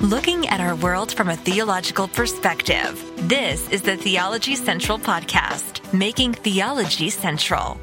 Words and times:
looking 0.00 0.46
at 0.46 0.60
our 0.60 0.76
world 0.76 1.12
from 1.12 1.28
a 1.28 1.36
theological 1.36 2.06
perspective. 2.06 3.04
This 3.28 3.68
is 3.70 3.82
the 3.82 3.96
Theology 3.96 4.54
Central 4.54 4.96
Podcast, 4.96 5.92
making 5.92 6.34
theology 6.34 7.10
central. 7.10 7.80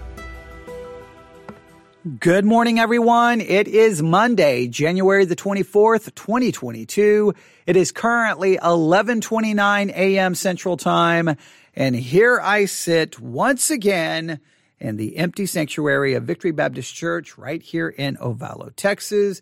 Good 2.19 2.45
morning, 2.45 2.79
everyone. 2.79 3.41
It 3.41 3.67
is 3.67 4.01
Monday, 4.01 4.67
January 4.67 5.25
the 5.25 5.35
24th, 5.35 6.15
2022. 6.15 7.33
It 7.65 7.75
is 7.75 7.91
currently 7.91 8.51
1129 8.51 9.89
a.m. 9.89 10.35
Central 10.35 10.77
Time. 10.77 11.35
And 11.75 11.95
here 11.95 12.39
I 12.39 12.65
sit 12.65 13.19
once 13.19 13.69
again 13.69 14.39
in 14.79 14.95
the 14.95 15.17
empty 15.17 15.47
sanctuary 15.47 16.13
of 16.13 16.23
Victory 16.23 16.51
Baptist 16.51 16.95
Church 16.95 17.37
right 17.37 17.61
here 17.61 17.89
in 17.89 18.15
Ovalo, 18.17 18.73
Texas. 18.73 19.41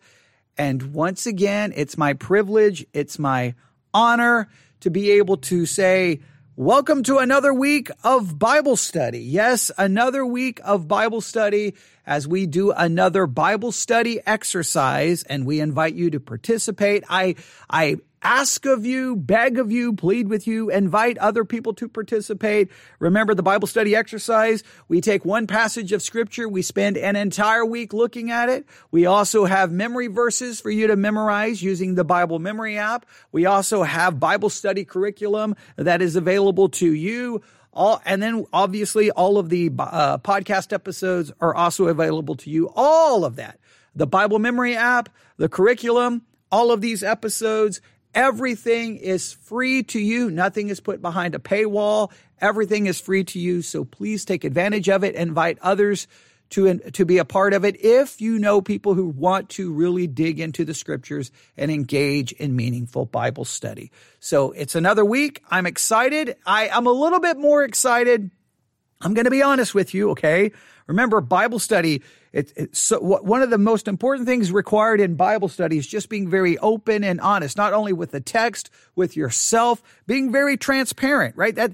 And 0.58 0.94
once 0.94 1.26
again, 1.26 1.74
it's 1.76 1.98
my 1.98 2.14
privilege, 2.14 2.86
it's 2.94 3.18
my 3.18 3.56
honor 3.94 4.50
to 4.82 4.90
be 4.90 5.12
able 5.12 5.38
to 5.38 5.66
say, 5.66 6.20
Welcome 6.56 7.02
to 7.04 7.18
another 7.18 7.52
week 7.52 7.90
of 8.04 8.38
Bible 8.38 8.78
study. 8.78 9.22
Yes, 9.22 9.72
another 9.76 10.24
week 10.24 10.62
of 10.64 10.88
Bible 10.88 11.20
study 11.20 11.74
as 12.06 12.28
we 12.28 12.46
do 12.46 12.72
another 12.72 13.26
Bible 13.26 13.72
study 13.72 14.20
exercise 14.24 15.24
and 15.24 15.48
we 15.48 15.60
invite 15.60 15.96
you 15.96 16.12
to 16.12 16.20
participate. 16.20 17.04
I, 17.10 17.38
I 17.72 17.98
ask 18.24 18.66
of 18.66 18.86
you, 18.86 19.16
beg 19.16 19.60
of 19.60 19.72
you, 19.72 19.94
plead 19.94 20.28
with 20.28 20.48
you, 20.48 20.70
invite 20.70 21.18
other 21.18 21.46
people 21.46 21.74
to 21.76 21.88
participate. 21.88 22.70
Remember 23.00 23.36
the 23.36 23.44
Bible 23.44 23.68
study 23.68 23.96
exercise. 23.96 24.64
We 24.88 25.02
take 25.02 25.26
one 25.26 25.46
passage 25.46 25.92
of 25.92 26.02
scripture. 26.02 26.48
We 26.48 26.62
spend 26.62 26.98
an 26.98 27.16
entire 27.16 27.66
week 27.66 27.94
looking 27.94 28.32
at 28.32 28.50
it. 28.50 28.66
We 28.92 29.06
also 29.06 29.46
have 29.46 29.72
memory 29.72 30.08
verses 30.08 30.62
for 30.62 30.72
you 30.72 30.88
to 30.88 30.96
memorize 30.96 31.62
using 31.62 31.96
the 31.96 32.04
Bible 32.04 32.40
memory 32.40 32.78
app. 32.78 33.06
We 33.32 33.46
also 33.46 33.84
have 33.84 34.20
Bible 34.20 34.50
study 34.50 34.86
curriculum 34.86 35.56
that 35.76 36.02
is 36.02 36.16
available 36.16 36.70
to 36.70 36.92
you. 36.92 37.42
All, 37.76 38.02
and 38.06 38.22
then 38.22 38.46
obviously 38.54 39.10
all 39.10 39.38
of 39.40 39.50
the 39.50 39.72
uh, 39.80 40.20
podcast 40.20 40.72
episodes 40.72 41.32
are 41.42 41.56
also 41.56 41.88
available 41.88 42.36
to 42.36 42.50
you. 42.50 42.72
All 42.76 43.26
of 43.26 43.36
that. 43.38 43.60
The 43.96 44.08
Bible 44.08 44.40
memory 44.40 44.76
app, 44.76 45.10
the 45.38 45.50
curriculum, 45.50 46.22
all 46.52 46.72
of 46.72 46.82
these 46.82 47.04
episodes, 47.04 47.82
Everything 48.14 48.98
is 48.98 49.34
free 49.34 49.84
to 49.84 50.00
you. 50.00 50.30
Nothing 50.30 50.70
is 50.70 50.80
put 50.80 51.02
behind 51.02 51.36
a 51.36 51.40
paywall. 51.40 52.12
Everything 52.40 52.86
is 52.86 53.00
free 53.00 53.24
to 53.26 53.40
you. 53.40 53.62
So 53.62 53.86
please 53.86 54.26
take 54.26 54.44
advantage 54.44 54.90
of 54.90 55.04
it. 55.04 55.16
Invite 55.16 55.58
others 55.62 56.08
to, 56.52 56.78
to 56.92 57.06
be 57.06 57.18
a 57.18 57.26
part 57.26 57.54
of 57.54 57.66
it 57.66 57.84
if 57.84 58.22
you 58.22 58.38
know 58.38 58.62
people 58.62 58.94
who 58.94 59.08
want 59.08 59.50
to 59.50 59.74
really 59.74 60.06
dig 60.06 60.40
into 60.40 60.64
the 60.64 60.76
scriptures 60.76 61.32
and 61.58 61.72
engage 61.72 62.32
in 62.34 62.56
meaningful 62.56 63.06
Bible 63.06 63.46
study. 63.46 63.92
So 64.20 64.52
it's 64.52 64.76
another 64.76 65.04
week. 65.04 65.42
I'm 65.50 65.66
excited. 65.66 66.36
I, 66.46 66.70
I'm 66.70 66.86
a 66.86 66.92
little 66.92 67.20
bit 67.20 67.38
more 67.38 67.64
excited. 67.64 68.30
I'm 69.02 69.16
going 69.16 69.26
to 69.26 69.32
be 69.32 69.42
honest 69.42 69.74
with 69.74 69.96
you. 69.96 70.12
Okay. 70.12 70.52
Remember 70.86 71.22
Bible 71.22 71.60
study 71.60 72.04
it, 72.34 72.52
it, 72.56 72.76
so 72.76 73.00
one 73.00 73.44
of 73.44 73.52
the 73.52 73.60
most 73.60 73.88
important 73.88 74.28
things 74.28 74.52
required 74.52 75.00
in 75.00 75.14
Bible 75.14 75.48
study 75.48 75.78
is 75.78 75.86
just 75.86 76.10
being 76.10 76.28
very 76.28 76.58
open 76.58 77.04
and 77.04 77.22
honest, 77.22 77.56
not 77.56 77.74
only 77.74 77.94
with 77.94 78.10
the 78.10 78.20
text, 78.20 78.72
with 78.96 79.16
yourself, 79.16 79.84
being 80.08 80.32
very 80.32 80.58
transparent, 80.58 81.38
right? 81.38 81.54
That 81.54 81.74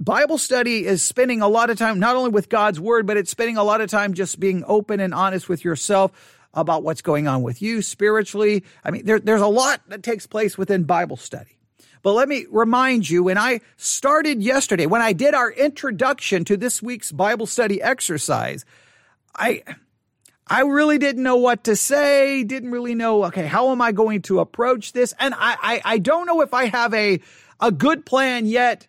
Bible 0.00 0.38
study 0.38 0.86
is 0.86 1.04
spending 1.04 1.42
a 1.42 1.48
lot 1.48 1.68
of 1.68 1.76
time 1.76 2.00
not 2.00 2.16
only 2.16 2.30
with 2.30 2.48
God's 2.48 2.80
word, 2.80 3.06
but 3.06 3.18
it's 3.18 3.30
spending 3.30 3.58
a 3.58 3.62
lot 3.62 3.82
of 3.82 3.90
time 3.90 4.14
just 4.14 4.40
being 4.40 4.64
open 4.66 5.00
and 5.00 5.12
honest 5.12 5.50
with 5.50 5.66
yourself 5.66 6.12
about 6.54 6.82
what's 6.82 7.02
going 7.02 7.28
on 7.28 7.42
with 7.42 7.60
you 7.60 7.82
spiritually. 7.82 8.64
I 8.84 8.90
mean, 8.90 9.04
there, 9.04 9.20
there's 9.20 9.42
a 9.42 9.46
lot 9.46 9.82
that 9.88 10.02
takes 10.02 10.26
place 10.26 10.56
within 10.56 10.84
Bible 10.84 11.18
study. 11.18 11.58
But 12.02 12.12
let 12.12 12.28
me 12.28 12.46
remind 12.50 13.08
you, 13.08 13.24
when 13.24 13.38
I 13.38 13.60
started 13.76 14.42
yesterday, 14.42 14.86
when 14.86 15.02
I 15.02 15.12
did 15.12 15.34
our 15.34 15.50
introduction 15.50 16.44
to 16.46 16.56
this 16.56 16.82
week's 16.82 17.12
Bible 17.12 17.46
study 17.46 17.82
exercise, 17.82 18.64
I 19.36 19.62
I 20.46 20.60
really 20.60 20.98
didn't 20.98 21.22
know 21.22 21.36
what 21.36 21.64
to 21.64 21.76
say, 21.76 22.44
didn't 22.44 22.70
really 22.70 22.94
know, 22.94 23.24
okay, 23.24 23.46
how 23.46 23.70
am 23.70 23.80
I 23.80 23.92
going 23.92 24.22
to 24.22 24.40
approach 24.40 24.92
this? 24.92 25.14
And 25.18 25.32
I, 25.34 25.56
I, 25.60 25.82
I 25.84 25.98
don't 25.98 26.26
know 26.26 26.42
if 26.42 26.52
I 26.52 26.66
have 26.66 26.92
a, 26.92 27.20
a 27.60 27.72
good 27.72 28.04
plan 28.04 28.44
yet 28.44 28.86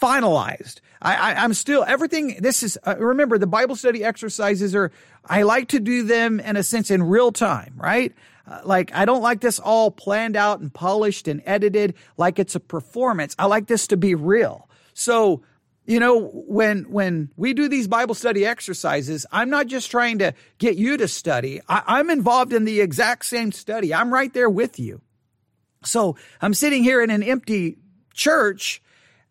finalized. 0.00 0.80
I, 1.00 1.14
I, 1.14 1.44
am 1.44 1.54
still, 1.54 1.84
everything, 1.86 2.38
this 2.40 2.64
is, 2.64 2.78
uh, 2.84 2.96
remember 2.98 3.38
the 3.38 3.46
Bible 3.46 3.76
study 3.76 4.02
exercises 4.02 4.74
are, 4.74 4.90
I 5.24 5.42
like 5.42 5.68
to 5.68 5.78
do 5.78 6.02
them 6.02 6.40
in 6.40 6.56
a 6.56 6.64
sense 6.64 6.90
in 6.90 7.02
real 7.02 7.30
time, 7.30 7.74
right? 7.76 8.12
Uh, 8.48 8.60
like, 8.64 8.92
I 8.92 9.04
don't 9.04 9.22
like 9.22 9.40
this 9.40 9.60
all 9.60 9.92
planned 9.92 10.36
out 10.36 10.58
and 10.58 10.74
polished 10.74 11.28
and 11.28 11.42
edited 11.46 11.94
like 12.16 12.40
it's 12.40 12.56
a 12.56 12.60
performance. 12.60 13.36
I 13.38 13.46
like 13.46 13.68
this 13.68 13.86
to 13.88 13.96
be 13.96 14.16
real. 14.16 14.68
So 14.94 15.42
you 15.86 16.00
know, 16.00 16.28
when, 16.28 16.84
when 16.84 17.30
we 17.36 17.54
do 17.54 17.68
these 17.68 17.86
Bible 17.86 18.14
study 18.14 18.44
exercises, 18.44 19.24
I'm 19.30 19.50
not 19.50 19.68
just 19.68 19.90
trying 19.90 20.18
to 20.18 20.34
get 20.58 20.76
you 20.76 20.96
to 20.96 21.06
study. 21.06 21.60
I, 21.68 22.00
am 22.00 22.10
involved 22.10 22.52
in 22.52 22.64
the 22.64 22.80
exact 22.80 23.24
same 23.24 23.52
study. 23.52 23.94
I'm 23.94 24.12
right 24.12 24.32
there 24.32 24.50
with 24.50 24.80
you. 24.80 25.00
So 25.84 26.16
I'm 26.40 26.54
sitting 26.54 26.82
here 26.82 27.02
in 27.02 27.10
an 27.10 27.22
empty 27.22 27.78
church 28.12 28.82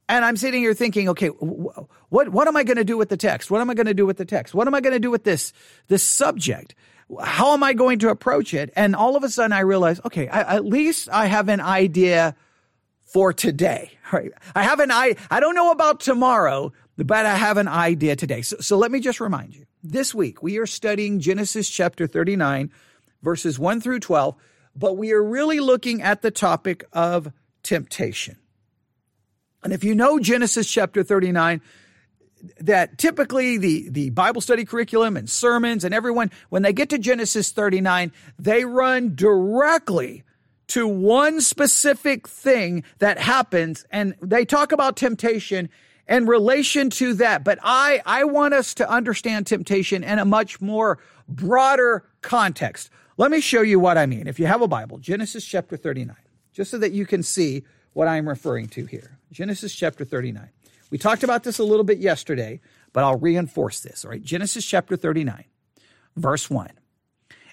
and 0.08 0.24
I'm 0.24 0.38
sitting 0.38 0.62
here 0.62 0.74
thinking, 0.74 1.10
okay, 1.10 1.28
what, 1.28 2.30
what 2.30 2.48
am 2.48 2.56
I 2.56 2.64
going 2.64 2.78
to 2.78 2.86
do 2.86 2.98
with 2.98 3.10
the 3.10 3.18
text? 3.18 3.52
What 3.52 3.60
am 3.60 3.70
I 3.70 3.74
going 3.74 3.88
to 3.88 3.94
do 3.94 4.06
with 4.06 4.18
the 4.18 4.26
text? 4.26 4.54
What 4.54 4.68
am 4.68 4.76
I 4.76 4.82
going 4.82 4.94
to 4.94 5.00
do 5.00 5.12
with 5.12 5.26
this, 5.26 5.52
this 5.88 6.04
subject? 6.04 6.76
How 7.22 7.54
am 7.54 7.64
I 7.64 7.74
going 7.74 8.00
to 8.00 8.10
approach 8.10 8.54
it? 8.54 8.72
And 8.76 8.96
all 8.96 9.18
of 9.18 9.24
a 9.24 9.30
sudden 9.30 9.52
I 9.52 9.62
realize, 9.62 10.00
okay, 10.06 10.28
I, 10.30 10.56
at 10.56 10.66
least 10.66 11.10
I 11.12 11.26
have 11.26 11.50
an 11.50 11.60
idea 11.60 12.36
for 13.16 13.32
today. 13.32 13.92
Right? 14.12 14.34
I 14.54 14.64
have 14.64 14.82
an 14.82 14.92
I 14.92 15.16
I 15.32 15.40
don't 15.40 15.56
know 15.56 15.72
about 15.72 16.02
tomorrow, 16.02 16.74
but 16.98 17.26
I 17.26 17.36
have 17.36 17.56
an 17.56 17.70
idea 17.70 18.18
today. 18.18 18.42
So, 18.42 18.58
so 18.60 18.78
let 18.78 18.92
me 18.92 19.00
just 19.00 19.22
remind 19.22 19.56
you. 19.56 19.66
This 19.82 20.14
week 20.14 20.44
we 20.44 20.58
are 20.58 20.66
studying 20.66 21.22
Genesis 21.22 21.70
chapter 21.70 22.08
39 22.08 22.72
verses 23.24 23.58
1 23.58 23.80
through 23.80 24.02
12, 24.02 24.36
but 24.76 24.98
we 24.98 25.14
are 25.14 25.24
really 25.24 25.62
looking 25.62 26.02
at 26.02 26.24
the 26.24 26.30
topic 26.30 26.84
of 26.92 27.32
temptation. 27.64 28.36
And 29.64 29.72
if 29.72 29.86
you 29.86 29.96
know 29.96 30.20
Genesis 30.20 30.70
chapter 30.70 31.02
39, 31.02 31.62
that 32.60 32.98
typically 32.98 33.58
the, 33.58 33.88
the 33.90 34.10
Bible 34.10 34.42
study 34.42 34.66
curriculum 34.66 35.16
and 35.16 35.30
sermons 35.30 35.86
and 35.86 35.94
everyone, 35.96 36.32
when 36.50 36.64
they 36.64 36.74
get 36.74 36.90
to 36.90 36.98
Genesis 36.98 37.52
39, 37.54 38.12
they 38.38 38.66
run 38.66 39.16
directly 39.16 40.26
to 40.68 40.88
one 40.88 41.42
specific 41.42 42.28
thing 42.28 42.84
that 43.00 43.18
happens 43.18 43.86
and 43.92 44.16
they 44.22 44.46
talk 44.46 44.72
about 44.72 44.96
temptation 44.96 45.70
in 46.08 46.26
relation 46.26 46.90
to 46.92 47.14
that. 47.16 47.44
But 47.44 47.60
I, 47.64 48.02
I 48.06 48.24
want 48.24 48.54
us 48.54 48.74
to 48.76 48.90
understand 48.90 49.48
temptation 49.48 50.04
in 50.04 50.20
a 50.20 50.26
much 50.26 50.62
more 50.62 51.00
broader 51.28 52.06
context. 52.22 52.90
Let 53.18 53.32
me 53.32 53.40
show 53.40 53.62
you 53.62 53.80
what 53.80 53.98
I 53.98 54.06
mean. 54.06 54.28
If 54.28 54.40
you 54.40 54.46
have 54.48 54.62
a 54.62 54.68
Bible, 54.68 54.98
Genesis 54.98 55.46
chapter 55.46 55.78
39, 55.78 56.16
just 56.52 56.72
so 56.72 56.78
that 56.78 56.92
you 56.92 57.06
can 57.06 57.24
see 57.24 57.64
what 57.94 58.08
I'm 58.08 58.28
referring 58.28 58.68
to 58.70 58.86
here. 58.86 59.18
Genesis 59.32 59.74
chapter 59.74 60.04
39. 60.04 60.50
We 60.92 60.98
talked 60.98 61.24
about 61.24 61.44
this 61.44 61.60
a 61.60 61.64
little 61.64 61.84
bit 61.84 61.98
yesterday, 61.98 62.60
but 62.94 63.04
I'll 63.04 63.18
reinforce 63.18 63.80
this. 63.80 64.06
All 64.06 64.12
right. 64.12 64.22
Genesis 64.22 64.66
chapter 64.66 64.96
39, 64.96 65.46
verse 66.16 66.50
1. 66.50 66.70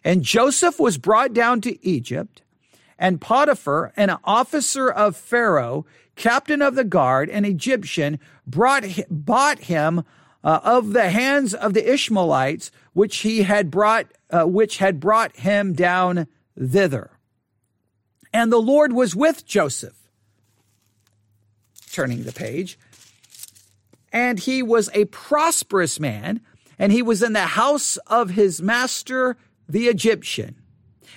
And 0.04 0.22
Joseph 0.22 0.78
was 0.78 0.98
brought 0.98 1.32
down 1.32 1.60
to 1.62 1.86
Egypt 1.86 2.42
and 3.02 3.20
Potiphar, 3.20 3.92
an 3.96 4.16
officer 4.22 4.88
of 4.88 5.16
Pharaoh, 5.16 5.84
captain 6.14 6.62
of 6.62 6.76
the 6.76 6.84
guard, 6.84 7.28
an 7.30 7.44
Egyptian, 7.44 8.20
brought, 8.46 8.84
bought 9.10 9.58
him 9.58 10.04
uh, 10.44 10.60
of 10.62 10.92
the 10.92 11.10
hands 11.10 11.52
of 11.52 11.74
the 11.74 11.92
Ishmaelites, 11.92 12.70
which 12.92 13.18
he 13.18 13.42
had 13.42 13.72
brought, 13.72 14.06
uh, 14.30 14.44
which 14.44 14.78
had 14.78 15.00
brought 15.00 15.34
him 15.34 15.72
down 15.72 16.28
thither. 16.56 17.10
And 18.32 18.52
the 18.52 18.62
Lord 18.62 18.92
was 18.92 19.16
with 19.16 19.44
Joseph. 19.44 20.08
Turning 21.90 22.22
the 22.22 22.30
page. 22.30 22.78
And 24.12 24.38
he 24.38 24.62
was 24.62 24.88
a 24.94 25.06
prosperous 25.06 25.98
man, 25.98 26.40
and 26.78 26.92
he 26.92 27.02
was 27.02 27.20
in 27.20 27.32
the 27.32 27.40
house 27.40 27.96
of 28.06 28.30
his 28.30 28.62
master, 28.62 29.36
the 29.68 29.88
Egyptian. 29.88 30.61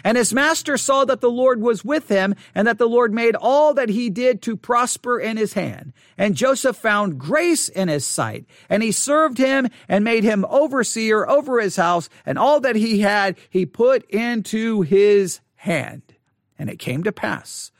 And 0.03 0.17
his 0.17 0.33
master 0.33 0.77
saw 0.77 1.05
that 1.05 1.21
the 1.21 1.29
Lord 1.29 1.61
was 1.61 1.85
with 1.85 2.09
him 2.09 2.35
and 2.53 2.67
that 2.67 2.77
the 2.77 2.87
Lord 2.87 3.13
made 3.13 3.35
all 3.35 3.73
that 3.73 3.89
he 3.89 4.09
did 4.09 4.41
to 4.43 4.57
prosper 4.57 5.19
in 5.19 5.37
his 5.37 5.53
hand. 5.53 5.93
And 6.17 6.35
Joseph 6.35 6.75
found 6.75 7.19
grace 7.19 7.69
in 7.69 7.87
his 7.87 8.05
sight 8.05 8.45
and 8.69 8.83
he 8.83 8.91
served 8.91 9.37
him 9.37 9.69
and 9.87 10.03
made 10.03 10.23
him 10.23 10.45
overseer 10.49 11.27
over 11.27 11.59
his 11.59 11.75
house 11.75 12.09
and 12.25 12.37
all 12.37 12.59
that 12.61 12.75
he 12.75 13.01
had 13.01 13.37
he 13.49 13.65
put 13.65 14.09
into 14.09 14.81
his 14.81 15.39
hand. 15.55 16.01
And 16.57 16.69
it 16.69 16.79
came 16.79 17.03
to 17.03 17.11
pass 17.11 17.71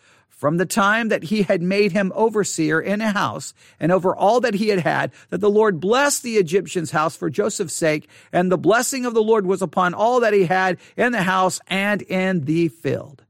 from 0.46 0.58
the 0.58 0.66
time 0.68 1.08
that 1.08 1.24
he 1.24 1.42
had 1.42 1.64
made 1.64 1.92
him 1.92 2.12
overseer 2.14 2.80
in 2.80 3.02
a 3.02 3.10
house 3.10 3.56
and 3.80 3.92
over 3.92 4.16
all 4.16 4.40
that 4.40 4.54
he 4.54 4.68
had 4.68 4.82
had, 4.82 5.12
that 5.32 5.40
the 5.40 5.50
Lord 5.50 5.80
blessed 5.80 6.22
the 6.22 6.38
Egyptian's 6.38 6.92
house 6.92 7.16
for 7.16 7.32
Joseph's 7.32 7.74
sake, 7.74 8.08
and 8.32 8.52
the 8.52 8.58
blessing 8.60 9.08
of 9.08 9.16
the 9.16 9.24
Lord 9.24 9.48
was 9.48 9.64
upon 9.64 9.96
all 9.96 10.20
that 10.20 10.34
he 10.34 10.46
had 10.46 10.78
in 10.96 11.14
the 11.14 11.24
house 11.24 11.60
and 11.66 12.04
in 12.04 12.46
the 12.46 12.68
field. 12.68 13.24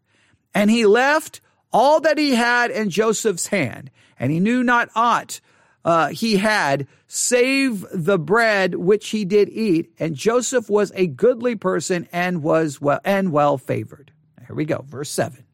And 0.53 0.69
he 0.69 0.85
left 0.85 1.39
all 1.71 2.01
that 2.01 2.17
he 2.17 2.35
had 2.35 2.69
in 2.69 2.89
Joseph's 2.89 3.47
hand, 3.47 3.91
and 4.19 4.29
he 4.29 4.41
knew 4.41 4.61
not 4.61 4.89
aught 4.93 5.39
uh, 5.85 6.09
he 6.09 6.35
had 6.35 6.85
save 7.07 7.85
the 7.93 8.19
bread 8.19 8.75
which 8.75 9.11
he 9.11 9.23
did 9.23 9.47
eat. 9.47 9.89
And 9.99 10.15
Joseph 10.15 10.69
was 10.69 10.91
a 10.93 11.07
goodly 11.07 11.55
person 11.55 12.09
and 12.11 12.43
was 12.43 12.81
well 12.81 12.99
and 13.05 13.31
well 13.31 13.57
favored. 13.57 14.11
Here 14.45 14.55
we 14.57 14.65
go, 14.65 14.83
verse 14.85 15.09
seven. 15.09 15.44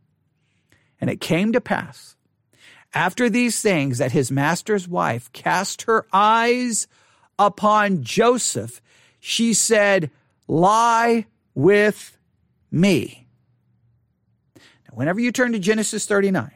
And 1.02 1.10
it 1.10 1.20
came 1.20 1.52
to 1.52 1.60
pass 1.60 2.16
after 2.94 3.30
these 3.30 3.62
things 3.62 3.98
that 3.98 4.12
his 4.12 4.32
master's 4.32 4.88
wife 4.88 5.32
cast 5.34 5.82
her 5.84 6.06
eyes 6.14 6.88
upon 7.40 8.04
Joseph. 8.04 8.82
She 9.20 9.54
said, 9.54 10.12
"Lie 10.48 11.26
with 11.56 12.18
me." 12.70 13.28
Now, 14.56 14.94
whenever 14.94 15.20
you 15.20 15.32
turn 15.32 15.52
to 15.54 15.60
Genesis 15.60 16.06
39, 16.06 16.52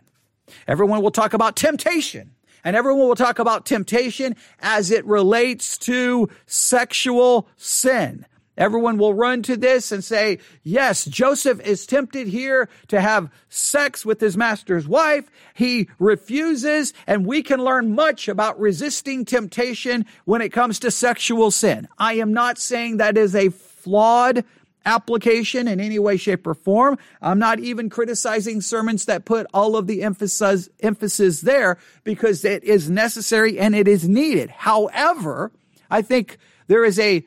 everyone 0.67 1.01
will 1.01 1.11
talk 1.11 1.33
about 1.33 1.55
temptation 1.55 2.35
and 2.63 2.75
everyone 2.75 3.07
will 3.07 3.15
talk 3.15 3.39
about 3.39 3.65
temptation 3.65 4.35
as 4.59 4.91
it 4.91 5.05
relates 5.05 5.77
to 5.77 6.29
sexual 6.45 7.47
sin. 7.57 8.25
Everyone 8.57 8.97
will 8.97 9.13
run 9.13 9.41
to 9.43 9.57
this 9.57 9.91
and 9.91 10.03
say, 10.03 10.39
yes, 10.63 11.05
Joseph 11.05 11.59
is 11.61 11.85
tempted 11.85 12.27
here 12.27 12.69
to 12.87 13.01
have 13.01 13.29
sex 13.49 14.05
with 14.05 14.21
his 14.21 14.37
master's 14.37 14.87
wife. 14.87 15.29
He 15.53 15.89
refuses, 15.99 16.93
and 17.05 17.25
we 17.25 17.43
can 17.43 17.63
learn 17.63 17.95
much 17.95 18.27
about 18.27 18.59
resisting 18.59 19.25
temptation 19.25 20.05
when 20.25 20.41
it 20.41 20.49
comes 20.49 20.79
to 20.79 20.91
sexual 20.91 21.51
sin. 21.51 21.87
I 21.97 22.13
am 22.13 22.33
not 22.33 22.57
saying 22.57 22.97
that 22.97 23.17
is 23.17 23.35
a 23.35 23.49
flawed 23.49 24.45
application 24.85 25.67
in 25.67 25.79
any 25.79 25.99
way, 25.99 26.15
shape, 26.15 26.45
or 26.45 26.53
form. 26.53 26.97
I'm 27.21 27.39
not 27.39 27.59
even 27.59 27.89
criticizing 27.89 28.61
sermons 28.61 29.05
that 29.05 29.25
put 29.25 29.47
all 29.53 29.75
of 29.75 29.87
the 29.87 30.03
emphasis, 30.03 30.69
emphasis 30.79 31.41
there 31.41 31.77
because 32.03 32.45
it 32.45 32.63
is 32.63 32.89
necessary 32.89 33.59
and 33.59 33.75
it 33.75 33.87
is 33.87 34.07
needed. 34.07 34.49
However, 34.49 35.51
I 35.89 36.01
think 36.01 36.37
there 36.67 36.85
is 36.85 36.99
a, 36.99 37.25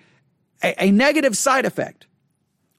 a, 0.62 0.84
a 0.84 0.90
negative 0.90 1.37
side 1.37 1.64
effect 1.64 2.06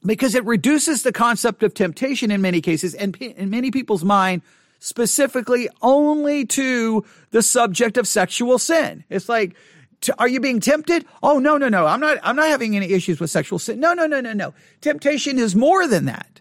because 0.05 0.35
it 0.35 0.45
reduces 0.45 1.03
the 1.03 1.11
concept 1.11 1.63
of 1.63 1.73
temptation 1.73 2.31
in 2.31 2.41
many 2.41 2.61
cases 2.61 2.93
and 2.93 3.15
in 3.17 3.49
many 3.49 3.71
people's 3.71 4.03
mind 4.03 4.41
specifically 4.79 5.67
only 5.81 6.45
to 6.45 7.05
the 7.31 7.41
subject 7.41 7.97
of 7.97 8.07
sexual 8.07 8.57
sin. 8.57 9.03
It's 9.09 9.27
like, 9.27 9.55
are 10.17 10.27
you 10.27 10.39
being 10.39 10.61
tempted? 10.61 11.05
Oh, 11.21 11.39
no, 11.39 11.57
no, 11.57 11.67
no. 11.67 11.85
I'm 11.85 11.99
not, 11.99 12.17
I'm 12.23 12.37
not 12.37 12.47
having 12.47 12.75
any 12.75 12.93
issues 12.93 13.19
with 13.19 13.29
sexual 13.29 13.59
sin. 13.59 13.79
No, 13.79 13.93
no, 13.93 14.07
no, 14.07 14.21
no, 14.21 14.31
no. 14.31 14.53
Temptation 14.79 15.37
is 15.37 15.55
more 15.55 15.87
than 15.87 16.05
that. 16.05 16.39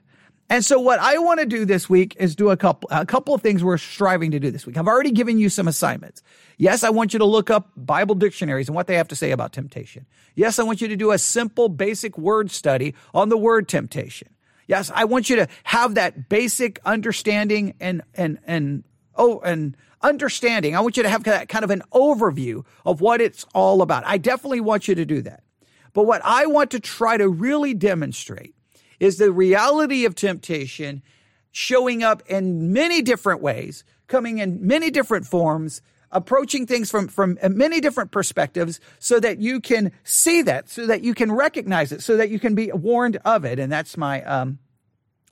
And 0.51 0.65
so 0.65 0.81
what 0.81 0.99
I 0.99 1.19
want 1.19 1.41
to 1.41 1.47
do 1.47 1.67
this 1.67 1.91
week 1.91 2.17
is 2.19 2.35
do 2.35 2.51
a 2.51 2.57
couple, 2.57 2.89
a 2.91 3.05
couple 3.05 3.35
of 3.35 3.43
things 3.43 3.63
we're 3.63 3.77
striving 3.77 4.31
to 4.31 4.41
do 4.41 4.51
this 4.51 4.67
week. 4.67 4.79
I've 4.79 4.89
already 4.89 5.11
given 5.11 5.39
you 5.39 5.51
some 5.51 5.69
assignments. 5.69 6.23
Yes, 6.57 6.83
I 6.85 6.91
want 6.91 7.13
you 7.13 7.19
to 7.19 7.27
look 7.27 7.51
up 7.51 7.71
Bible 7.77 8.15
dictionaries 8.15 8.69
and 8.69 8.75
what 8.75 8.87
they 8.87 8.95
have 8.97 9.09
to 9.09 9.17
say 9.17 9.31
about 9.31 9.53
temptation. 9.53 10.07
Yes, 10.35 10.59
I 10.59 10.63
want 10.63 10.81
you 10.81 10.89
to 10.89 10.97
do 10.97 11.11
a 11.13 11.19
simple 11.19 11.69
basic 11.69 12.17
word 12.17 12.51
study 12.51 12.95
on 13.13 13.29
the 13.29 13.37
word 13.37 13.69
temptation. 13.69 14.29
Yes, 14.67 14.91
I 14.95 15.05
want 15.05 15.29
you 15.29 15.37
to 15.37 15.49
have 15.65 15.97
that 15.97 16.29
basic 16.29 16.81
understanding 16.85 17.75
and, 17.79 18.03
and, 18.15 18.39
and, 18.47 18.85
oh, 19.17 19.41
and, 19.41 19.77
understanding. 20.03 20.77
I 20.77 20.81
want 20.81 20.97
you 20.97 21.03
to 21.03 21.09
have 21.09 21.25
that 21.25 21.49
kind 21.49 21.65
of 21.65 21.71
an 21.71 21.83
overview 21.93 22.65
of 22.85 23.01
what 23.01 23.21
it's 23.21 23.45
all 23.55 23.83
about. 23.83 24.05
I 24.07 24.19
definitely 24.19 24.61
want 24.61 24.89
you 24.89 24.95
to 24.95 25.05
do 25.05 25.23
that. 25.23 25.43
But 25.93 26.05
what 26.05 26.23
I 26.25 26.47
want 26.47 26.71
to 26.73 26.81
try 26.81 27.17
to 27.17 27.29
really 27.29 27.75
demonstrate 27.75 28.55
is 29.01 29.19
the 29.19 29.31
reality 29.33 30.05
of 30.05 30.15
temptation 30.15 31.03
showing 31.51 32.03
up 32.03 32.23
in 32.29 32.73
many 32.73 33.03
different 33.03 33.41
ways, 33.41 33.85
coming 34.07 34.39
in 34.39 34.67
many 34.67 34.91
different 34.91 35.27
forms, 35.27 35.83
approaching 36.11 36.67
things 36.67 36.91
from, 36.91 37.09
from 37.09 37.39
many 37.51 37.81
different 37.81 38.11
perspectives 38.11 38.81
so 38.99 39.21
that 39.21 39.39
you 39.39 39.61
can 39.61 39.93
see 40.05 40.43
that, 40.43 40.69
so 40.69 40.87
that 40.87 41.03
you 41.03 41.15
can 41.15 41.31
recognize 41.33 41.93
it, 41.93 42.03
so 42.03 42.17
that 42.17 42.31
you 42.31 42.39
can 42.39 42.55
be 42.55 42.71
warned 42.73 43.19
of 43.25 43.45
it. 43.45 43.59
And 43.59 43.71
that's 43.71 43.97
my, 43.97 44.23
um, 44.23 44.59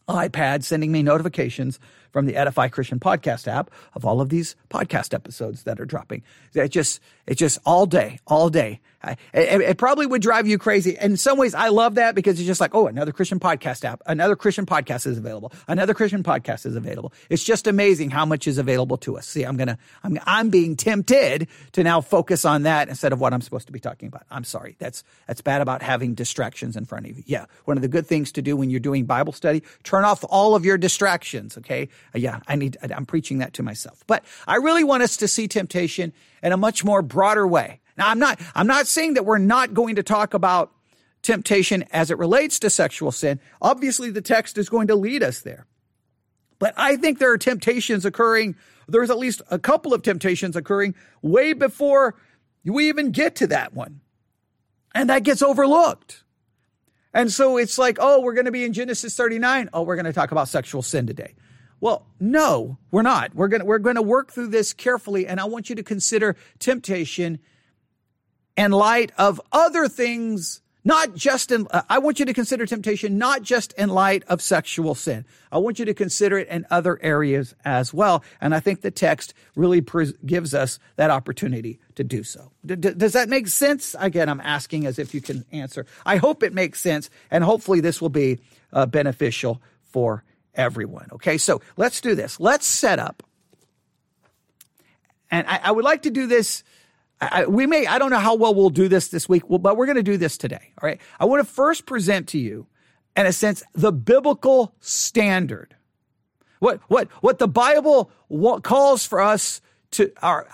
iPad 0.08 0.62
sending 0.62 0.92
me 0.92 1.02
notifications 1.02 1.80
from 2.16 2.24
the 2.24 2.34
Edify 2.34 2.68
Christian 2.68 2.98
podcast 2.98 3.46
app 3.46 3.70
of 3.92 4.06
all 4.06 4.22
of 4.22 4.30
these 4.30 4.56
podcast 4.70 5.12
episodes 5.12 5.64
that 5.64 5.78
are 5.78 5.84
dropping. 5.84 6.22
It 6.54 6.68
just, 6.68 6.98
it 7.26 7.34
just 7.34 7.58
all 7.66 7.84
day, 7.84 8.20
all 8.26 8.48
day. 8.48 8.80
I, 9.02 9.16
it, 9.32 9.60
it, 9.60 9.78
probably 9.78 10.06
would 10.06 10.22
drive 10.22 10.48
you 10.48 10.58
crazy. 10.58 10.96
In 11.00 11.16
some 11.16 11.38
ways, 11.38 11.54
I 11.54 11.68
love 11.68 11.96
that 11.96 12.14
because 12.14 12.40
it's 12.40 12.46
just 12.46 12.60
like, 12.60 12.74
oh, 12.74 12.86
another 12.86 13.12
Christian 13.12 13.38
podcast 13.38 13.84
app, 13.84 14.02
another 14.06 14.34
Christian 14.34 14.66
podcast 14.66 15.06
is 15.06 15.18
available, 15.18 15.52
another 15.68 15.94
Christian 15.94 16.22
podcast 16.22 16.66
is 16.66 16.74
available. 16.74 17.12
It's 17.30 17.44
just 17.44 17.66
amazing 17.66 18.10
how 18.10 18.24
much 18.24 18.48
is 18.48 18.58
available 18.58 18.96
to 18.98 19.16
us. 19.16 19.26
See, 19.26 19.44
I'm 19.44 19.56
gonna, 19.56 19.78
I'm, 20.02 20.18
I'm 20.24 20.50
being 20.50 20.76
tempted 20.76 21.46
to 21.72 21.84
now 21.84 22.00
focus 22.00 22.44
on 22.44 22.62
that 22.62 22.88
instead 22.88 23.12
of 23.12 23.20
what 23.20 23.32
I'm 23.32 23.42
supposed 23.42 23.66
to 23.66 23.72
be 23.72 23.80
talking 23.80 24.08
about. 24.08 24.24
I'm 24.30 24.44
sorry. 24.44 24.76
That's, 24.78 25.04
that's 25.26 25.40
bad 25.40 25.60
about 25.60 25.82
having 25.82 26.14
distractions 26.14 26.76
in 26.76 26.84
front 26.84 27.06
of 27.06 27.16
you. 27.16 27.22
Yeah. 27.26 27.44
One 27.66 27.76
of 27.76 27.82
the 27.82 27.88
good 27.88 28.06
things 28.06 28.32
to 28.32 28.42
do 28.42 28.56
when 28.56 28.70
you're 28.70 28.80
doing 28.80 29.04
Bible 29.04 29.32
study, 29.32 29.62
turn 29.84 30.04
off 30.04 30.24
all 30.28 30.54
of 30.54 30.64
your 30.64 30.78
distractions. 30.78 31.58
Okay. 31.58 31.88
Uh, 32.14 32.18
yeah, 32.18 32.40
I 32.46 32.56
need, 32.56 32.76
I'm 32.82 33.06
preaching 33.06 33.38
that 33.38 33.52
to 33.54 33.62
myself. 33.62 34.02
But 34.06 34.24
I 34.46 34.56
really 34.56 34.84
want 34.84 35.02
us 35.02 35.16
to 35.18 35.28
see 35.28 35.48
temptation 35.48 36.12
in 36.42 36.52
a 36.52 36.56
much 36.56 36.84
more 36.84 37.02
broader 37.02 37.46
way. 37.46 37.80
Now, 37.96 38.08
I'm 38.08 38.18
not, 38.18 38.40
I'm 38.54 38.66
not 38.66 38.86
saying 38.86 39.14
that 39.14 39.24
we're 39.24 39.38
not 39.38 39.74
going 39.74 39.96
to 39.96 40.02
talk 40.02 40.34
about 40.34 40.72
temptation 41.22 41.84
as 41.92 42.10
it 42.10 42.18
relates 42.18 42.58
to 42.60 42.70
sexual 42.70 43.10
sin. 43.10 43.40
Obviously, 43.60 44.10
the 44.10 44.20
text 44.20 44.58
is 44.58 44.68
going 44.68 44.86
to 44.88 44.94
lead 44.94 45.22
us 45.22 45.40
there. 45.40 45.66
But 46.58 46.74
I 46.76 46.96
think 46.96 47.18
there 47.18 47.32
are 47.32 47.38
temptations 47.38 48.04
occurring. 48.04 48.56
There's 48.88 49.10
at 49.10 49.18
least 49.18 49.42
a 49.50 49.58
couple 49.58 49.92
of 49.92 50.02
temptations 50.02 50.56
occurring 50.56 50.94
way 51.22 51.52
before 51.52 52.14
we 52.64 52.88
even 52.88 53.10
get 53.10 53.36
to 53.36 53.46
that 53.48 53.74
one. 53.74 54.00
And 54.94 55.10
that 55.10 55.24
gets 55.24 55.42
overlooked. 55.42 56.22
And 57.12 57.32
so 57.32 57.56
it's 57.56 57.78
like, 57.78 57.98
oh, 58.00 58.20
we're 58.20 58.34
going 58.34 58.46
to 58.46 58.52
be 58.52 58.64
in 58.64 58.72
Genesis 58.72 59.16
39. 59.16 59.70
Oh, 59.72 59.82
we're 59.82 59.96
going 59.96 60.06
to 60.06 60.12
talk 60.12 60.32
about 60.32 60.48
sexual 60.48 60.82
sin 60.82 61.06
today. 61.06 61.34
Well, 61.80 62.06
no, 62.18 62.78
we're 62.90 63.02
not. 63.02 63.34
We're 63.34 63.48
going 63.48 63.66
we're 63.66 63.78
going 63.78 63.96
to 63.96 64.02
work 64.02 64.32
through 64.32 64.48
this 64.48 64.72
carefully. 64.72 65.26
And 65.26 65.40
I 65.40 65.44
want 65.44 65.68
you 65.68 65.76
to 65.76 65.82
consider 65.82 66.36
temptation 66.58 67.38
in 68.56 68.72
light 68.72 69.12
of 69.18 69.40
other 69.52 69.86
things, 69.86 70.62
not 70.82 71.14
just 71.14 71.52
in, 71.52 71.66
uh, 71.70 71.82
I 71.90 71.98
want 71.98 72.18
you 72.18 72.24
to 72.24 72.32
consider 72.32 72.64
temptation 72.64 73.18
not 73.18 73.42
just 73.42 73.74
in 73.74 73.90
light 73.90 74.24
of 74.28 74.40
sexual 74.40 74.94
sin. 74.94 75.26
I 75.52 75.58
want 75.58 75.78
you 75.78 75.84
to 75.84 75.92
consider 75.92 76.38
it 76.38 76.48
in 76.48 76.64
other 76.70 76.98
areas 77.02 77.54
as 77.64 77.92
well. 77.92 78.24
And 78.40 78.54
I 78.54 78.60
think 78.60 78.80
the 78.80 78.90
text 78.90 79.34
really 79.54 79.82
pre- 79.82 80.14
gives 80.24 80.54
us 80.54 80.78
that 80.96 81.10
opportunity 81.10 81.78
to 81.96 82.04
do 82.04 82.22
so. 82.22 82.52
D- 82.64 82.76
d- 82.76 82.94
does 82.94 83.12
that 83.12 83.28
make 83.28 83.48
sense? 83.48 83.94
Again, 83.98 84.30
I'm 84.30 84.40
asking 84.40 84.86
as 84.86 84.98
if 84.98 85.12
you 85.12 85.20
can 85.20 85.44
answer. 85.52 85.84
I 86.06 86.16
hope 86.16 86.42
it 86.42 86.54
makes 86.54 86.80
sense. 86.80 87.10
And 87.30 87.44
hopefully 87.44 87.80
this 87.80 88.00
will 88.00 88.08
be 88.08 88.38
uh, 88.72 88.86
beneficial 88.86 89.60
for 89.82 90.24
everyone. 90.56 91.08
Okay, 91.12 91.38
so 91.38 91.62
let's 91.76 92.00
do 92.00 92.14
this. 92.14 92.40
Let's 92.40 92.66
set 92.66 92.98
up. 92.98 93.22
And 95.30 95.46
I, 95.46 95.60
I 95.64 95.70
would 95.70 95.84
like 95.84 96.02
to 96.02 96.10
do 96.10 96.26
this. 96.26 96.64
I, 97.20 97.46
we 97.46 97.66
may, 97.66 97.86
I 97.86 97.98
don't 97.98 98.10
know 98.10 98.18
how 98.18 98.34
well 98.34 98.54
we'll 98.54 98.70
do 98.70 98.88
this 98.88 99.08
this 99.08 99.28
week, 99.28 99.44
but 99.48 99.76
we're 99.76 99.86
going 99.86 99.96
to 99.96 100.02
do 100.02 100.16
this 100.16 100.36
today. 100.36 100.72
All 100.80 100.86
right. 100.86 101.00
I 101.18 101.24
want 101.24 101.46
to 101.46 101.52
first 101.52 101.86
present 101.86 102.28
to 102.28 102.38
you, 102.38 102.66
in 103.16 103.26
a 103.26 103.32
sense, 103.32 103.62
the 103.72 103.92
biblical 103.92 104.74
standard. 104.80 105.74
What, 106.58 106.80
what, 106.88 107.08
what 107.20 107.38
the 107.38 107.48
Bible 107.48 108.10
calls 108.62 109.06
for 109.06 109.20
us 109.20 109.60
to, 109.92 110.12
our, 110.22 110.46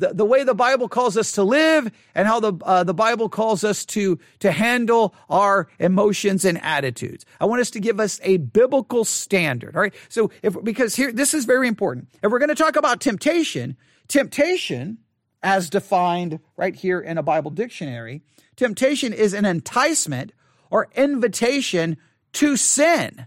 the, 0.00 0.12
the 0.14 0.24
way 0.24 0.42
the 0.42 0.54
Bible 0.54 0.88
calls 0.88 1.16
us 1.16 1.32
to 1.32 1.44
live 1.44 1.90
and 2.14 2.26
how 2.26 2.40
the, 2.40 2.54
uh, 2.64 2.82
the 2.82 2.94
Bible 2.94 3.28
calls 3.28 3.62
us 3.62 3.84
to, 3.86 4.18
to 4.40 4.50
handle 4.50 5.14
our 5.28 5.68
emotions 5.78 6.44
and 6.44 6.60
attitudes. 6.62 7.24
I 7.38 7.44
want 7.44 7.60
us 7.60 7.70
to 7.70 7.80
give 7.80 8.00
us 8.00 8.18
a 8.24 8.38
biblical 8.38 9.04
standard. 9.04 9.76
All 9.76 9.82
right. 9.82 9.94
So 10.08 10.30
if, 10.42 10.56
because 10.64 10.96
here, 10.96 11.12
this 11.12 11.34
is 11.34 11.44
very 11.44 11.68
important. 11.68 12.08
If 12.22 12.32
we're 12.32 12.38
going 12.38 12.48
to 12.48 12.54
talk 12.54 12.76
about 12.76 13.00
temptation, 13.00 13.76
temptation, 14.08 14.98
as 15.42 15.70
defined 15.70 16.40
right 16.56 16.74
here 16.74 17.00
in 17.00 17.16
a 17.16 17.22
Bible 17.22 17.50
dictionary, 17.50 18.22
temptation 18.56 19.12
is 19.12 19.32
an 19.32 19.44
enticement 19.44 20.32
or 20.70 20.88
invitation 20.94 21.96
to 22.34 22.56
sin. 22.56 23.26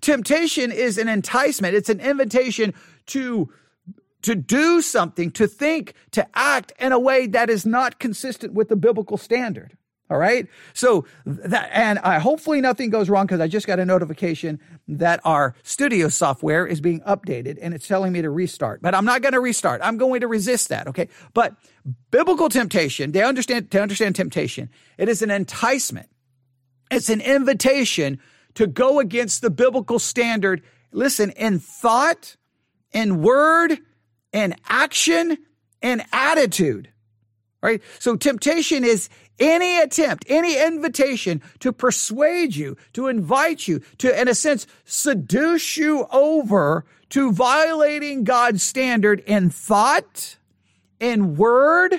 Temptation 0.00 0.70
is 0.70 0.98
an 0.98 1.08
enticement. 1.08 1.74
It's 1.74 1.88
an 1.88 2.00
invitation 2.00 2.74
to 3.06 3.50
to 4.26 4.34
do 4.34 4.82
something, 4.82 5.30
to 5.30 5.46
think, 5.46 5.94
to 6.10 6.26
act 6.34 6.72
in 6.80 6.90
a 6.90 6.98
way 6.98 7.28
that 7.28 7.48
is 7.48 7.64
not 7.64 8.00
consistent 8.00 8.54
with 8.54 8.68
the 8.68 8.74
biblical 8.74 9.16
standard. 9.16 9.76
All 10.10 10.18
right. 10.18 10.48
So 10.72 11.04
that, 11.24 11.70
and 11.72 12.00
I, 12.00 12.18
hopefully 12.18 12.60
nothing 12.60 12.90
goes 12.90 13.08
wrong 13.08 13.26
because 13.26 13.40
I 13.40 13.46
just 13.46 13.68
got 13.68 13.78
a 13.78 13.84
notification 13.84 14.60
that 14.88 15.20
our 15.24 15.54
studio 15.62 16.08
software 16.08 16.66
is 16.66 16.80
being 16.80 17.00
updated 17.02 17.58
and 17.62 17.72
it's 17.72 17.86
telling 17.86 18.12
me 18.12 18.20
to 18.22 18.30
restart, 18.30 18.82
but 18.82 18.96
I'm 18.96 19.04
not 19.04 19.22
going 19.22 19.32
to 19.32 19.40
restart. 19.40 19.80
I'm 19.82 19.96
going 19.96 20.20
to 20.20 20.28
resist 20.28 20.70
that. 20.70 20.88
Okay. 20.88 21.08
But 21.32 21.54
biblical 22.10 22.48
temptation, 22.48 23.12
they 23.12 23.22
understand, 23.22 23.70
to 23.70 23.80
understand 23.80 24.16
temptation, 24.16 24.70
it 24.98 25.08
is 25.08 25.22
an 25.22 25.30
enticement. 25.30 26.08
It's 26.90 27.10
an 27.10 27.20
invitation 27.20 28.20
to 28.54 28.66
go 28.66 29.00
against 29.00 29.40
the 29.40 29.50
biblical 29.50 29.98
standard 29.98 30.62
listen, 30.92 31.30
in 31.30 31.58
thought, 31.58 32.36
in 32.92 33.22
word, 33.22 33.78
in 34.36 34.54
action, 34.68 35.38
and 35.80 36.04
attitude. 36.12 36.90
Right? 37.62 37.80
So 37.98 38.16
temptation 38.16 38.84
is 38.84 39.08
any 39.38 39.80
attempt, 39.80 40.26
any 40.28 40.62
invitation 40.62 41.40
to 41.60 41.72
persuade 41.72 42.54
you, 42.54 42.76
to 42.92 43.08
invite 43.08 43.66
you, 43.66 43.80
to, 43.98 44.20
in 44.20 44.28
a 44.28 44.34
sense, 44.34 44.66
seduce 44.84 45.78
you 45.78 46.06
over 46.12 46.84
to 47.10 47.32
violating 47.32 48.24
God's 48.24 48.62
standard 48.62 49.20
in 49.20 49.48
thought, 49.48 50.36
in 51.00 51.36
word, 51.36 51.98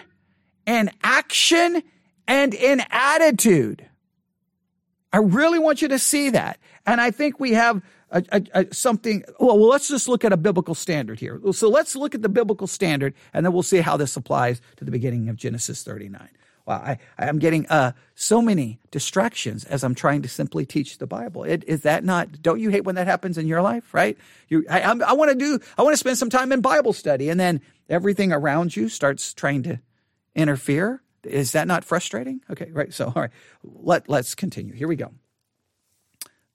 in 0.67 0.91
action, 1.03 1.81
and 2.27 2.53
in 2.53 2.83
attitude. 2.91 3.83
I 5.11 5.17
really 5.17 5.57
want 5.57 5.81
you 5.81 5.87
to 5.87 5.97
see 5.97 6.29
that. 6.29 6.59
And 6.85 7.01
I 7.01 7.09
think 7.09 7.39
we 7.39 7.53
have 7.53 7.81
a, 8.11 8.23
a, 8.31 8.43
a 8.53 8.73
something. 8.73 9.23
Well, 9.39 9.57
well, 9.57 9.69
let's 9.69 9.87
just 9.87 10.07
look 10.07 10.23
at 10.23 10.33
a 10.33 10.37
biblical 10.37 10.75
standard 10.75 11.19
here. 11.19 11.39
So 11.51 11.69
let's 11.69 11.95
look 11.95 12.15
at 12.15 12.21
the 12.21 12.29
biblical 12.29 12.67
standard, 12.67 13.13
and 13.33 13.45
then 13.45 13.53
we'll 13.53 13.63
see 13.63 13.79
how 13.79 13.97
this 13.97 14.15
applies 14.15 14.61
to 14.77 14.85
the 14.85 14.91
beginning 14.91 15.29
of 15.29 15.35
Genesis 15.35 15.83
39. 15.83 16.29
Wow, 16.65 16.75
I, 16.75 16.97
I'm 17.17 17.39
getting 17.39 17.65
uh, 17.67 17.93
so 18.13 18.41
many 18.41 18.79
distractions 18.91 19.63
as 19.63 19.85
I'm 19.85 19.95
trying 19.95 20.21
to 20.23 20.27
simply 20.27 20.65
teach 20.65 20.97
the 20.97 21.07
Bible. 21.07 21.45
It, 21.45 21.63
is 21.65 21.81
that 21.83 22.03
not? 22.03 22.41
Don't 22.41 22.59
you 22.59 22.69
hate 22.69 22.83
when 22.83 22.95
that 22.95 23.07
happens 23.07 23.37
in 23.37 23.47
your 23.47 23.61
life? 23.61 23.93
Right? 23.93 24.17
You, 24.49 24.65
I, 24.69 24.81
I 24.81 25.13
want 25.13 25.31
to 25.31 25.35
do. 25.35 25.59
I 25.77 25.83
want 25.83 25.93
to 25.93 25.97
spend 25.97 26.17
some 26.17 26.29
time 26.29 26.51
in 26.51 26.59
Bible 26.59 26.93
study, 26.93 27.29
and 27.29 27.39
then 27.39 27.61
everything 27.89 28.33
around 28.33 28.75
you 28.75 28.89
starts 28.89 29.33
trying 29.33 29.63
to 29.63 29.79
interfere. 30.35 31.01
Is 31.23 31.53
that 31.53 31.67
not 31.67 31.83
frustrating? 31.85 32.41
Okay, 32.49 32.69
right. 32.71 32.93
So, 32.93 33.07
all 33.15 33.21
right, 33.21 33.31
let 33.63 34.09
let's 34.09 34.35
continue. 34.35 34.73
Here 34.73 34.89
we 34.89 34.97
go. 34.97 35.13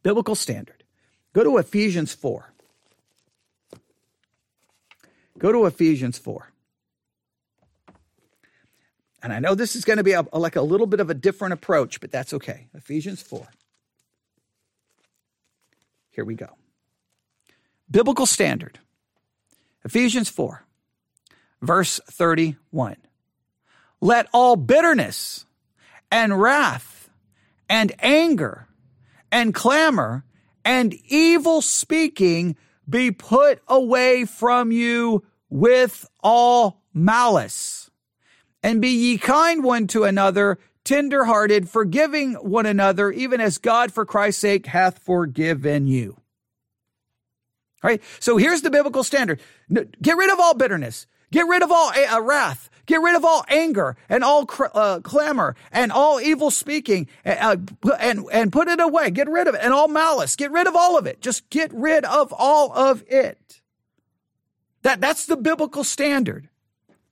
Biblical 0.03 0.35
standard. 0.35 0.82
Go 1.33 1.45
to 1.45 1.59
Ephesians 1.59 2.15
four. 2.15 2.53
Go 5.39 5.53
to 5.53 5.67
Ephesians 5.67 6.19
four. 6.19 6.53
And 9.23 9.33
I 9.33 9.39
know 9.39 9.55
this 9.55 9.77
is 9.77 9.85
going 9.85 9.99
to 9.99 10.03
be 10.03 10.13
a, 10.13 10.27
like 10.33 10.57
a 10.57 10.63
little 10.63 10.87
bit 10.87 10.99
of 10.99 11.09
a 11.09 11.15
different 11.15 11.55
approach, 11.55 12.01
but 12.01 12.11
that's 12.11 12.33
okay. 12.35 12.67
Ephesians 12.75 13.23
4. 13.23 13.47
Here 16.11 16.25
we 16.25 16.35
go. 16.35 16.49
Biblical 17.89 18.27
standard. 18.27 18.81
Ephesians 19.85 20.29
4, 20.29 20.65
verse 21.61 22.01
31. 22.11 22.97
Let 24.01 24.29
all 24.33 24.57
bitterness 24.57 25.47
and 26.11 26.41
wrath 26.41 27.09
and 27.69 27.93
anger 28.01 28.67
and 29.31 29.55
clamor 29.55 30.25
and 30.65 30.95
evil 31.09 31.61
speaking 31.63 32.57
be 32.89 33.11
put 33.11 33.61
away 33.69 34.25
from 34.25 34.73
you 34.73 35.25
with 35.49 36.09
all 36.23 36.83
malice 36.93 37.91
and 38.63 38.81
be 38.81 38.89
ye 38.89 39.19
kind 39.19 39.65
one 39.65 39.87
to 39.89 40.05
another, 40.05 40.59
tender 40.85 41.25
hearted, 41.25 41.69
forgiving 41.69 42.35
one 42.35 42.67
another, 42.67 43.11
even 43.11 43.41
as 43.41 43.59
God 43.59 43.93
for 43.93 44.05
Christ's 44.05 44.41
sake 44.41 44.67
hath 44.67 44.99
forgiven 44.99 45.87
you. 45.87 46.17
All 47.83 47.91
right. 47.91 48.03
So 48.21 48.37
here's 48.37 48.63
the 48.63 48.71
biblical 48.71 49.03
standard. 49.03 49.41
Get 49.71 50.17
rid 50.17 50.33
of 50.33 50.39
all 50.39 50.55
bitterness. 50.55 51.07
Get 51.33 51.49
rid 51.49 51.63
of 51.63 51.73
all 51.73 51.91
uh, 51.91 52.21
wrath. 52.21 52.71
Get 52.85 53.01
rid 53.01 53.17
of 53.17 53.25
all 53.25 53.45
anger 53.49 53.97
and 54.09 54.23
all 54.23 54.45
cr- 54.45 54.67
uh, 54.75 55.01
clamor 55.01 55.57
and 55.73 55.91
all 55.91 56.21
evil 56.21 56.51
speaking 56.51 57.09
uh, 57.25 57.57
and, 57.99 58.27
and 58.31 58.53
put 58.53 58.69
it 58.69 58.81
away. 58.81 59.11
Get 59.11 59.29
rid 59.29 59.49
of 59.49 59.55
it 59.55 59.61
and 59.63 59.73
all 59.73 59.89
malice. 59.89 60.37
Get 60.37 60.53
rid 60.53 60.67
of 60.67 60.77
all 60.77 60.99
of 60.99 61.07
it. 61.07 61.21
Just 61.21 61.49
get 61.49 61.73
rid 61.73 62.05
of 62.05 62.35
all 62.37 62.73
of 62.73 63.03
it. 63.09 63.63
That, 64.83 65.01
that's 65.01 65.27
the 65.27 65.37
biblical 65.37 65.85
standard. 65.85 66.49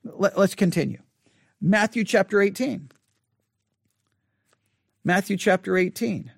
Let, 0.05 0.37
let's 0.37 0.55
continue. 0.55 1.01
Matthew 1.61 2.05
chapter 2.05 2.43
18. 2.43 2.91
Matthew 5.03 5.37
chapter 5.37 5.79
18. 5.79 6.33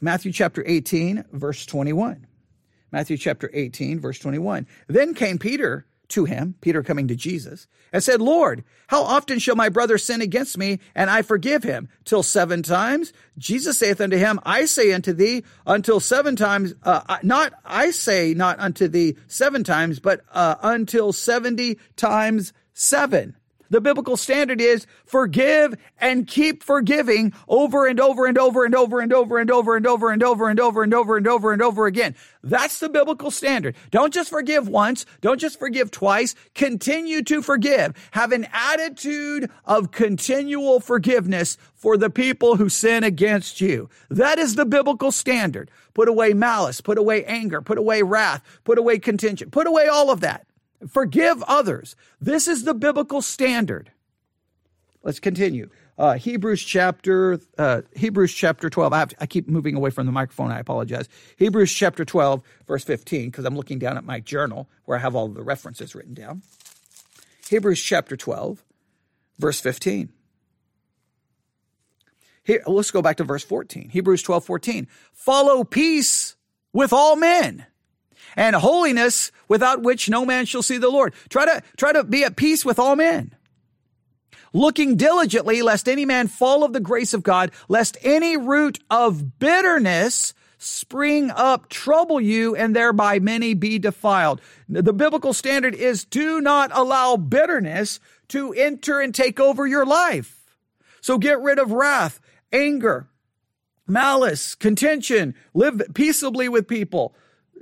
Matthew 0.00 0.32
chapter 0.32 0.64
18, 0.66 1.24
verse 1.32 1.64
21. 1.64 2.26
Matthew 2.92 3.16
chapter 3.16 3.50
18, 3.52 3.98
verse 3.98 4.18
21. 4.18 4.66
Then 4.86 5.14
came 5.14 5.38
Peter 5.38 5.86
to 6.08 6.26
him, 6.26 6.54
Peter 6.60 6.82
coming 6.82 7.08
to 7.08 7.16
Jesus, 7.16 7.66
and 7.90 8.04
said, 8.04 8.20
Lord, 8.20 8.64
how 8.88 9.02
often 9.02 9.38
shall 9.38 9.56
my 9.56 9.70
brother 9.70 9.96
sin 9.96 10.20
against 10.20 10.58
me, 10.58 10.78
and 10.94 11.08
I 11.08 11.22
forgive 11.22 11.62
him? 11.62 11.88
Till 12.04 12.22
seven 12.22 12.62
times? 12.62 13.14
Jesus 13.38 13.78
saith 13.78 14.00
unto 14.00 14.18
him, 14.18 14.38
I 14.44 14.66
say 14.66 14.92
unto 14.92 15.14
thee, 15.14 15.42
until 15.66 16.00
seven 16.00 16.36
times, 16.36 16.74
uh, 16.82 17.18
not, 17.22 17.54
I 17.64 17.90
say 17.90 18.34
not 18.34 18.60
unto 18.60 18.88
thee 18.88 19.16
seven 19.26 19.64
times, 19.64 20.00
but 20.00 20.20
uh, 20.32 20.56
until 20.62 21.12
seventy 21.12 21.78
times 21.96 22.52
seven. 22.74 23.34
The 23.72 23.80
biblical 23.80 24.18
standard 24.18 24.60
is 24.60 24.86
forgive 25.06 25.74
and 25.98 26.26
keep 26.26 26.62
forgiving 26.62 27.32
over 27.48 27.86
and 27.86 27.98
over 27.98 28.26
and 28.26 28.36
over 28.36 28.66
and 28.66 28.74
over 28.74 29.00
and 29.00 29.10
over 29.14 29.38
and 29.38 29.50
over 29.50 29.74
and 29.74 29.86
over 29.86 30.10
and 30.10 30.22
over 30.22 30.50
and 30.50 30.60
over 30.60 30.82
and 30.82 30.92
over 30.92 31.16
and 31.16 31.26
over 31.26 31.52
and 31.54 31.62
over 31.62 31.86
again. 31.86 32.14
That's 32.42 32.80
the 32.80 32.90
biblical 32.90 33.30
standard. 33.30 33.74
Don't 33.90 34.12
just 34.12 34.28
forgive 34.28 34.68
once. 34.68 35.06
Don't 35.22 35.40
just 35.40 35.58
forgive 35.58 35.90
twice. 35.90 36.34
Continue 36.54 37.22
to 37.22 37.40
forgive. 37.40 37.94
Have 38.10 38.32
an 38.32 38.46
attitude 38.52 39.50
of 39.64 39.90
continual 39.90 40.78
forgiveness 40.78 41.56
for 41.74 41.96
the 41.96 42.10
people 42.10 42.56
who 42.56 42.68
sin 42.68 43.02
against 43.04 43.62
you. 43.62 43.88
That 44.10 44.38
is 44.38 44.54
the 44.54 44.66
biblical 44.66 45.10
standard. 45.10 45.70
Put 45.94 46.10
away 46.10 46.34
malice, 46.34 46.82
put 46.82 46.98
away 46.98 47.24
anger, 47.24 47.62
put 47.62 47.78
away 47.78 48.02
wrath, 48.02 48.42
put 48.64 48.76
away 48.76 48.98
contention, 48.98 49.50
put 49.50 49.66
away 49.66 49.86
all 49.86 50.10
of 50.10 50.20
that. 50.20 50.44
Forgive 50.88 51.42
others. 51.44 51.96
This 52.20 52.48
is 52.48 52.64
the 52.64 52.74
biblical 52.74 53.22
standard. 53.22 53.90
Let's 55.02 55.20
continue. 55.20 55.68
Uh, 55.98 56.14
Hebrews 56.14 56.62
chapter 56.62 57.40
uh, 57.58 57.82
Hebrews 57.94 58.32
chapter 58.32 58.70
twelve. 58.70 58.92
I, 58.92 59.04
to, 59.04 59.16
I, 59.20 59.26
keep 59.26 59.48
moving 59.48 59.76
away 59.76 59.90
from 59.90 60.06
the 60.06 60.12
microphone. 60.12 60.50
I 60.50 60.58
apologize. 60.58 61.08
Hebrews 61.36 61.72
chapter 61.72 62.04
twelve, 62.04 62.42
verse 62.66 62.84
fifteen, 62.84 63.30
because 63.30 63.44
I'm 63.44 63.56
looking 63.56 63.78
down 63.78 63.96
at 63.96 64.04
my 64.04 64.20
journal 64.20 64.68
where 64.84 64.96
I 64.96 65.00
have 65.00 65.14
all 65.14 65.28
the 65.28 65.42
references 65.42 65.94
written 65.94 66.14
down. 66.14 66.42
Hebrews 67.48 67.80
chapter 67.82 68.16
twelve, 68.16 68.64
verse 69.38 69.60
fifteen. 69.60 70.10
Here, 72.44 72.62
let's 72.66 72.90
go 72.90 73.02
back 73.02 73.18
to 73.18 73.24
verse 73.24 73.44
14. 73.44 73.90
Hebrews 73.90 74.22
12, 74.22 74.44
14. 74.44 74.88
Follow 75.12 75.62
peace 75.62 76.34
with 76.72 76.92
all 76.92 77.14
men 77.14 77.66
and 78.36 78.56
holiness 78.56 79.32
without 79.48 79.82
which 79.82 80.08
no 80.08 80.24
man 80.24 80.46
shall 80.46 80.62
see 80.62 80.78
the 80.78 80.90
Lord. 80.90 81.14
Try 81.28 81.44
to, 81.46 81.62
try 81.76 81.92
to 81.92 82.04
be 82.04 82.24
at 82.24 82.36
peace 82.36 82.64
with 82.64 82.78
all 82.78 82.96
men. 82.96 83.34
Looking 84.52 84.96
diligently 84.96 85.62
lest 85.62 85.88
any 85.88 86.04
man 86.04 86.28
fall 86.28 86.62
of 86.62 86.72
the 86.72 86.80
grace 86.80 87.14
of 87.14 87.22
God, 87.22 87.52
lest 87.68 87.96
any 88.02 88.36
root 88.36 88.78
of 88.90 89.38
bitterness 89.38 90.34
spring 90.58 91.30
up, 91.30 91.68
trouble 91.68 92.20
you, 92.20 92.54
and 92.54 92.74
thereby 92.76 93.18
many 93.18 93.54
be 93.54 93.78
defiled. 93.78 94.40
The 94.68 94.92
biblical 94.92 95.32
standard 95.32 95.74
is 95.74 96.04
do 96.04 96.40
not 96.40 96.70
allow 96.72 97.16
bitterness 97.16 97.98
to 98.28 98.52
enter 98.52 99.00
and 99.00 99.14
take 99.14 99.40
over 99.40 99.66
your 99.66 99.84
life. 99.84 100.56
So 101.00 101.18
get 101.18 101.40
rid 101.40 101.58
of 101.58 101.72
wrath, 101.72 102.20
anger, 102.52 103.08
malice, 103.88 104.54
contention, 104.54 105.34
live 105.52 105.82
peaceably 105.94 106.48
with 106.48 106.68
people, 106.68 107.14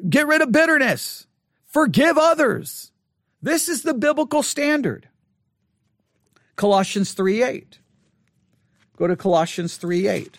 Get 0.08 0.26
rid 0.26 0.42
of 0.42 0.52
bitterness. 0.52 1.26
Forgive 1.66 2.18
others. 2.18 2.90
This 3.42 3.68
is 3.68 3.82
the 3.82 3.94
biblical 3.94 4.42
standard. 4.42 5.08
Colossians 6.56 7.12
3 7.12 7.42
8. 7.42 7.78
Go 8.96 9.06
to 9.06 9.16
Colossians 9.16 9.76
3 9.76 10.08
8. 10.08 10.38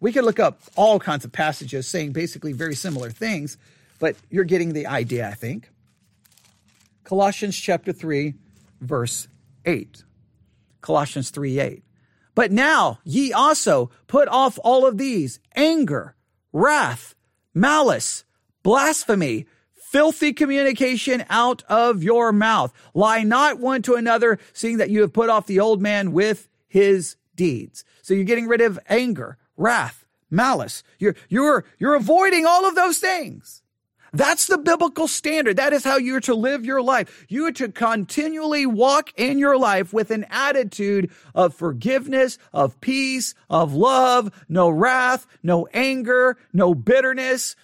We 0.00 0.12
could 0.12 0.24
look 0.24 0.40
up 0.40 0.60
all 0.76 0.98
kinds 0.98 1.24
of 1.24 1.32
passages 1.32 1.88
saying 1.88 2.12
basically 2.12 2.52
very 2.52 2.74
similar 2.74 3.10
things, 3.10 3.56
but 3.98 4.16
you're 4.30 4.44
getting 4.44 4.72
the 4.72 4.86
idea, 4.86 5.28
I 5.28 5.34
think. 5.34 5.70
Colossians 7.04 7.56
chapter 7.56 7.92
3, 7.92 8.34
verse 8.80 9.28
8. 9.64 10.04
Colossians 10.80 11.30
3 11.30 11.60
8. 11.60 11.82
But 12.34 12.52
now 12.52 13.00
ye 13.04 13.32
also 13.32 13.90
put 14.06 14.28
off 14.28 14.58
all 14.62 14.86
of 14.86 14.98
these 14.98 15.40
anger, 15.56 16.14
wrath, 16.52 17.14
malice, 17.54 18.24
blasphemy, 18.68 19.46
filthy 19.72 20.30
communication 20.34 21.24
out 21.30 21.62
of 21.70 22.02
your 22.02 22.32
mouth. 22.32 22.70
Lie 22.92 23.22
not 23.22 23.58
one 23.58 23.80
to 23.80 23.94
another, 23.94 24.38
seeing 24.52 24.76
that 24.76 24.90
you 24.90 25.00
have 25.00 25.14
put 25.14 25.30
off 25.30 25.46
the 25.46 25.58
old 25.58 25.80
man 25.80 26.12
with 26.12 26.50
his 26.66 27.16
deeds. 27.34 27.82
So 28.02 28.12
you're 28.12 28.24
getting 28.24 28.46
rid 28.46 28.60
of 28.60 28.78
anger, 28.86 29.38
wrath, 29.56 30.04
malice. 30.30 30.82
You're, 30.98 31.16
you're, 31.30 31.64
you're 31.78 31.94
avoiding 31.94 32.44
all 32.44 32.68
of 32.68 32.74
those 32.74 32.98
things. 32.98 33.62
That's 34.12 34.46
the 34.46 34.58
biblical 34.58 35.08
standard. 35.08 35.56
That 35.56 35.72
is 35.72 35.84
how 35.84 35.96
you're 35.96 36.20
to 36.20 36.34
live 36.34 36.64
your 36.64 36.82
life. 36.82 37.26
You 37.28 37.46
are 37.46 37.52
to 37.52 37.68
continually 37.68 38.66
walk 38.66 39.12
in 39.16 39.38
your 39.38 39.58
life 39.58 39.92
with 39.92 40.10
an 40.10 40.26
attitude 40.30 41.10
of 41.34 41.54
forgiveness, 41.54 42.38
of 42.52 42.80
peace, 42.80 43.34
of 43.50 43.74
love, 43.74 44.30
no 44.48 44.68
wrath, 44.68 45.26
no 45.42 45.68
anger, 45.72 46.36
no 46.52 46.74
bitterness. 46.74 47.56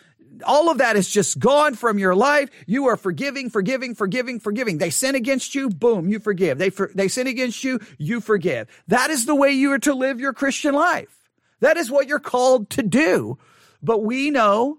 All 0.45 0.71
of 0.71 0.79
that 0.79 0.97
is 0.97 1.09
just 1.09 1.39
gone 1.39 1.75
from 1.75 1.99
your 1.99 2.15
life. 2.15 2.51
You 2.67 2.87
are 2.87 2.97
forgiving, 2.97 3.51
forgiving, 3.51 3.95
forgiving, 3.95 4.41
forgiving. 4.41 4.79
They 4.79 4.91
sin 4.91 5.15
against 5.15 5.55
you, 5.55 5.71
boom, 5.71 6.09
you 6.09 6.19
forgive. 6.19 6.59
They, 6.59 6.71
for, 6.71 6.91
they 6.95 7.09
sin 7.09 7.27
against 7.27 7.63
you, 7.65 7.81
you 7.99 8.21
forgive. 8.21 8.69
That 8.89 9.11
is 9.11 9.27
the 9.27 9.35
way 9.35 9.53
you 9.53 9.73
are 9.73 9.79
to 9.81 9.95
live 9.95 10.21
your 10.21 10.33
Christian 10.33 10.75
life. 10.75 11.17
That 11.61 11.77
is 11.77 11.91
what 11.91 12.09
you're 12.09 12.19
called 12.19 12.71
to 12.71 12.83
do. 12.83 13.39
But 13.83 14.03
we 14.03 14.31
know 14.31 14.79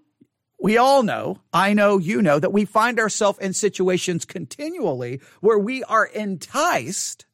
we 0.60 0.78
all 0.78 1.04
know, 1.04 1.42
I 1.54 1.74
know, 1.74 1.98
you 1.98 2.22
know, 2.22 2.40
that 2.40 2.54
we 2.54 2.66
find 2.66 3.00
ourselves 3.00 3.40
in 3.40 3.54
situations 3.54 4.26
continually 4.26 5.22
where 5.42 5.60
we 5.60 5.84
are 5.84 6.06
enticed, 6.06 7.26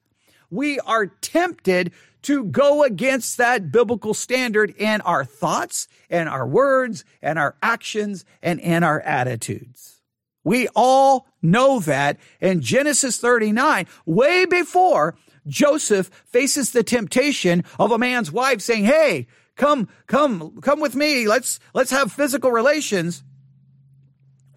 we 0.49 0.79
are 0.79 1.05
tempted 1.07 1.91
to 2.23 2.43
go 2.45 2.83
against 2.83 3.37
that 3.37 3.71
biblical 3.71 4.13
standard 4.13 4.73
in 4.77 5.01
our 5.01 5.25
thoughts 5.25 5.87
and 6.09 6.29
our 6.29 6.47
words 6.47 7.03
and 7.21 7.39
our 7.39 7.55
actions 7.61 8.25
and 8.41 8.59
in 8.59 8.83
our 8.83 9.01
attitudes. 9.01 10.01
We 10.43 10.67
all 10.75 11.27
know 11.41 11.79
that 11.81 12.17
in 12.39 12.61
Genesis 12.61 13.17
39, 13.17 13.87
way 14.05 14.45
before 14.45 15.15
Joseph 15.47 16.09
faces 16.25 16.71
the 16.71 16.83
temptation 16.83 17.63
of 17.79 17.91
a 17.91 17.97
man's 17.97 18.31
wife 18.31 18.61
saying, 18.61 18.85
Hey, 18.85 19.27
come, 19.55 19.87
come, 20.07 20.59
come 20.61 20.79
with 20.79 20.95
me. 20.95 21.27
Let's, 21.27 21.59
let's 21.73 21.91
have 21.91 22.11
physical 22.11 22.51
relations. 22.51 23.23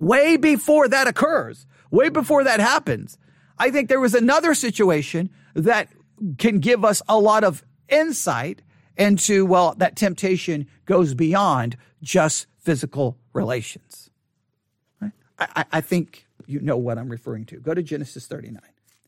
Way 0.00 0.36
before 0.36 0.88
that 0.88 1.06
occurs, 1.06 1.66
way 1.90 2.08
before 2.08 2.44
that 2.44 2.60
happens, 2.60 3.16
I 3.58 3.70
think 3.70 3.88
there 3.88 4.00
was 4.00 4.14
another 4.14 4.54
situation 4.54 5.30
that 5.54 5.88
can 6.38 6.58
give 6.58 6.84
us 6.84 7.02
a 7.08 7.18
lot 7.18 7.44
of 7.44 7.64
insight 7.88 8.62
into, 8.96 9.44
well, 9.44 9.74
that 9.78 9.96
temptation 9.96 10.66
goes 10.84 11.14
beyond 11.14 11.76
just 12.02 12.46
physical 12.58 13.16
relations. 13.32 14.10
Right? 15.00 15.12
I, 15.38 15.64
I 15.72 15.80
think 15.80 16.26
you 16.46 16.60
know 16.60 16.76
what 16.76 16.98
I'm 16.98 17.08
referring 17.08 17.44
to. 17.46 17.56
Go 17.58 17.74
to 17.74 17.82
Genesis 17.82 18.26
39 18.26 18.60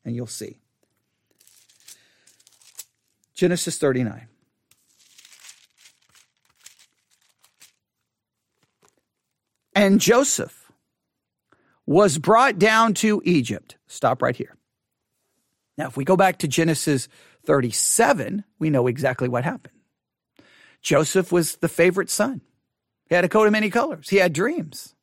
and 0.05 0.15
you'll 0.15 0.27
see. 0.27 0.59
Genesis 3.35 3.79
39. 3.79 4.29
And 9.75 10.01
Joseph 10.01 10.73
was 11.85 12.17
brought 12.17 12.59
down 12.59 12.95
to 12.95 13.21
Egypt. 13.25 13.77
Stop 13.87 14.23
right 14.23 14.35
here. 14.35 14.56
Now, 15.77 15.87
if 15.89 15.97
we 15.97 16.05
go 16.05 16.17
back 16.17 16.39
to 16.39 16.49
Genesis 16.49 17.09
37, 17.45 18.45
we 18.59 18.71
know 18.71 18.87
exactly 18.87 19.29
what 19.29 19.45
happened. 19.45 19.75
Joseph 20.83 21.33
was 21.33 21.57
the 21.57 21.69
favorite 21.69 22.11
son. 22.11 22.41
He 23.09 23.15
had 23.15 23.25
a 23.25 23.29
coat 23.29 23.47
of 23.47 23.53
many 23.53 23.71
colors. 23.71 24.09
He 24.09 24.17
had 24.17 24.33
dreams. 24.33 24.95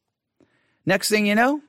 Next 0.85 1.09
thing 1.09 1.25
you 1.25 1.35
know, 1.35 1.61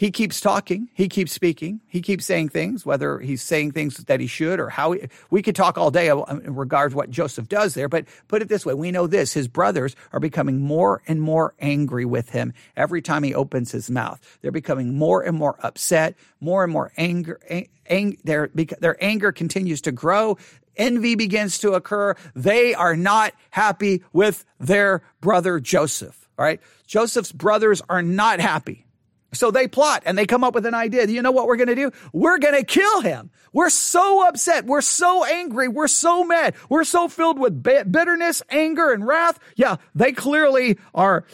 he 0.00 0.10
keeps 0.10 0.40
talking, 0.40 0.88
he 0.94 1.10
keeps 1.10 1.30
speaking, 1.30 1.82
he 1.86 2.00
keeps 2.00 2.24
saying 2.24 2.48
things, 2.48 2.86
whether 2.86 3.18
he's 3.18 3.42
saying 3.42 3.72
things 3.72 3.98
that 3.98 4.18
he 4.18 4.26
should 4.26 4.58
or 4.58 4.70
how 4.70 4.92
he, 4.92 5.06
we 5.28 5.42
could 5.42 5.54
talk 5.54 5.76
all 5.76 5.90
day 5.90 6.08
um, 6.08 6.40
in 6.42 6.54
regards 6.54 6.94
to 6.94 6.96
what 6.96 7.10
Joseph 7.10 7.50
does 7.50 7.74
there. 7.74 7.86
But 7.86 8.06
put 8.26 8.40
it 8.40 8.48
this 8.48 8.64
way, 8.64 8.72
we 8.72 8.92
know 8.92 9.06
this: 9.06 9.34
his 9.34 9.46
brothers 9.46 9.94
are 10.14 10.18
becoming 10.18 10.58
more 10.58 11.02
and 11.06 11.20
more 11.20 11.52
angry 11.60 12.06
with 12.06 12.30
him 12.30 12.54
every 12.78 13.02
time 13.02 13.24
he 13.24 13.34
opens 13.34 13.72
his 13.72 13.90
mouth. 13.90 14.18
They're 14.40 14.50
becoming 14.50 14.96
more 14.96 15.20
and 15.20 15.36
more 15.36 15.56
upset, 15.60 16.16
more 16.40 16.64
and 16.64 16.72
more 16.72 16.92
anger. 16.96 17.38
Ang, 17.86 18.16
their 18.24 18.48
their 18.54 19.04
anger 19.04 19.32
continues 19.32 19.82
to 19.82 19.92
grow 19.92 20.38
envy 20.78 21.14
begins 21.14 21.58
to 21.58 21.74
occur. 21.74 22.14
They 22.34 22.72
are 22.72 22.96
not 22.96 23.34
happy 23.50 24.02
with 24.14 24.46
their 24.58 25.02
brother 25.20 25.60
Joseph. 25.60 26.26
All 26.38 26.44
right. 26.46 26.60
Joseph's 26.86 27.32
brothers 27.32 27.82
are 27.90 28.00
not 28.00 28.40
happy. 28.40 28.86
So 29.32 29.50
they 29.50 29.68
plot 29.68 30.02
and 30.06 30.18
they 30.18 30.26
come 30.26 30.42
up 30.42 30.54
with 30.54 30.66
an 30.66 30.74
idea. 30.74 31.06
You 31.06 31.22
know 31.22 31.30
what 31.30 31.46
we're 31.46 31.56
going 31.56 31.68
to 31.68 31.74
do? 31.74 31.92
We're 32.12 32.38
going 32.38 32.54
to 32.54 32.64
kill 32.64 33.00
him. 33.00 33.30
We're 33.52 33.70
so 33.70 34.26
upset. 34.26 34.66
We're 34.66 34.80
so 34.80 35.24
angry. 35.24 35.68
We're 35.68 35.88
so 35.88 36.24
mad. 36.24 36.54
We're 36.68 36.84
so 36.84 37.08
filled 37.08 37.38
with 37.38 37.62
bitterness, 37.62 38.42
anger, 38.50 38.92
and 38.92 39.06
wrath. 39.06 39.38
Yeah, 39.56 39.76
they 39.94 40.12
clearly 40.12 40.78
are. 40.94 41.24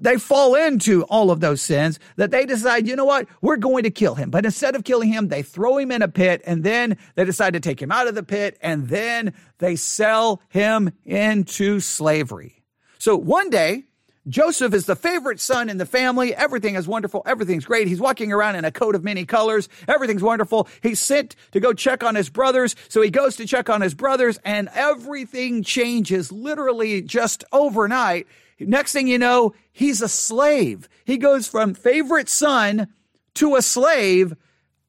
They 0.00 0.16
fall 0.16 0.54
into 0.54 1.02
all 1.04 1.30
of 1.32 1.40
those 1.40 1.60
sins 1.60 1.98
that 2.16 2.30
they 2.30 2.46
decide, 2.46 2.86
you 2.86 2.94
know 2.94 3.04
what? 3.04 3.26
We're 3.40 3.56
going 3.56 3.82
to 3.82 3.90
kill 3.90 4.14
him. 4.14 4.30
But 4.30 4.44
instead 4.44 4.76
of 4.76 4.84
killing 4.84 5.08
him, 5.08 5.26
they 5.26 5.42
throw 5.42 5.76
him 5.78 5.90
in 5.90 6.02
a 6.02 6.08
pit 6.08 6.40
and 6.44 6.62
then 6.62 6.98
they 7.16 7.24
decide 7.24 7.54
to 7.54 7.60
take 7.60 7.82
him 7.82 7.90
out 7.90 8.06
of 8.06 8.14
the 8.14 8.22
pit 8.22 8.56
and 8.60 8.88
then 8.88 9.34
they 9.58 9.74
sell 9.74 10.40
him 10.50 10.92
into 11.04 11.80
slavery. 11.80 12.62
So 12.98 13.16
one 13.16 13.50
day, 13.50 13.87
Joseph 14.28 14.74
is 14.74 14.86
the 14.86 14.96
favorite 14.96 15.40
son 15.40 15.68
in 15.68 15.78
the 15.78 15.86
family. 15.86 16.34
Everything 16.34 16.74
is 16.74 16.86
wonderful. 16.86 17.22
Everything's 17.24 17.64
great. 17.64 17.88
He's 17.88 18.00
walking 18.00 18.32
around 18.32 18.56
in 18.56 18.64
a 18.64 18.70
coat 18.70 18.94
of 18.94 19.02
many 19.02 19.24
colors. 19.24 19.68
Everything's 19.86 20.22
wonderful. 20.22 20.68
He's 20.82 21.00
sent 21.00 21.34
to 21.52 21.60
go 21.60 21.72
check 21.72 22.02
on 22.04 22.14
his 22.14 22.28
brothers. 22.28 22.76
So 22.88 23.00
he 23.00 23.10
goes 23.10 23.36
to 23.36 23.46
check 23.46 23.70
on 23.70 23.80
his 23.80 23.94
brothers 23.94 24.38
and 24.44 24.68
everything 24.74 25.62
changes 25.62 26.30
literally 26.30 27.00
just 27.00 27.44
overnight. 27.52 28.26
Next 28.60 28.92
thing 28.92 29.08
you 29.08 29.18
know, 29.18 29.54
he's 29.72 30.02
a 30.02 30.08
slave. 30.08 30.88
He 31.04 31.16
goes 31.16 31.48
from 31.48 31.74
favorite 31.74 32.28
son 32.28 32.88
to 33.34 33.56
a 33.56 33.62
slave 33.62 34.34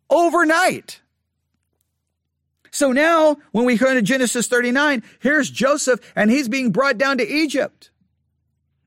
overnight. 0.09 1.01
So 2.71 2.91
now 2.91 3.37
when 3.51 3.65
we 3.65 3.77
go 3.77 3.93
to 3.93 4.01
Genesis 4.01 4.47
39, 4.47 5.03
here's 5.19 5.49
Joseph 5.49 5.99
and 6.15 6.29
he's 6.29 6.49
being 6.49 6.71
brought 6.71 6.97
down 6.97 7.17
to 7.19 7.27
Egypt. 7.27 7.88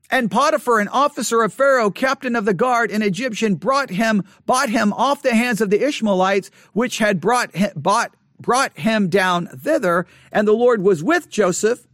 And 0.09 0.29
Potiphar, 0.29 0.79
an 0.79 0.89
officer 0.89 1.41
of 1.41 1.53
Pharaoh, 1.53 1.89
captain 1.89 2.35
of 2.35 2.45
the 2.45 2.53
guard, 2.53 2.91
an 2.91 3.01
Egyptian, 3.01 3.55
brought 3.55 3.89
him, 3.89 4.23
bought 4.45 4.69
him 4.69 4.93
off 4.93 5.21
the 5.21 5.33
hands 5.33 5.61
of 5.61 5.69
the 5.69 5.83
Ishmaelites, 5.83 6.51
which 6.73 6.99
had 6.99 7.19
brought, 7.19 7.49
bought, 7.75 8.15
brought 8.39 8.77
him 8.77 9.09
down 9.09 9.47
thither. 9.47 10.05
And 10.31 10.47
the 10.47 10.53
Lord 10.53 10.83
was 10.83 11.03
with 11.03 11.29
Joseph. 11.29 11.87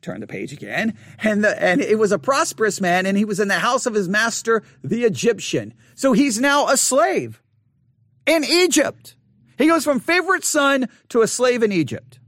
Turn 0.00 0.20
the 0.20 0.26
page 0.26 0.52
again. 0.52 0.96
And 1.22 1.44
the, 1.44 1.62
and 1.62 1.80
it 1.80 1.98
was 1.98 2.12
a 2.12 2.18
prosperous 2.18 2.80
man, 2.80 3.06
and 3.06 3.16
he 3.16 3.24
was 3.24 3.40
in 3.40 3.48
the 3.48 3.54
house 3.58 3.86
of 3.86 3.94
his 3.94 4.08
master, 4.08 4.62
the 4.82 5.04
Egyptian. 5.04 5.74
So 5.94 6.12
he's 6.12 6.40
now 6.40 6.68
a 6.68 6.76
slave 6.76 7.42
in 8.26 8.44
Egypt. 8.44 9.16
He 9.58 9.66
goes 9.66 9.84
from 9.84 10.00
favorite 10.00 10.44
son 10.44 10.88
to 11.08 11.22
a 11.22 11.28
slave 11.28 11.62
in 11.62 11.72
Egypt. 11.72 12.18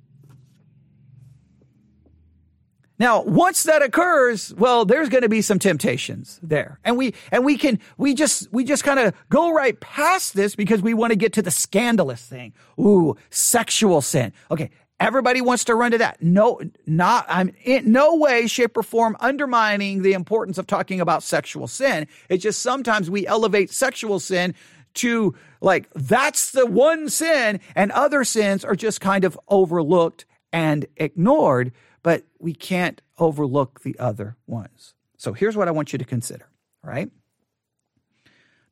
Now, 2.98 3.22
once 3.22 3.62
that 3.62 3.82
occurs, 3.82 4.52
well, 4.54 4.84
there's 4.84 5.08
going 5.08 5.22
to 5.22 5.28
be 5.28 5.40
some 5.40 5.58
temptations 5.58 6.40
there. 6.42 6.80
And 6.84 6.96
we, 6.96 7.14
and 7.30 7.44
we 7.44 7.56
can, 7.56 7.78
we 7.96 8.14
just, 8.14 8.52
we 8.52 8.64
just 8.64 8.82
kind 8.82 8.98
of 8.98 9.14
go 9.28 9.52
right 9.52 9.78
past 9.78 10.34
this 10.34 10.56
because 10.56 10.82
we 10.82 10.94
want 10.94 11.12
to 11.12 11.16
get 11.16 11.32
to 11.34 11.42
the 11.42 11.50
scandalous 11.50 12.22
thing. 12.22 12.54
Ooh, 12.78 13.16
sexual 13.30 14.00
sin. 14.00 14.32
Okay. 14.50 14.70
Everybody 15.00 15.40
wants 15.40 15.62
to 15.66 15.76
run 15.76 15.92
to 15.92 15.98
that. 15.98 16.20
No, 16.20 16.60
not, 16.84 17.24
I'm 17.28 17.52
in 17.62 17.92
no 17.92 18.16
way, 18.16 18.48
shape, 18.48 18.76
or 18.76 18.82
form 18.82 19.16
undermining 19.20 20.02
the 20.02 20.12
importance 20.12 20.58
of 20.58 20.66
talking 20.66 21.00
about 21.00 21.22
sexual 21.22 21.68
sin. 21.68 22.08
It's 22.28 22.42
just 22.42 22.60
sometimes 22.62 23.08
we 23.08 23.24
elevate 23.24 23.70
sexual 23.70 24.18
sin 24.18 24.56
to 24.94 25.36
like, 25.60 25.88
that's 25.94 26.50
the 26.50 26.66
one 26.66 27.08
sin, 27.10 27.60
and 27.76 27.92
other 27.92 28.24
sins 28.24 28.64
are 28.64 28.74
just 28.74 29.00
kind 29.00 29.22
of 29.22 29.38
overlooked 29.46 30.26
and 30.52 30.86
ignored 30.96 31.70
but 32.08 32.24
we 32.38 32.54
can't 32.54 33.02
overlook 33.18 33.82
the 33.82 33.94
other 33.98 34.34
ones. 34.46 34.94
So 35.18 35.34
here's 35.34 35.58
what 35.58 35.68
I 35.68 35.72
want 35.72 35.92
you 35.92 35.98
to 35.98 36.06
consider, 36.06 36.48
right? 36.82 37.10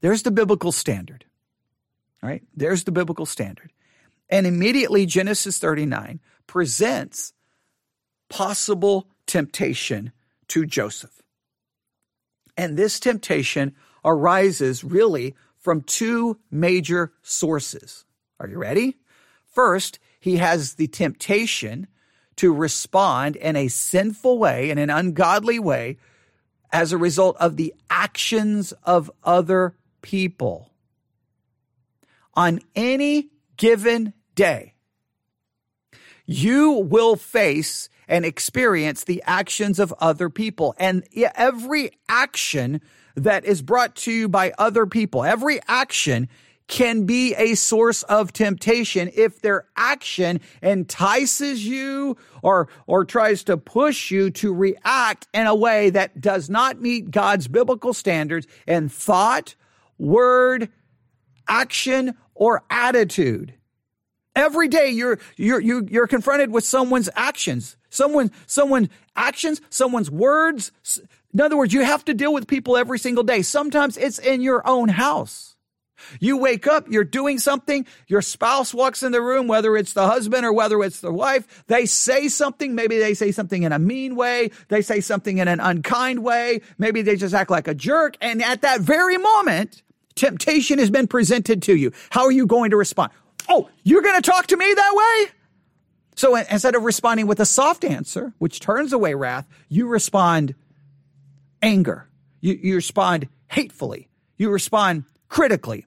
There's 0.01 0.22
the 0.22 0.31
biblical 0.31 0.72
standard. 0.72 1.27
Right? 2.22 2.44
There's 2.55 2.85
the 2.85 2.92
biblical 2.92 3.27
standard. 3.27 3.75
And 4.31 4.46
immediately 4.46 5.05
Genesis 5.05 5.59
39 5.59 6.20
presents 6.46 7.35
possible 8.31 9.07
temptation 9.27 10.12
to 10.49 10.64
Joseph. 10.64 11.20
And 12.57 12.79
this 12.79 12.99
temptation 12.99 13.75
arises 14.03 14.83
really 14.83 15.35
from 15.59 15.83
two 15.83 16.38
major 16.51 17.12
sources. 17.20 18.07
Are 18.40 18.49
you 18.49 18.57
ready? 18.57 18.96
First, 19.44 19.99
he 20.18 20.38
has 20.38 20.77
the 20.77 20.87
temptation 20.87 21.87
to 22.37 22.53
respond 22.53 23.37
in 23.37 23.57
a 23.57 23.68
sinful 23.68 24.38
way, 24.38 24.70
in 24.70 24.79
an 24.79 24.90
ungodly 24.90 25.59
way, 25.59 25.99
as 26.72 26.92
a 26.92 26.99
result 26.99 27.37
of 27.38 27.57
the 27.57 27.75
actions 27.88 28.72
of 28.85 29.11
other 29.25 29.75
people. 30.03 30.72
On 32.35 32.61
any 32.75 33.31
given 33.57 34.12
day, 34.35 34.75
you 36.27 36.72
will 36.72 37.16
face 37.16 37.88
and 38.09 38.25
experience 38.25 39.05
the 39.05 39.22
actions 39.27 39.79
of 39.79 39.94
other 39.99 40.29
people. 40.29 40.75
And 40.79 41.05
every 41.35 41.92
action 42.09 42.81
that 43.14 43.44
is 43.44 43.62
brought 43.62 43.96
to 43.96 44.12
you 44.12 44.29
by 44.29 44.53
other 44.59 44.87
people, 44.87 45.25
every 45.25 45.61
action 45.66 46.29
can 46.68 47.05
be 47.05 47.35
a 47.35 47.55
source 47.55 48.02
of 48.05 48.33
temptation 48.33 49.11
if 49.14 49.40
their 49.40 49.66
action 49.76 50.40
entices 50.62 51.66
you 51.66 52.16
or, 52.42 52.68
or 52.87 53.05
tries 53.05 53.44
to 53.44 53.57
push 53.57 54.11
you 54.11 54.31
to 54.31 54.52
react 54.52 55.29
in 55.33 55.46
a 55.46 55.55
way 55.55 55.90
that 55.90 56.20
does 56.20 56.50
not 56.50 56.81
meet 56.81 57.11
God's 57.11 57.48
biblical 57.48 57.94
standards 57.94 58.46
in 58.66 58.88
thought, 58.88 59.55
word, 59.98 60.68
action, 61.48 62.16
or 62.35 62.64
attitude. 62.68 63.55
Every 64.35 64.68
day 64.68 64.90
you're, 64.90 65.18
you're, 65.37 65.61
you're 65.61 66.07
confronted 66.07 66.50
with 66.50 66.64
someone's 66.64 67.09
actions, 67.16 67.76
someone, 67.88 68.31
someone's 68.46 68.88
actions, 69.14 69.62
someone's 69.70 70.11
words. 70.11 70.72
In 71.33 71.40
other 71.40 71.57
words, 71.57 71.72
you 71.72 71.83
have 71.83 72.05
to 72.05 72.14
deal 72.14 72.35
with 72.35 72.46
people 72.46 72.76
every 72.76 72.98
single 72.98 73.24
day. 73.24 73.40
Sometimes 73.40 73.96
it's 73.96 74.18
in 74.18 74.42
your 74.42 74.66
own 74.68 74.90
house. 74.90 75.56
You 76.20 76.37
wake 76.37 76.66
up, 76.66 76.88
you're 76.88 77.04
doing 77.04 77.38
something, 77.38 77.87
your 78.06 78.22
spouse 78.22 78.74
walks 78.74 79.02
in 79.02 79.12
the 79.12 79.22
room, 79.22 79.46
whether 79.46 79.76
it's 79.76 79.92
the 79.92 80.06
husband 80.06 80.44
or 80.44 80.52
whether 80.52 80.82
it's 80.82 81.00
the 81.00 81.12
wife, 81.12 81.64
they 81.66 81.87
say 81.87 82.28
something, 82.28 82.74
maybe 82.74 82.98
they 82.98 83.14
say 83.14 83.32
something 83.32 83.62
in 83.62 83.72
a 83.72 83.78
mean 83.78 84.16
way, 84.16 84.50
they 84.68 84.82
say 84.82 85.00
something 85.00 85.38
in 85.38 85.48
an 85.48 85.61
unkind 85.61 86.22
way, 86.22 86.61
maybe 86.78 87.02
they 87.02 87.16
just 87.16 87.35
act 87.35 87.50
like 87.50 87.68
a 87.68 87.74
jerk, 87.74 88.16
and 88.20 88.42
at 88.42 88.62
that 88.62 88.80
very 88.80 89.18
moment, 89.18 89.82
temptation 90.14 90.78
has 90.78 90.90
been 90.90 91.06
presented 91.06 91.62
to 91.62 91.76
you. 91.76 91.92
How 92.11 92.24
are 92.24 92.32
you 92.32 92.46
going 92.46 92.70
to 92.70 92.76
respond? 92.76 93.12
Oh, 93.48 93.68
you're 93.85 94.02
going 94.02 94.20
to 94.20 94.30
talk 94.30 94.48
to 94.48 94.56
me 94.56 94.72
that 94.72 94.94
way? 94.94 95.32
So 96.16 96.35
instead 96.35 96.74
of 96.74 96.82
responding 96.82 97.26
with 97.26 97.40
a 97.40 97.46
soft 97.46 97.85
answer, 97.85 98.32
which 98.38 98.59
turns 98.59 98.92
away 98.92 99.14
wrath, 99.14 99.46
you 99.68 99.87
respond 99.87 100.54
anger. 101.62 102.09
You, 102.40 102.59
you 102.61 102.74
respond 102.74 103.28
hatefully. 103.48 104.09
You 104.38 104.50
respond 104.50 105.04
critically. 105.28 105.86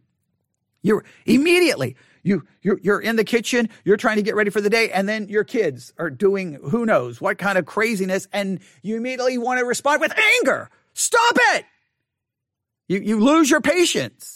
You're 0.81 1.03
immediately 1.25 1.95
you 2.23 2.45
you're, 2.61 2.79
you're 2.81 2.99
in 2.99 3.15
the 3.15 3.23
kitchen, 3.23 3.69
you're 3.83 3.97
trying 3.97 4.17
to 4.17 4.21
get 4.21 4.35
ready 4.35 4.49
for 4.49 4.61
the 4.61 4.69
day, 4.69 4.91
and 4.91 5.07
then 5.07 5.29
your 5.29 5.43
kids 5.43 5.93
are 5.97 6.09
doing 6.09 6.59
who 6.69 6.85
knows 6.85 7.21
what 7.21 7.37
kind 7.37 7.57
of 7.57 7.65
craziness, 7.65 8.27
and 8.33 8.59
you 8.81 8.97
immediately 8.97 9.37
want 9.37 9.59
to 9.59 9.65
respond 9.65 10.01
with 10.01 10.17
anger. 10.17 10.69
Stop 10.93 11.37
it! 11.53 11.65
You 12.87 12.99
you 12.99 13.19
lose 13.19 13.49
your 13.49 13.61
patience. 13.61 14.35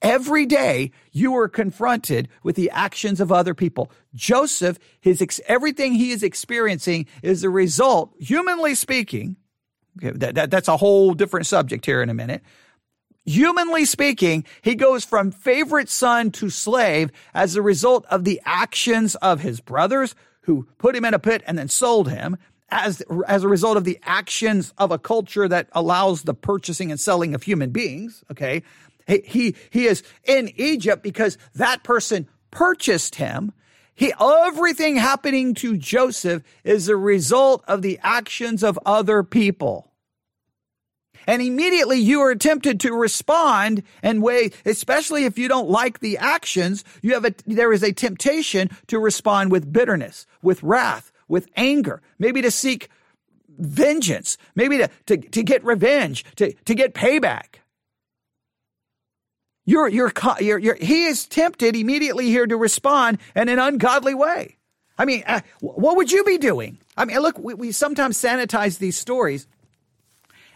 Every 0.00 0.46
day 0.46 0.92
you 1.10 1.36
are 1.36 1.48
confronted 1.48 2.28
with 2.42 2.54
the 2.54 2.70
actions 2.70 3.20
of 3.20 3.32
other 3.32 3.54
people. 3.54 3.90
Joseph, 4.14 4.78
his 5.00 5.42
everything 5.46 5.94
he 5.94 6.12
is 6.12 6.22
experiencing 6.22 7.06
is 7.22 7.42
a 7.42 7.50
result, 7.50 8.14
humanly 8.18 8.74
speaking. 8.74 9.36
Okay, 9.98 10.16
that, 10.16 10.36
that, 10.36 10.50
that's 10.50 10.68
a 10.68 10.76
whole 10.76 11.12
different 11.12 11.46
subject 11.46 11.84
here 11.84 12.02
in 12.02 12.08
a 12.08 12.14
minute 12.14 12.42
humanly 13.28 13.84
speaking, 13.84 14.44
he 14.62 14.74
goes 14.74 15.04
from 15.04 15.30
favorite 15.30 15.88
son 15.88 16.30
to 16.32 16.50
slave 16.50 17.10
as 17.34 17.54
a 17.54 17.62
result 17.62 18.06
of 18.06 18.24
the 18.24 18.40
actions 18.44 19.14
of 19.16 19.40
his 19.40 19.60
brothers 19.60 20.14
who 20.42 20.66
put 20.78 20.96
him 20.96 21.04
in 21.04 21.14
a 21.14 21.18
pit 21.18 21.42
and 21.46 21.58
then 21.58 21.68
sold 21.68 22.08
him. 22.08 22.36
As, 22.70 23.00
as 23.26 23.44
a 23.44 23.48
result 23.48 23.78
of 23.78 23.84
the 23.84 23.98
actions 24.02 24.74
of 24.76 24.90
a 24.90 24.98
culture 24.98 25.48
that 25.48 25.68
allows 25.72 26.24
the 26.24 26.34
purchasing 26.34 26.90
and 26.90 27.00
selling 27.00 27.34
of 27.34 27.42
human 27.42 27.70
beings, 27.70 28.22
okay? 28.30 28.62
He, 29.06 29.22
he, 29.24 29.56
he 29.70 29.86
is 29.86 30.02
in 30.24 30.50
Egypt 30.56 31.02
because 31.02 31.38
that 31.54 31.82
person 31.82 32.28
purchased 32.50 33.14
him. 33.14 33.52
He, 33.94 34.12
everything 34.20 34.96
happening 34.96 35.54
to 35.54 35.78
Joseph 35.78 36.42
is 36.62 36.88
a 36.88 36.96
result 36.96 37.64
of 37.66 37.80
the 37.80 37.98
actions 38.02 38.62
of 38.62 38.78
other 38.84 39.22
people. 39.22 39.87
And 41.28 41.42
immediately 41.42 41.98
you 41.98 42.22
are 42.22 42.34
tempted 42.34 42.80
to 42.80 42.94
respond 42.94 43.82
and 44.02 44.22
way, 44.22 44.50
especially 44.64 45.26
if 45.26 45.36
you 45.36 45.46
don't 45.46 45.68
like 45.68 46.00
the 46.00 46.16
actions, 46.16 46.84
you 47.02 47.12
have 47.12 47.26
a, 47.26 47.34
there 47.46 47.70
is 47.70 47.82
a 47.82 47.92
temptation 47.92 48.70
to 48.86 48.98
respond 48.98 49.52
with 49.52 49.70
bitterness, 49.70 50.26
with 50.40 50.62
wrath, 50.62 51.12
with 51.28 51.46
anger, 51.54 52.00
maybe 52.18 52.40
to 52.40 52.50
seek 52.50 52.88
vengeance, 53.58 54.38
maybe 54.54 54.78
to, 54.78 54.88
to, 55.04 55.18
to 55.18 55.42
get 55.42 55.62
revenge, 55.64 56.24
to, 56.36 56.54
to 56.64 56.74
get 56.74 56.94
payback. 56.94 57.56
You're, 59.66 59.88
you're, 59.88 60.12
you're, 60.40 60.58
you're, 60.58 60.76
he 60.76 61.04
is 61.04 61.26
tempted 61.26 61.76
immediately 61.76 62.28
here 62.28 62.46
to 62.46 62.56
respond 62.56 63.18
in 63.36 63.50
an 63.50 63.58
ungodly 63.58 64.14
way. 64.14 64.56
I 64.96 65.04
mean, 65.04 65.24
uh, 65.26 65.42
what 65.60 65.98
would 65.98 66.10
you 66.10 66.24
be 66.24 66.38
doing? 66.38 66.78
I 66.96 67.04
mean, 67.04 67.18
look, 67.20 67.38
we, 67.38 67.52
we 67.52 67.72
sometimes 67.72 68.16
sanitize 68.16 68.78
these 68.78 68.96
stories 68.96 69.46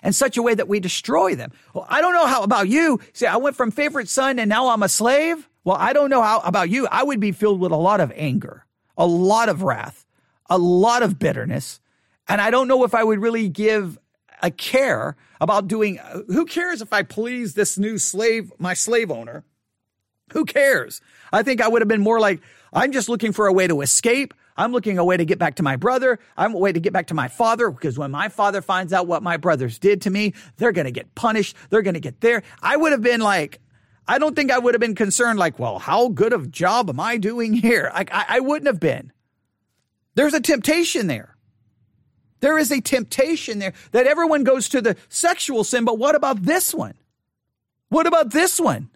in 0.03 0.13
such 0.13 0.37
a 0.37 0.43
way 0.43 0.55
that 0.55 0.69
we 0.69 0.81
destroy 0.81 1.35
them. 1.35 1.53
Well, 1.75 1.87
I 1.89 2.01
don't 2.01 2.13
know 2.13 2.27
how 2.27 2.43
about 2.43 2.69
you. 2.69 3.01
Say, 3.13 3.27
I 3.27 3.37
went 3.37 3.57
from 3.57 3.71
favorite 3.71 4.09
son 4.09 4.39
and 4.39 4.49
now 4.49 4.69
I'm 4.69 4.83
a 4.83 4.89
slave. 4.89 5.49
Well, 5.65 5.77
I 5.79 5.93
don't 5.93 6.11
know 6.11 6.23
how 6.23 6.41
about 6.41 6.71
you. 6.71 6.89
I 6.89 7.03
would 7.03 7.21
be 7.21 7.33
filled 7.33 7.61
with 7.61 7.73
a 7.73 7.77
lot 7.77 8.01
of 8.01 8.13
anger, 8.17 8.67
a 8.97 9.07
lot 9.07 9.49
of 9.49 9.63
wrath, 9.63 10.07
a 10.51 10.59
lot 10.59 11.03
of 11.03 11.19
bitterness. 11.19 11.81
And 12.29 12.41
I 12.41 12.51
don't 12.51 12.69
know 12.69 12.85
if 12.85 12.95
I 12.95 13.05
would 13.05 13.21
really 13.21 13.49
give 13.49 13.99
a 14.43 14.51
care 14.51 15.17
about 15.41 15.69
doing, 15.69 15.99
uh, 15.99 16.23
who 16.27 16.47
cares 16.47 16.83
if 16.83 16.93
I 16.93 17.03
please 17.03 17.55
this 17.55 17.79
new 17.79 17.99
slave, 17.99 18.53
my 18.59 18.75
slave 18.75 19.11
owner? 19.11 19.45
Who 20.33 20.45
cares? 20.45 21.01
I 21.33 21.43
think 21.43 21.61
I 21.61 21.69
would 21.69 21.83
have 21.83 21.89
been 21.89 22.01
more 22.01 22.19
like, 22.19 22.41
I'm 22.73 22.93
just 22.93 23.09
looking 23.09 23.33
for 23.33 23.47
a 23.47 23.53
way 23.53 23.67
to 23.67 23.83
escape. 23.83 24.35
I'm 24.57 24.73
looking 24.73 24.99
a 24.99 25.05
way 25.05 25.17
to 25.17 25.25
get 25.25 25.39
back 25.39 25.57
to 25.57 25.63
my 25.63 25.77
brother. 25.77 26.19
I'm 26.37 26.55
a 26.55 26.59
way 26.59 26.73
to 26.73 26.81
get 26.81 26.93
back 26.93 27.07
to 27.09 27.15
my 27.15 27.29
father 27.29 27.71
because 27.71 27.99
when 27.99 28.11
my 28.11 28.29
father 28.29 28.61
finds 28.61 28.93
out 28.93 29.07
what 29.07 29.23
my 29.23 29.37
brothers 29.37 29.79
did 29.79 30.03
to 30.03 30.11
me, 30.11 30.35
they're 30.57 30.73
going 30.73 30.85
to 30.85 30.91
get 30.91 31.15
punished. 31.15 31.57
They're 31.71 31.83
going 31.83 31.95
to 31.95 32.01
get 32.01 32.21
there. 32.21 32.43
I 32.63 32.77
would 32.77 32.93
have 32.93 33.03
been 33.03 33.21
like, 33.21 33.61
I 34.07 34.19
don't 34.19 34.35
think 34.35 34.51
I 34.51 34.59
would 34.59 34.75
have 34.75 34.81
been 34.81 34.95
concerned 34.95 35.39
like, 35.39 35.59
well, 35.59 35.79
how 35.79 36.09
good 36.09 36.33
of 36.33 36.51
job 36.51 36.91
am 36.91 37.01
I 37.01 37.17
doing 37.17 37.55
here? 37.55 37.91
Like, 37.95 38.13
I, 38.13 38.25
I 38.29 38.41
wouldn't 38.41 38.67
have 38.67 38.81
been. 38.81 39.13
There's 40.15 40.35
a 40.35 40.41
temptation 40.41 41.07
there. 41.07 41.37
There 42.41 42.59
is 42.59 42.73
a 42.73 42.81
temptation 42.81 43.61
there 43.61 43.73
that 43.93 44.07
everyone 44.07 44.43
goes 44.43 44.69
to 44.71 44.83
the 44.83 44.97
sexual 45.09 45.63
sin, 45.63 45.85
but 45.85 45.99
what 45.99 46.17
about 46.17 46.43
this 46.43 46.75
one? 46.75 46.95
What 47.89 48.07
about 48.07 48.31
this 48.31 48.59
one? 48.59 48.91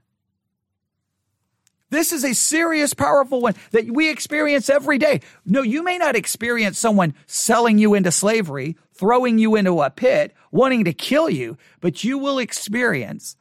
This 1.90 2.12
is 2.12 2.24
a 2.24 2.34
serious, 2.34 2.94
powerful 2.94 3.40
one 3.40 3.54
that 3.70 3.88
we 3.90 4.10
experience 4.10 4.68
every 4.68 4.98
day. 4.98 5.20
No, 5.44 5.62
you 5.62 5.84
may 5.84 5.98
not 5.98 6.16
experience 6.16 6.78
someone 6.78 7.14
selling 7.26 7.78
you 7.78 7.94
into 7.94 8.10
slavery, 8.10 8.76
throwing 8.92 9.38
you 9.38 9.54
into 9.54 9.80
a 9.80 9.90
pit, 9.90 10.34
wanting 10.50 10.84
to 10.84 10.92
kill 10.92 11.30
you, 11.30 11.56
but 11.80 12.02
you 12.02 12.18
will 12.18 12.38
experience 12.38 13.36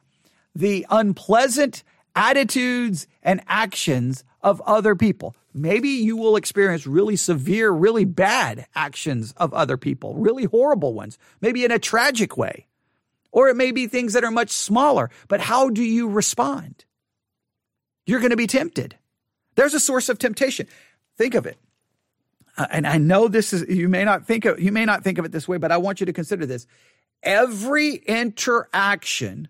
the 0.54 0.86
unpleasant 0.90 1.82
attitudes 2.14 3.06
and 3.22 3.42
actions 3.48 4.24
of 4.42 4.62
other 4.62 4.94
people. 4.94 5.34
Maybe 5.52 5.88
you 5.88 6.16
will 6.16 6.36
experience 6.36 6.86
really 6.86 7.16
severe, 7.16 7.70
really 7.70 8.04
bad 8.04 8.66
actions 8.74 9.34
of 9.36 9.52
other 9.54 9.76
people, 9.76 10.14
really 10.14 10.44
horrible 10.44 10.94
ones, 10.94 11.18
maybe 11.40 11.64
in 11.64 11.72
a 11.72 11.78
tragic 11.78 12.36
way. 12.36 12.68
Or 13.32 13.48
it 13.48 13.56
may 13.56 13.72
be 13.72 13.86
things 13.86 14.12
that 14.14 14.24
are 14.24 14.30
much 14.30 14.50
smaller, 14.50 15.10
but 15.28 15.40
how 15.40 15.68
do 15.68 15.82
you 15.82 16.08
respond? 16.08 16.85
You're 18.06 18.20
going 18.20 18.30
to 18.30 18.36
be 18.36 18.46
tempted. 18.46 18.96
There's 19.56 19.74
a 19.74 19.80
source 19.80 20.08
of 20.08 20.18
temptation. 20.18 20.66
Think 21.18 21.34
of 21.34 21.46
it. 21.46 21.58
Uh, 22.56 22.66
and 22.70 22.86
I 22.86 22.98
know 22.98 23.28
this 23.28 23.52
is 23.52 23.68
you 23.68 23.88
may 23.88 24.04
not 24.04 24.26
think 24.26 24.44
of 24.44 24.60
you 24.60 24.72
may 24.72 24.84
not 24.84 25.04
think 25.04 25.18
of 25.18 25.24
it 25.24 25.32
this 25.32 25.46
way, 25.46 25.58
but 25.58 25.72
I 25.72 25.76
want 25.76 26.00
you 26.00 26.06
to 26.06 26.12
consider 26.12 26.46
this. 26.46 26.66
Every 27.22 27.96
interaction 27.96 29.48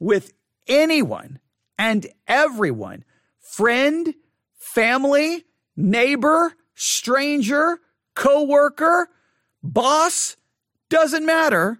with 0.00 0.32
anyone 0.66 1.38
and 1.78 2.06
everyone, 2.26 3.04
friend, 3.40 4.14
family, 4.56 5.44
neighbor, 5.76 6.54
stranger, 6.74 7.78
coworker, 8.14 9.08
boss, 9.62 10.36
doesn't 10.88 11.26
matter. 11.26 11.78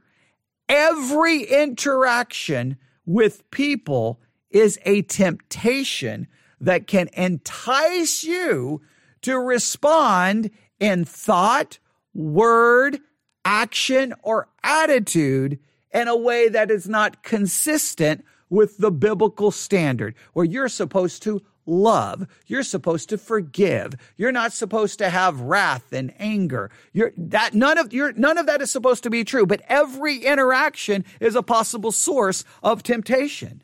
Every 0.68 1.42
interaction 1.42 2.78
with 3.04 3.50
people 3.50 4.20
is 4.54 4.78
a 4.84 5.02
temptation 5.02 6.28
that 6.60 6.86
can 6.86 7.10
entice 7.12 8.22
you 8.24 8.80
to 9.20 9.36
respond 9.36 10.50
in 10.78 11.04
thought, 11.04 11.78
word, 12.14 13.00
action, 13.44 14.14
or 14.22 14.48
attitude 14.62 15.58
in 15.92 16.08
a 16.08 16.16
way 16.16 16.48
that 16.48 16.70
is 16.70 16.88
not 16.88 17.22
consistent 17.22 18.24
with 18.48 18.78
the 18.78 18.92
biblical 18.92 19.50
standard, 19.50 20.14
where 20.32 20.44
you're 20.44 20.68
supposed 20.68 21.22
to 21.24 21.42
love. 21.66 22.26
You're 22.46 22.62
supposed 22.62 23.08
to 23.08 23.18
forgive. 23.18 23.94
You're 24.16 24.32
not 24.32 24.52
supposed 24.52 24.98
to 24.98 25.10
have 25.10 25.40
wrath 25.40 25.92
and 25.92 26.12
anger. 26.18 26.70
You're 26.92 27.12
that 27.16 27.54
none 27.54 27.78
of 27.78 27.92
your 27.92 28.12
none 28.12 28.38
of 28.38 28.46
that 28.46 28.62
is 28.62 28.70
supposed 28.70 29.02
to 29.04 29.10
be 29.10 29.24
true, 29.24 29.46
but 29.46 29.62
every 29.68 30.18
interaction 30.18 31.04
is 31.20 31.34
a 31.34 31.42
possible 31.42 31.90
source 31.90 32.44
of 32.62 32.82
temptation. 32.82 33.63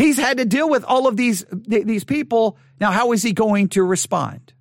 He's 0.00 0.16
had 0.16 0.38
to 0.38 0.46
deal 0.46 0.70
with 0.70 0.82
all 0.84 1.06
of 1.06 1.18
these, 1.18 1.44
these 1.50 2.04
people. 2.04 2.56
Now, 2.80 2.90
how 2.90 3.12
is 3.12 3.22
he 3.22 3.34
going 3.34 3.68
to 3.70 3.82
respond? 3.82 4.54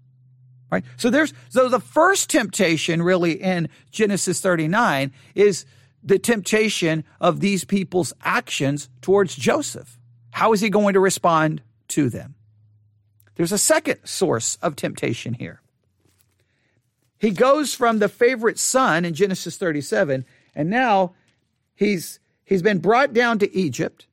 Right? 0.69 0.83
So 0.97 1.09
there's, 1.09 1.33
so 1.47 1.69
the 1.69 1.79
first 1.79 2.29
temptation 2.29 3.01
really 3.01 3.41
in 3.41 3.69
Genesis 3.89 4.41
39 4.41 5.13
is 5.35 5.65
the 6.03 6.19
temptation 6.19 7.05
of 7.21 7.39
these 7.39 7.63
people's 7.63 8.11
actions 8.21 8.89
towards 9.01 9.33
Joseph. 9.33 9.97
How 10.31 10.51
is 10.51 10.59
he 10.59 10.69
going 10.69 10.95
to 10.95 10.99
respond 10.99 11.61
to 11.89 12.09
them? 12.09 12.35
There's 13.35 13.53
a 13.53 13.57
second 13.57 13.99
source 14.03 14.57
of 14.61 14.75
temptation 14.75 15.35
here. 15.35 15.61
He 17.17 17.31
goes 17.31 17.73
from 17.73 17.99
the 17.99 18.09
favorite 18.09 18.59
son 18.59 19.05
in 19.05 19.13
Genesis 19.13 19.55
37, 19.55 20.25
and 20.53 20.69
now 20.69 21.13
he's, 21.75 22.19
he's 22.43 22.61
been 22.61 22.79
brought 22.79 23.13
down 23.13 23.39
to 23.39 23.55
Egypt. 23.55 24.05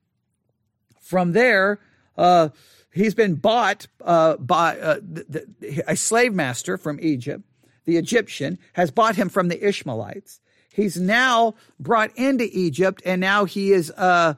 From 1.06 1.34
there, 1.34 1.78
uh, 2.18 2.48
he's 2.92 3.14
been 3.14 3.36
bought 3.36 3.86
uh, 4.04 4.38
by 4.38 4.76
uh, 4.76 4.96
the, 4.96 5.46
the, 5.60 5.84
a 5.86 5.96
slave 5.96 6.34
master 6.34 6.76
from 6.76 6.98
Egypt. 7.00 7.44
The 7.84 7.96
Egyptian 7.96 8.58
has 8.72 8.90
bought 8.90 9.14
him 9.14 9.28
from 9.28 9.46
the 9.46 9.64
Ishmaelites. 9.64 10.40
He's 10.68 10.98
now 10.98 11.54
brought 11.78 12.10
into 12.16 12.48
Egypt, 12.50 13.02
and 13.06 13.20
now 13.20 13.44
he 13.44 13.70
is 13.72 13.92
uh, 13.92 14.34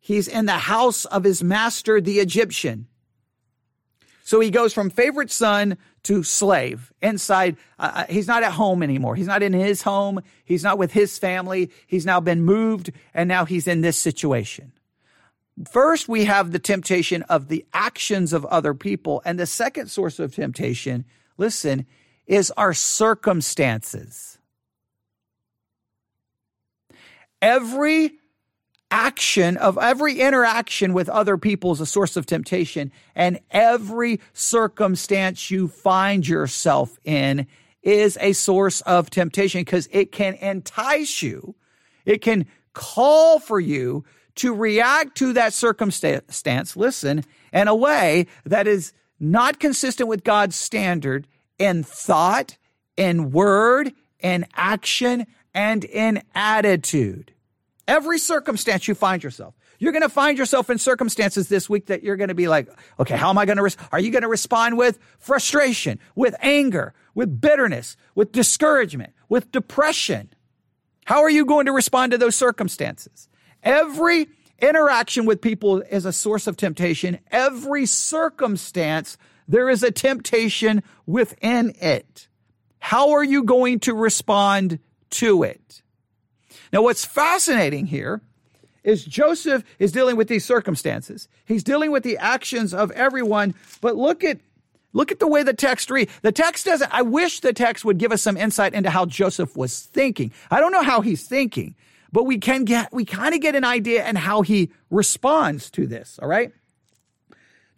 he's 0.00 0.26
in 0.26 0.46
the 0.46 0.52
house 0.52 1.04
of 1.04 1.22
his 1.22 1.44
master, 1.44 2.00
the 2.00 2.18
Egyptian. 2.18 2.86
So 4.24 4.40
he 4.40 4.50
goes 4.50 4.72
from 4.72 4.88
favorite 4.88 5.30
son 5.30 5.76
to 6.04 6.22
slave 6.22 6.94
inside. 7.02 7.58
Uh, 7.78 7.90
uh, 7.94 8.04
he's 8.08 8.26
not 8.26 8.42
at 8.42 8.52
home 8.52 8.82
anymore. 8.82 9.16
He's 9.16 9.26
not 9.26 9.42
in 9.42 9.52
his 9.52 9.82
home. 9.82 10.22
He's 10.46 10.64
not 10.64 10.78
with 10.78 10.92
his 10.92 11.18
family. 11.18 11.70
He's 11.86 12.06
now 12.06 12.20
been 12.20 12.40
moved 12.40 12.90
and 13.12 13.28
now 13.28 13.44
he's 13.44 13.68
in 13.68 13.82
this 13.82 13.98
situation. 13.98 14.72
First, 15.64 16.08
we 16.08 16.26
have 16.26 16.52
the 16.52 16.58
temptation 16.58 17.22
of 17.22 17.48
the 17.48 17.64
actions 17.72 18.32
of 18.32 18.44
other 18.46 18.74
people. 18.74 19.22
And 19.24 19.38
the 19.38 19.46
second 19.46 19.88
source 19.88 20.18
of 20.18 20.34
temptation, 20.34 21.06
listen, 21.38 21.86
is 22.26 22.50
our 22.56 22.74
circumstances. 22.74 24.38
Every 27.40 28.12
action 28.90 29.56
of 29.56 29.78
every 29.78 30.20
interaction 30.20 30.92
with 30.92 31.08
other 31.08 31.36
people 31.38 31.72
is 31.72 31.80
a 31.80 31.86
source 31.86 32.16
of 32.16 32.26
temptation. 32.26 32.92
And 33.14 33.40
every 33.50 34.20
circumstance 34.34 35.50
you 35.50 35.68
find 35.68 36.26
yourself 36.26 36.98
in 37.04 37.46
is 37.82 38.18
a 38.20 38.32
source 38.32 38.82
of 38.82 39.08
temptation 39.08 39.62
because 39.62 39.88
it 39.90 40.12
can 40.12 40.34
entice 40.34 41.22
you. 41.22 41.54
It 42.04 42.20
can 42.20 42.46
call 42.74 43.38
for 43.38 43.58
you 43.58 44.04
to 44.36 44.54
react 44.54 45.16
to 45.18 45.32
that 45.32 45.52
circumstance, 45.52 46.76
listen, 46.76 47.24
in 47.52 47.68
a 47.68 47.74
way 47.74 48.26
that 48.44 48.66
is 48.66 48.92
not 49.18 49.58
consistent 49.58 50.08
with 50.08 50.24
God's 50.24 50.56
standard 50.56 51.26
in 51.58 51.82
thought, 51.82 52.56
in 52.96 53.30
word, 53.30 53.92
in 54.20 54.46
action, 54.54 55.26
and 55.54 55.84
in 55.84 56.22
attitude. 56.34 57.32
Every 57.88 58.18
circumstance 58.18 58.86
you 58.88 58.94
find 58.94 59.22
yourself. 59.22 59.54
You're 59.78 59.92
going 59.92 60.02
to 60.02 60.08
find 60.08 60.38
yourself 60.38 60.70
in 60.70 60.78
circumstances 60.78 61.48
this 61.48 61.68
week 61.68 61.86
that 61.86 62.02
you're 62.02 62.16
going 62.16 62.28
to 62.28 62.34
be 62.34 62.48
like, 62.48 62.68
okay, 62.98 63.16
how 63.16 63.30
am 63.30 63.38
I 63.38 63.44
going 63.44 63.56
to, 63.56 63.62
res- 63.62 63.76
are 63.92 64.00
you 64.00 64.10
going 64.10 64.22
to 64.22 64.28
respond 64.28 64.78
with 64.78 64.98
frustration, 65.18 65.98
with 66.14 66.34
anger, 66.40 66.94
with 67.14 67.40
bitterness, 67.40 67.96
with 68.14 68.32
discouragement, 68.32 69.12
with 69.28 69.52
depression? 69.52 70.30
How 71.04 71.22
are 71.22 71.30
you 71.30 71.44
going 71.44 71.66
to 71.66 71.72
respond 71.72 72.12
to 72.12 72.18
those 72.18 72.36
circumstances? 72.36 73.28
Every 73.66 74.28
interaction 74.60 75.26
with 75.26 75.40
people 75.40 75.80
is 75.80 76.04
a 76.06 76.12
source 76.12 76.46
of 76.46 76.56
temptation. 76.56 77.18
Every 77.32 77.84
circumstance, 77.84 79.18
there 79.48 79.68
is 79.68 79.82
a 79.82 79.90
temptation 79.90 80.84
within 81.04 81.74
it. 81.80 82.28
How 82.78 83.10
are 83.10 83.24
you 83.24 83.42
going 83.42 83.80
to 83.80 83.92
respond 83.92 84.78
to 85.10 85.42
it? 85.42 85.82
Now, 86.72 86.82
what's 86.82 87.04
fascinating 87.04 87.86
here 87.86 88.20
is 88.84 89.04
Joseph 89.04 89.64
is 89.80 89.90
dealing 89.90 90.14
with 90.14 90.28
these 90.28 90.44
circumstances. 90.44 91.26
He's 91.44 91.64
dealing 91.64 91.90
with 91.90 92.04
the 92.04 92.18
actions 92.18 92.72
of 92.72 92.92
everyone, 92.92 93.56
but 93.80 93.96
look 93.96 94.22
at 94.22 94.38
look 94.92 95.10
at 95.10 95.18
the 95.18 95.26
way 95.26 95.42
the 95.42 95.52
text 95.52 95.90
reads. 95.90 96.12
The 96.22 96.30
text 96.30 96.66
doesn't 96.66 96.94
I 96.94 97.02
wish 97.02 97.40
the 97.40 97.52
text 97.52 97.84
would 97.84 97.98
give 97.98 98.12
us 98.12 98.22
some 98.22 98.36
insight 98.36 98.74
into 98.74 98.90
how 98.90 99.06
Joseph 99.06 99.56
was 99.56 99.80
thinking. 99.80 100.30
I 100.52 100.60
don't 100.60 100.70
know 100.70 100.84
how 100.84 101.00
he's 101.00 101.26
thinking, 101.26 101.74
but 102.16 102.24
we 102.24 102.38
can 102.38 102.64
get 102.64 102.94
we 102.94 103.04
kind 103.04 103.34
of 103.34 103.42
get 103.42 103.54
an 103.54 103.62
idea 103.62 104.02
and 104.02 104.16
how 104.16 104.40
he 104.40 104.70
responds 104.88 105.70
to 105.72 105.86
this, 105.86 106.18
all 106.22 106.26
right? 106.26 106.50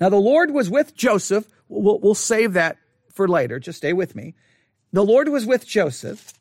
Now 0.00 0.10
the 0.10 0.16
Lord 0.16 0.52
was 0.52 0.70
with 0.70 0.94
Joseph. 0.94 1.44
We'll, 1.68 1.98
we'll 1.98 2.14
save 2.14 2.52
that 2.52 2.76
for 3.12 3.26
later. 3.26 3.58
Just 3.58 3.78
stay 3.78 3.92
with 3.92 4.14
me. 4.14 4.36
The 4.92 5.04
Lord 5.04 5.28
was 5.28 5.44
with 5.44 5.66
Joseph 5.66 6.32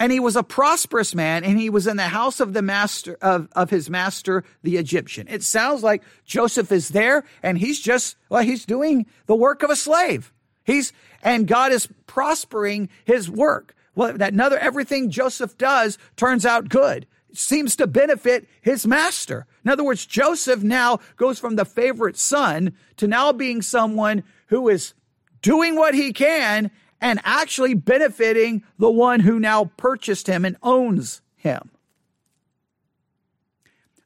and 0.00 0.10
he 0.10 0.18
was 0.18 0.34
a 0.34 0.42
prosperous 0.42 1.14
man 1.14 1.44
and 1.44 1.60
he 1.60 1.70
was 1.70 1.86
in 1.86 1.96
the 1.96 2.08
house 2.08 2.40
of 2.40 2.54
the 2.54 2.62
master 2.62 3.16
of, 3.22 3.48
of 3.52 3.70
his 3.70 3.88
master 3.88 4.42
the 4.64 4.76
egyptian 4.76 5.28
it 5.28 5.44
sounds 5.44 5.84
like 5.84 6.02
joseph 6.24 6.72
is 6.72 6.88
there 6.88 7.22
and 7.42 7.58
he's 7.58 7.78
just 7.78 8.16
well 8.30 8.42
he's 8.42 8.64
doing 8.64 9.06
the 9.26 9.36
work 9.36 9.62
of 9.62 9.70
a 9.70 9.76
slave 9.76 10.32
he's 10.64 10.92
and 11.22 11.46
god 11.46 11.70
is 11.70 11.86
prospering 12.06 12.88
his 13.04 13.30
work 13.30 13.76
well 14.00 14.16
that 14.16 14.32
another 14.32 14.58
everything 14.58 15.10
joseph 15.10 15.56
does 15.58 15.98
turns 16.16 16.46
out 16.46 16.68
good 16.68 17.06
seems 17.32 17.76
to 17.76 17.86
benefit 17.86 18.48
his 18.62 18.86
master 18.86 19.46
in 19.64 19.70
other 19.70 19.84
words 19.84 20.06
joseph 20.06 20.62
now 20.62 20.98
goes 21.16 21.38
from 21.38 21.56
the 21.56 21.64
favorite 21.64 22.16
son 22.16 22.72
to 22.96 23.06
now 23.06 23.30
being 23.30 23.60
someone 23.62 24.24
who 24.46 24.68
is 24.68 24.94
doing 25.42 25.76
what 25.76 25.94
he 25.94 26.12
can 26.12 26.70
and 27.00 27.20
actually 27.24 27.74
benefiting 27.74 28.62
the 28.78 28.90
one 28.90 29.20
who 29.20 29.38
now 29.38 29.70
purchased 29.76 30.26
him 30.26 30.44
and 30.44 30.56
owns 30.62 31.22
him. 31.36 31.70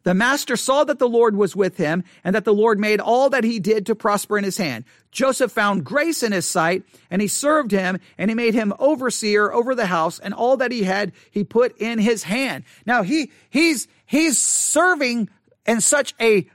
The 0.04 0.14
master 0.14 0.56
saw 0.56 0.84
that 0.84 0.98
the 0.98 1.08
Lord 1.08 1.34
was 1.34 1.56
with 1.56 1.78
him 1.78 2.04
and 2.22 2.34
that 2.34 2.44
the 2.44 2.54
Lord 2.54 2.78
made 2.78 3.00
all 3.00 3.30
that 3.30 3.42
he 3.42 3.58
did 3.58 3.86
to 3.86 3.94
prosper 3.94 4.38
in 4.38 4.44
his 4.44 4.58
hand. 4.58 4.84
Joseph 5.10 5.50
found 5.50 5.84
grace 5.84 6.22
in 6.22 6.32
his 6.32 6.48
sight 6.48 6.84
and 7.10 7.20
he 7.20 7.28
served 7.28 7.70
him 7.70 7.98
and 8.18 8.30
he 8.30 8.34
made 8.34 8.54
him 8.54 8.74
overseer 8.78 9.52
over 9.52 9.74
the 9.74 9.86
house 9.86 10.18
and 10.18 10.34
all 10.34 10.58
that 10.58 10.72
he 10.72 10.82
had 10.82 11.12
he 11.30 11.42
put 11.42 11.76
in 11.78 11.98
his 11.98 12.22
hand. 12.22 12.64
Now 12.86 13.02
he, 13.02 13.32
he's, 13.48 13.88
he's 14.04 14.38
serving 14.38 15.30
in 15.66 15.80
such 15.80 16.14
a 16.20 16.48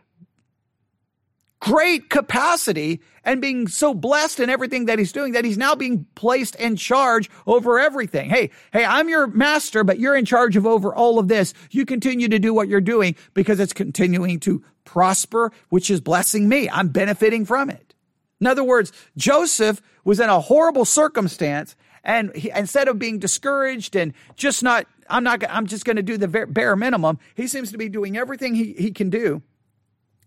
great 1.59 2.09
capacity 2.09 3.01
and 3.23 3.41
being 3.41 3.67
so 3.67 3.93
blessed 3.93 4.39
in 4.39 4.49
everything 4.49 4.85
that 4.85 4.97
he's 4.97 5.11
doing 5.11 5.33
that 5.33 5.43
he's 5.43 5.57
now 5.57 5.75
being 5.75 6.05
placed 6.15 6.55
in 6.55 6.75
charge 6.75 7.29
over 7.45 7.79
everything. 7.79 8.29
Hey, 8.29 8.49
hey, 8.71 8.85
I'm 8.85 9.09
your 9.09 9.27
master, 9.27 9.83
but 9.83 9.99
you're 9.99 10.15
in 10.15 10.25
charge 10.25 10.55
of 10.55 10.65
over 10.65 10.93
all 10.93 11.19
of 11.19 11.27
this. 11.27 11.53
You 11.71 11.85
continue 11.85 12.29
to 12.29 12.39
do 12.39 12.53
what 12.53 12.69
you're 12.69 12.81
doing 12.81 13.15
because 13.33 13.59
it's 13.59 13.73
continuing 13.73 14.39
to 14.41 14.63
prosper, 14.85 15.51
which 15.69 15.91
is 15.91 16.01
blessing 16.01 16.47
me. 16.47 16.69
I'm 16.69 16.89
benefiting 16.89 17.45
from 17.45 17.69
it. 17.69 17.93
In 18.39 18.47
other 18.47 18.63
words, 18.63 18.93
Joseph 19.17 19.81
was 20.05 20.19
in 20.19 20.29
a 20.29 20.39
horrible 20.39 20.85
circumstance 20.85 21.75
and 22.05 22.33
he, 22.33 22.49
instead 22.55 22.87
of 22.87 22.97
being 22.97 23.19
discouraged 23.19 23.97
and 23.97 24.13
just 24.35 24.63
not, 24.63 24.87
I'm 25.09 25.25
not, 25.25 25.43
I'm 25.49 25.67
just 25.67 25.83
going 25.83 25.97
to 25.97 26.03
do 26.03 26.17
the 26.17 26.27
bare 26.27 26.77
minimum. 26.77 27.19
He 27.35 27.47
seems 27.47 27.71
to 27.73 27.77
be 27.77 27.89
doing 27.89 28.17
everything 28.17 28.55
he, 28.55 28.73
he 28.73 28.91
can 28.91 29.09
do 29.09 29.41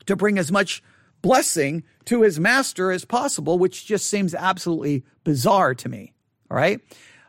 to 0.06 0.14
bring 0.14 0.38
as 0.38 0.52
much 0.52 0.82
blessing 1.22 1.84
to 2.06 2.22
his 2.22 2.38
master 2.38 2.90
as 2.92 3.04
possible, 3.04 3.58
which 3.58 3.86
just 3.86 4.06
seems 4.06 4.34
absolutely 4.34 5.04
bizarre 5.24 5.74
to 5.74 5.88
me. 5.88 6.12
All 6.50 6.56
right. 6.56 6.80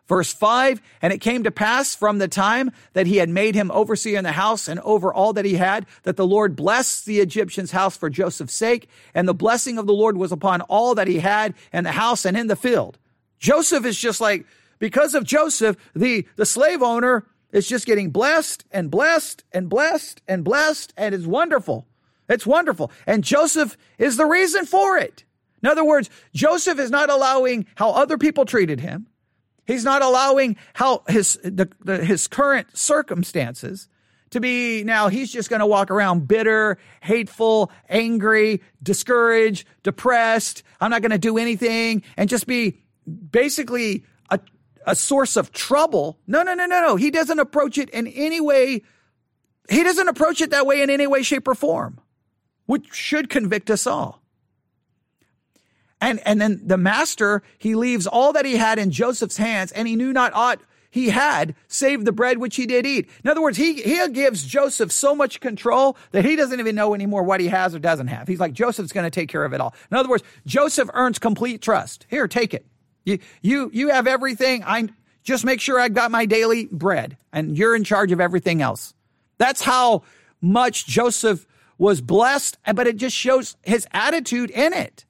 Verse 0.08 0.34
5 0.34 0.82
And 1.02 1.14
it 1.14 1.20
came 1.20 1.44
to 1.44 1.52
pass 1.52 1.96
from 1.96 2.18
the 2.18 2.28
time 2.28 2.72
that 2.94 3.08
he 3.08 3.18
had 3.18 3.30
made 3.30 3.56
him 3.56 3.72
overseer 3.72 4.18
in 4.18 4.24
the 4.24 4.34
house 4.34 4.68
and 4.68 4.80
over 4.82 5.14
all 5.14 5.34
that 5.34 5.46
he 5.46 5.56
had, 5.56 5.86
that 6.04 6.18
the 6.18 6.28
Lord 6.28 6.56
blessed 6.56 7.06
the 7.06 7.20
Egyptian's 7.20 7.72
house 7.72 7.96
for 7.96 8.10
Joseph's 8.10 8.54
sake. 8.54 8.90
And 9.14 9.28
the 9.28 9.34
blessing 9.34 9.78
of 9.78 9.88
the 9.88 9.94
Lord 9.94 10.18
was 10.18 10.32
upon 10.32 10.62
all 10.62 10.96
that 10.96 11.08
he 11.08 11.20
had 11.20 11.54
in 11.72 11.84
the 11.84 11.92
house 11.92 12.26
and 12.26 12.38
in 12.38 12.48
the 12.48 12.56
field. 12.56 12.98
Joseph 13.40 13.86
is 13.86 13.98
just 13.98 14.20
like, 14.20 14.46
because 14.80 15.16
of 15.16 15.24
Joseph, 15.24 15.78
the, 15.96 16.28
the 16.36 16.46
slave 16.46 16.82
owner 16.82 17.26
is 17.52 17.70
just 17.70 17.86
getting 17.86 18.10
blessed 18.10 18.66
and 18.72 18.92
blessed 18.92 19.44
and 19.52 19.70
blessed 19.70 20.22
and 20.28 20.44
blessed 20.44 20.94
and 20.98 21.16
it's 21.16 21.26
wonderful. 21.26 21.88
It's 22.30 22.46
wonderful. 22.46 22.92
And 23.06 23.24
Joseph 23.24 23.78
is 23.98 24.18
the 24.18 24.26
reason 24.26 24.66
for 24.66 24.98
it. 24.98 25.24
In 25.62 25.70
other 25.70 25.84
words, 25.84 26.10
Joseph 26.34 26.80
is 26.80 26.92
not 26.92 27.10
allowing 27.10 27.66
how 27.76 27.92
other 27.92 28.18
people 28.18 28.46
treated 28.46 28.80
him. 28.80 29.08
He's 29.66 29.86
not 29.86 30.02
allowing 30.02 30.58
how 30.74 31.04
his, 31.08 31.40
the, 31.44 31.70
the, 31.84 32.04
his 32.04 32.28
current 32.28 32.78
circumstances 32.78 33.88
to 34.32 34.42
be 34.42 34.84
now 34.84 35.08
he's 35.10 35.32
just 35.32 35.50
going 35.50 35.62
to 35.62 35.66
walk 35.66 35.90
around 35.90 36.28
bitter, 36.28 36.78
hateful, 37.02 37.72
angry, 37.88 38.62
discouraged, 38.82 39.66
depressed. 39.84 40.64
I'm 40.82 40.90
not 40.90 41.02
going 41.02 41.12
to 41.12 41.18
do 41.18 41.38
anything 41.38 42.04
and 42.18 42.28
just 42.28 42.48
be 42.48 42.80
basically 43.32 44.04
a, 44.32 44.40
a 44.86 44.96
source 44.96 45.38
of 45.38 45.52
trouble. 45.52 46.20
No, 46.28 46.42
no, 46.44 46.56
no, 46.56 46.66
no, 46.66 46.82
no. 46.82 46.96
He 46.96 47.12
doesn't 47.12 47.40
approach 47.40 47.78
it 47.78 47.90
in 47.92 48.08
any 48.08 48.42
way. 48.42 48.82
He 49.70 49.84
doesn't 49.84 50.08
approach 50.10 50.42
it 50.42 50.50
that 50.50 50.66
way 50.66 50.82
in 50.82 50.90
any 50.90 51.08
way, 51.08 51.22
shape, 51.22 51.48
or 51.48 51.56
form 51.56 52.02
which 52.66 52.94
should 52.94 53.30
convict 53.30 53.70
us 53.70 53.86
all. 53.88 54.22
And, 56.02 56.20
and 56.26 56.42
then 56.42 56.62
the 56.66 56.78
master, 56.78 57.44
he 57.58 57.76
leaves 57.76 58.08
all 58.08 58.34
that 58.34 58.46
he 58.46 58.58
had 58.58 58.78
in 58.78 58.92
Joseph's 58.92 59.38
hands 59.38 59.72
and 59.72 59.88
he 59.88 59.96
knew 59.96 60.12
not 60.12 60.34
aught 60.34 60.60
he 60.94 61.10
had 61.10 61.56
save 61.68 62.06
the 62.06 62.12
bread 62.12 62.38
which 62.38 62.56
he 62.56 62.68
did 62.68 62.86
eat. 62.86 63.10
In 63.24 63.30
other 63.32 63.42
words, 63.42 63.58
he, 63.58 63.82
he 63.82 64.08
gives 64.10 64.46
Joseph 64.46 64.92
so 64.92 65.16
much 65.16 65.40
control 65.40 65.98
that 66.12 66.24
he 66.24 66.36
doesn't 66.36 66.60
even 66.60 66.76
know 66.76 66.94
anymore 66.94 67.24
what 67.24 67.40
he 67.40 67.48
has 67.48 67.74
or 67.74 67.80
doesn't 67.80 68.10
have. 68.10 68.28
He's 68.28 68.40
like, 68.40 68.54
Joseph's 68.54 68.92
going 68.92 69.06
to 69.06 69.10
take 69.10 69.28
care 69.28 69.44
of 69.44 69.54
it 69.54 69.60
all. 69.60 69.74
In 69.90 69.98
other 69.98 70.08
words, 70.08 70.24
Joseph 70.46 70.92
earns 70.94 71.18
complete 71.18 71.64
trust. 71.64 72.06
Here, 72.12 72.28
take 72.28 72.54
it. 72.54 72.68
You, 73.06 73.18
you, 73.42 73.72
you 73.74 73.90
have 73.90 74.06
everything. 74.06 74.64
I 74.64 74.90
just 75.24 75.44
make 75.44 75.62
sure 75.62 75.80
I 75.80 75.90
got 75.90 76.12
my 76.12 76.28
daily 76.28 76.66
bread 76.72 77.18
and 77.32 77.58
you're 77.58 77.76
in 77.76 77.84
charge 77.84 78.12
of 78.12 78.22
everything 78.22 78.62
else. 78.62 78.94
That's 79.40 79.64
how 79.64 80.04
much 80.42 80.86
Joseph 80.86 81.48
was 81.84 82.00
blessed, 82.00 82.58
but 82.74 82.88
it 82.88 82.96
just 82.96 83.16
shows 83.16 83.58
his 83.62 83.86
attitude 83.92 84.50
in 84.50 84.72
it. 84.72 85.06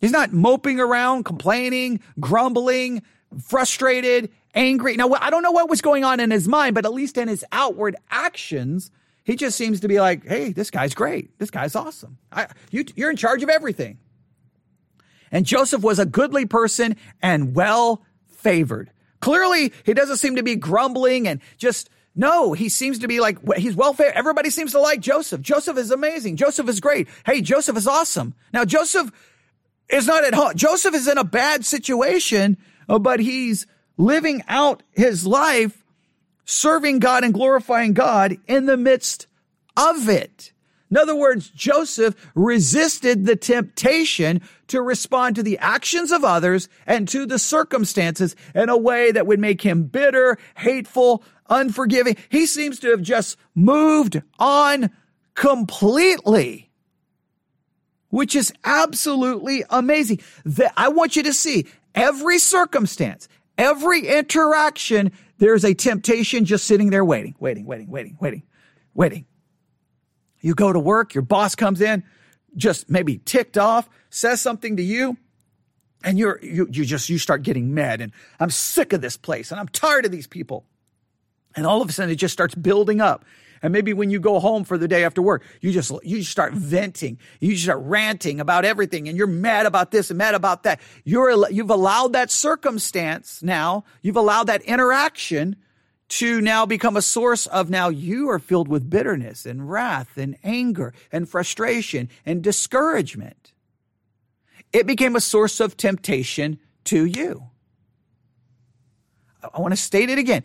He's 0.00 0.10
not 0.10 0.32
moping 0.32 0.80
around, 0.80 1.24
complaining, 1.24 2.00
grumbling, 2.18 3.02
frustrated, 3.40 4.30
angry. 4.54 4.96
Now, 4.96 5.12
I 5.12 5.30
don't 5.30 5.44
know 5.44 5.52
what 5.52 5.70
was 5.70 5.80
going 5.80 6.04
on 6.04 6.18
in 6.18 6.32
his 6.32 6.48
mind, 6.48 6.74
but 6.74 6.84
at 6.84 6.92
least 6.92 7.16
in 7.16 7.28
his 7.28 7.44
outward 7.52 7.94
actions, 8.10 8.90
he 9.22 9.36
just 9.36 9.56
seems 9.56 9.80
to 9.80 9.88
be 9.88 10.00
like, 10.00 10.26
hey, 10.26 10.50
this 10.52 10.70
guy's 10.70 10.92
great. 10.92 11.38
This 11.38 11.50
guy's 11.50 11.76
awesome. 11.76 12.18
I, 12.32 12.48
you, 12.72 12.84
you're 12.96 13.10
in 13.10 13.16
charge 13.16 13.44
of 13.44 13.48
everything. 13.48 13.98
And 15.30 15.46
Joseph 15.46 15.82
was 15.82 16.00
a 16.00 16.06
goodly 16.06 16.46
person 16.46 16.96
and 17.22 17.54
well 17.54 18.02
favored. 18.26 18.90
Clearly, 19.20 19.72
he 19.84 19.94
doesn't 19.94 20.16
seem 20.16 20.34
to 20.36 20.42
be 20.42 20.56
grumbling 20.56 21.28
and 21.28 21.40
just, 21.58 21.90
no, 22.18 22.52
he 22.52 22.68
seems 22.68 22.98
to 22.98 23.08
be 23.08 23.20
like, 23.20 23.38
he's 23.56 23.76
welfare. 23.76 24.12
Everybody 24.12 24.50
seems 24.50 24.72
to 24.72 24.80
like 24.80 24.98
Joseph. 24.98 25.40
Joseph 25.40 25.78
is 25.78 25.92
amazing. 25.92 26.34
Joseph 26.34 26.68
is 26.68 26.80
great. 26.80 27.06
Hey, 27.24 27.40
Joseph 27.40 27.76
is 27.76 27.86
awesome. 27.86 28.34
Now, 28.52 28.64
Joseph 28.64 29.12
is 29.88 30.08
not 30.08 30.24
at 30.24 30.34
home. 30.34 30.52
Joseph 30.56 30.96
is 30.96 31.06
in 31.06 31.16
a 31.16 31.22
bad 31.22 31.64
situation, 31.64 32.56
uh, 32.88 32.98
but 32.98 33.20
he's 33.20 33.68
living 33.96 34.42
out 34.48 34.82
his 34.90 35.28
life 35.28 35.84
serving 36.44 36.98
God 36.98 37.22
and 37.22 37.32
glorifying 37.32 37.92
God 37.92 38.36
in 38.48 38.66
the 38.66 38.76
midst 38.76 39.28
of 39.76 40.08
it. 40.08 40.52
In 40.90 40.96
other 40.96 41.14
words, 41.14 41.50
Joseph 41.50 42.14
resisted 42.34 43.26
the 43.26 43.36
temptation 43.36 44.40
to 44.68 44.80
respond 44.80 45.36
to 45.36 45.42
the 45.42 45.58
actions 45.58 46.10
of 46.10 46.24
others 46.24 46.68
and 46.86 47.06
to 47.08 47.26
the 47.26 47.38
circumstances 47.38 48.34
in 48.54 48.70
a 48.70 48.76
way 48.76 49.12
that 49.12 49.26
would 49.26 49.38
make 49.38 49.62
him 49.62 49.84
bitter, 49.84 50.38
hateful, 50.56 51.22
unforgiving. 51.48 52.16
He 52.28 52.46
seems 52.46 52.78
to 52.80 52.90
have 52.90 53.02
just 53.02 53.36
moved 53.54 54.22
on 54.38 54.90
completely, 55.34 56.70
which 58.10 58.34
is 58.34 58.52
absolutely 58.64 59.64
amazing. 59.70 60.20
That 60.44 60.72
I 60.76 60.88
want 60.88 61.16
you 61.16 61.22
to 61.24 61.32
see 61.32 61.66
every 61.94 62.38
circumstance, 62.38 63.28
Every 63.58 64.06
interaction, 64.06 65.10
there's 65.38 65.64
a 65.64 65.74
temptation 65.74 66.44
just 66.44 66.64
sitting 66.64 66.90
there 66.90 67.04
waiting, 67.04 67.34
waiting, 67.40 67.66
waiting, 67.66 67.90
waiting, 67.90 68.16
waiting, 68.20 68.44
waiting. 68.94 69.26
You 70.40 70.54
go 70.54 70.72
to 70.72 70.78
work, 70.78 71.12
your 71.12 71.22
boss 71.22 71.56
comes 71.56 71.80
in, 71.80 72.04
just 72.56 72.88
maybe 72.88 73.18
ticked 73.18 73.58
off, 73.58 73.90
says 74.10 74.40
something 74.40 74.76
to 74.76 74.82
you, 74.82 75.16
and 76.04 76.16
you're, 76.16 76.38
you, 76.40 76.68
you 76.70 76.84
just, 76.84 77.08
you 77.08 77.18
start 77.18 77.42
getting 77.42 77.74
mad 77.74 78.00
and 78.00 78.12
I'm 78.38 78.50
sick 78.50 78.92
of 78.92 79.00
this 79.00 79.16
place 79.16 79.50
and 79.50 79.58
I'm 79.58 79.68
tired 79.68 80.06
of 80.06 80.12
these 80.12 80.28
people. 80.28 80.64
And 81.58 81.66
all 81.66 81.82
of 81.82 81.88
a 81.88 81.92
sudden 81.92 82.12
it 82.12 82.16
just 82.16 82.32
starts 82.32 82.54
building 82.54 83.00
up. 83.00 83.24
And 83.62 83.72
maybe 83.72 83.92
when 83.92 84.10
you 84.10 84.20
go 84.20 84.38
home 84.38 84.62
for 84.62 84.78
the 84.78 84.86
day 84.86 85.02
after 85.02 85.20
work, 85.20 85.44
you 85.60 85.72
just, 85.72 85.90
you 86.04 86.22
start 86.22 86.52
venting. 86.52 87.18
You 87.40 87.56
start 87.56 87.80
ranting 87.82 88.38
about 88.38 88.64
everything 88.64 89.08
and 89.08 89.18
you're 89.18 89.26
mad 89.26 89.66
about 89.66 89.90
this 89.90 90.08
and 90.10 90.18
mad 90.18 90.36
about 90.36 90.62
that. 90.62 90.80
You're, 91.04 91.50
you've 91.50 91.70
allowed 91.70 92.12
that 92.12 92.30
circumstance 92.30 93.42
now, 93.42 93.84
you've 94.02 94.16
allowed 94.16 94.44
that 94.44 94.62
interaction 94.62 95.56
to 96.10 96.40
now 96.40 96.64
become 96.64 96.96
a 96.96 97.02
source 97.02 97.48
of 97.48 97.68
now 97.68 97.88
you 97.88 98.30
are 98.30 98.38
filled 98.38 98.68
with 98.68 98.88
bitterness 98.88 99.44
and 99.44 99.68
wrath 99.68 100.16
and 100.16 100.36
anger 100.44 100.94
and 101.10 101.28
frustration 101.28 102.08
and 102.24 102.40
discouragement. 102.40 103.52
It 104.72 104.86
became 104.86 105.16
a 105.16 105.20
source 105.20 105.58
of 105.58 105.76
temptation 105.76 106.60
to 106.84 107.04
you. 107.04 107.48
I 109.42 109.60
want 109.60 109.72
to 109.72 109.76
state 109.76 110.08
it 110.08 110.18
again. 110.18 110.44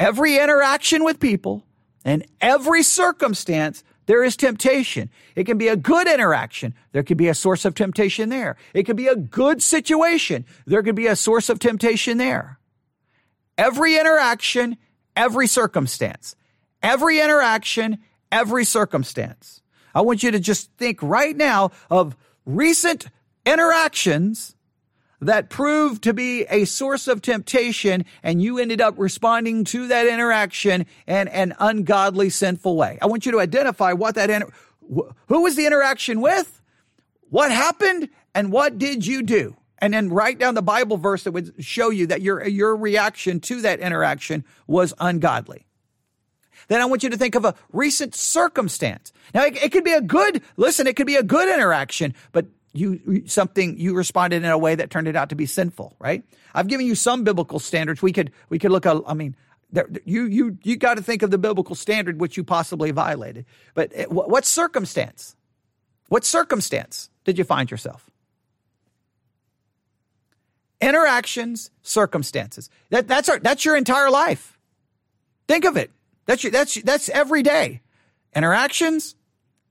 Every 0.00 0.38
interaction 0.38 1.04
with 1.04 1.20
people 1.20 1.66
in 2.06 2.24
every 2.40 2.82
circumstance, 2.82 3.84
there 4.06 4.24
is 4.24 4.34
temptation. 4.34 5.10
It 5.36 5.44
can 5.44 5.58
be 5.58 5.68
a 5.68 5.76
good 5.76 6.08
interaction. 6.08 6.72
There 6.92 7.02
could 7.02 7.18
be 7.18 7.28
a 7.28 7.34
source 7.34 7.66
of 7.66 7.74
temptation 7.74 8.30
there. 8.30 8.56
It 8.72 8.84
could 8.84 8.96
be 8.96 9.08
a 9.08 9.14
good 9.14 9.62
situation. 9.62 10.46
There 10.66 10.82
could 10.82 10.94
be 10.94 11.06
a 11.06 11.14
source 11.14 11.50
of 11.50 11.58
temptation 11.58 12.16
there. 12.16 12.58
Every 13.58 13.98
interaction, 13.98 14.78
every 15.14 15.46
circumstance. 15.46 16.34
Every 16.82 17.20
interaction, 17.20 17.98
every 18.32 18.64
circumstance. 18.64 19.60
I 19.94 20.00
want 20.00 20.22
you 20.22 20.30
to 20.30 20.40
just 20.40 20.72
think 20.78 21.02
right 21.02 21.36
now 21.36 21.72
of 21.90 22.16
recent 22.46 23.08
interactions 23.44 24.56
that 25.20 25.50
proved 25.50 26.02
to 26.04 26.14
be 26.14 26.44
a 26.44 26.64
source 26.64 27.06
of 27.08 27.22
temptation 27.22 28.04
and 28.22 28.42
you 28.42 28.58
ended 28.58 28.80
up 28.80 28.94
responding 28.96 29.64
to 29.64 29.88
that 29.88 30.06
interaction 30.06 30.86
in 31.06 31.28
an 31.28 31.54
ungodly, 31.58 32.30
sinful 32.30 32.76
way. 32.76 32.98
I 33.02 33.06
want 33.06 33.26
you 33.26 33.32
to 33.32 33.40
identify 33.40 33.92
what 33.92 34.14
that, 34.14 34.30
inter- 34.30 34.50
who 35.28 35.42
was 35.42 35.56
the 35.56 35.66
interaction 35.66 36.20
with? 36.20 36.60
What 37.28 37.52
happened? 37.52 38.08
And 38.34 38.52
what 38.52 38.78
did 38.78 39.06
you 39.06 39.22
do? 39.22 39.56
And 39.78 39.94
then 39.94 40.10
write 40.10 40.38
down 40.38 40.54
the 40.54 40.62
Bible 40.62 40.96
verse 40.96 41.24
that 41.24 41.32
would 41.32 41.54
show 41.64 41.90
you 41.90 42.06
that 42.08 42.22
your, 42.22 42.46
your 42.46 42.76
reaction 42.76 43.40
to 43.40 43.62
that 43.62 43.80
interaction 43.80 44.44
was 44.66 44.92
ungodly. 44.98 45.66
Then 46.68 46.80
I 46.80 46.84
want 46.84 47.02
you 47.02 47.10
to 47.10 47.16
think 47.16 47.34
of 47.34 47.44
a 47.44 47.54
recent 47.72 48.14
circumstance. 48.14 49.12
Now, 49.34 49.44
it, 49.44 49.62
it 49.62 49.72
could 49.72 49.84
be 49.84 49.92
a 49.92 50.00
good, 50.00 50.42
listen, 50.56 50.86
it 50.86 50.96
could 50.96 51.06
be 51.06 51.16
a 51.16 51.22
good 51.22 51.52
interaction, 51.52 52.14
but 52.32 52.46
you 52.72 53.24
something 53.26 53.78
you 53.78 53.94
responded 53.94 54.44
in 54.44 54.50
a 54.50 54.58
way 54.58 54.74
that 54.74 54.90
turned 54.90 55.08
it 55.08 55.16
out 55.16 55.30
to 55.30 55.34
be 55.34 55.46
sinful, 55.46 55.96
right? 55.98 56.24
I've 56.54 56.68
given 56.68 56.86
you 56.86 56.94
some 56.94 57.24
biblical 57.24 57.58
standards. 57.58 58.02
We 58.02 58.12
could 58.12 58.32
we 58.48 58.58
could 58.58 58.70
look. 58.70 58.86
At, 58.86 59.02
I 59.06 59.14
mean, 59.14 59.34
there, 59.72 59.88
you 60.04 60.24
you 60.24 60.58
you 60.62 60.76
got 60.76 60.96
to 60.96 61.02
think 61.02 61.22
of 61.22 61.30
the 61.30 61.38
biblical 61.38 61.74
standard 61.74 62.20
which 62.20 62.36
you 62.36 62.44
possibly 62.44 62.90
violated. 62.92 63.46
But 63.74 63.92
eh, 63.94 64.02
it, 64.02 64.12
what, 64.12 64.30
what 64.30 64.44
circumstance? 64.44 65.34
What 66.08 66.24
circumstance 66.24 67.10
did 67.24 67.38
you 67.38 67.44
find 67.44 67.70
yourself? 67.70 68.10
Interactions, 70.80 71.70
circumstances. 71.82 72.70
That 72.90 73.08
that's 73.08 73.28
our, 73.28 73.38
that's 73.38 73.64
your 73.64 73.76
entire 73.76 74.10
life. 74.10 74.58
Think 75.48 75.64
of 75.64 75.76
it. 75.76 75.90
That's 76.26 76.44
your, 76.44 76.52
that's 76.52 76.80
that's 76.82 77.08
every 77.08 77.42
day. 77.42 77.80
Interactions, 78.34 79.16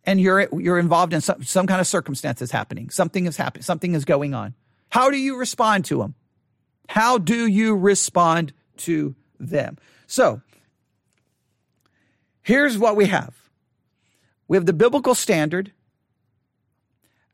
and 0.05 0.19
you're 0.19 0.47
you're 0.53 0.79
involved 0.79 1.13
in 1.13 1.21
some, 1.21 1.43
some 1.43 1.67
kind 1.67 1.81
of 1.81 1.87
circumstances 1.87 2.51
happening. 2.51 2.89
Something 2.89 3.25
is 3.25 3.37
happening. 3.37 3.63
Something 3.63 3.95
is 3.95 4.05
going 4.05 4.33
on. 4.33 4.53
How 4.89 5.09
do 5.09 5.17
you 5.17 5.37
respond 5.37 5.85
to 5.85 5.99
them? 5.99 6.15
How 6.87 7.17
do 7.17 7.47
you 7.47 7.75
respond 7.75 8.53
to 8.77 9.15
them? 9.39 9.77
So, 10.07 10.41
here's 12.41 12.77
what 12.77 12.95
we 12.95 13.05
have. 13.05 13.35
We 14.47 14.57
have 14.57 14.65
the 14.65 14.73
biblical 14.73 15.13
standard 15.13 15.71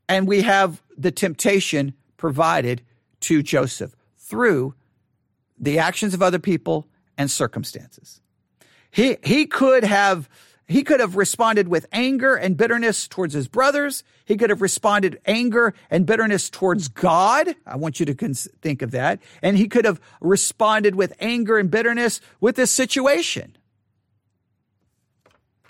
and 0.09 0.27
we 0.27 0.41
have 0.41 0.81
the 0.97 1.11
temptation 1.11 1.93
provided 2.17 2.81
to 3.21 3.41
Joseph 3.41 3.95
through 4.17 4.75
the 5.57 5.79
actions 5.79 6.13
of 6.13 6.21
other 6.21 6.39
people 6.39 6.87
and 7.17 7.31
circumstances. 7.31 8.21
He, 8.91 9.17
he 9.23 9.45
could 9.45 9.83
have 9.83 10.29
he 10.67 10.83
could 10.83 10.99
have 10.99 11.15
responded 11.15 11.67
with 11.67 11.85
anger 11.91 12.35
and 12.35 12.57
bitterness 12.57 13.07
towards 13.07 13.33
his 13.33 13.47
brothers. 13.47 14.03
He 14.25 14.35
could 14.35 14.49
have 14.49 14.61
responded 14.61 15.19
anger 15.25 15.75
and 15.91 16.05
bitterness 16.05 16.49
towards 16.49 16.87
God. 16.87 17.55
I 17.67 17.75
want 17.75 17.99
you 17.99 18.05
to 18.07 18.15
cons- 18.15 18.47
think 18.61 18.81
of 18.81 18.91
that. 18.91 19.19
And 19.43 19.57
he 19.57 19.67
could 19.67 19.85
have 19.85 20.01
responded 20.21 20.95
with 20.95 21.13
anger 21.19 21.57
and 21.57 21.69
bitterness 21.69 22.19
with 22.39 22.55
this 22.55 22.71
situation. 22.71 23.55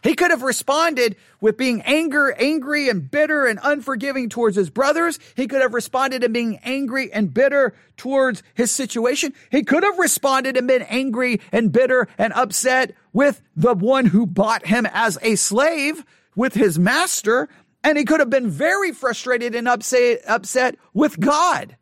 He 0.06 0.14
could 0.14 0.30
have 0.30 0.44
responded 0.44 1.16
with 1.42 1.58
being 1.58 1.82
anger, 1.82 2.32
angry 2.38 2.90
and 2.90 3.10
bitter 3.10 3.48
and 3.48 3.60
unforgiving 3.64 4.30
towards 4.30 4.56
his 4.56 4.70
brothers. 4.70 5.18
He 5.36 5.48
could 5.48 5.64
have 5.64 5.74
responded 5.74 6.24
in 6.24 6.32
being 6.32 6.60
angry 6.64 7.12
and 7.12 7.34
bitter 7.34 7.74
towards 7.98 8.44
his 8.54 8.70
situation. 8.70 9.34
He 9.50 9.64
could 9.64 9.82
have 9.82 9.98
responded 9.98 10.58
and 10.58 10.68
been 10.68 10.84
angry 10.84 11.42
and 11.52 11.72
bitter 11.72 12.08
and 12.20 12.34
upset 12.34 12.94
with 13.14 13.42
the 13.56 13.74
one 13.74 14.06
who 14.06 14.28
bought 14.28 14.68
him 14.68 14.86
as 14.94 15.18
a 15.24 15.38
slave, 15.38 16.06
with 16.36 16.54
his 16.54 16.78
master. 16.78 17.50
And 17.84 17.98
he 17.98 18.06
could 18.06 18.20
have 18.20 18.30
been 18.30 18.52
very 18.52 18.92
frustrated 18.92 19.56
and 19.56 19.68
upset, 19.68 20.22
upset 20.28 20.76
with 20.94 21.20
God. 21.20 21.78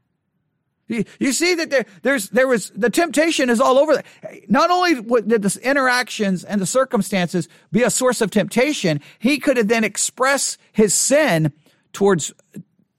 You, 0.88 1.32
see 1.32 1.56
that 1.56 1.70
there, 1.70 1.86
there's, 2.02 2.30
there 2.30 2.48
was, 2.48 2.70
the 2.72 2.90
temptation 2.90 3.50
is 3.50 3.60
all 3.60 3.80
over. 3.80 4.02
Not 4.50 4.70
only 4.70 4.96
did 5.22 5.42
the 5.42 5.60
interactions 5.64 6.44
and 6.44 6.62
the 6.62 6.66
circumstances 6.66 7.48
be 7.72 7.84
a 7.84 7.90
source 7.90 8.22
of 8.22 8.32
temptation, 8.32 9.02
he 9.18 9.40
could 9.40 9.58
have 9.58 9.70
then 9.70 9.84
expressed 9.84 10.58
his 10.72 10.94
sin 10.94 11.54
towards 11.94 12.34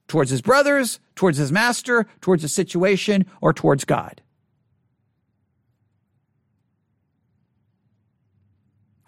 towards 0.06 0.30
his 0.30 0.42
brothers, 0.42 1.00
towards 1.14 1.38
his 1.38 1.50
master, 1.50 2.06
towards 2.20 2.42
the 2.42 2.48
situation, 2.48 3.24
or 3.40 3.52
towards 3.52 3.84
God. 3.84 4.20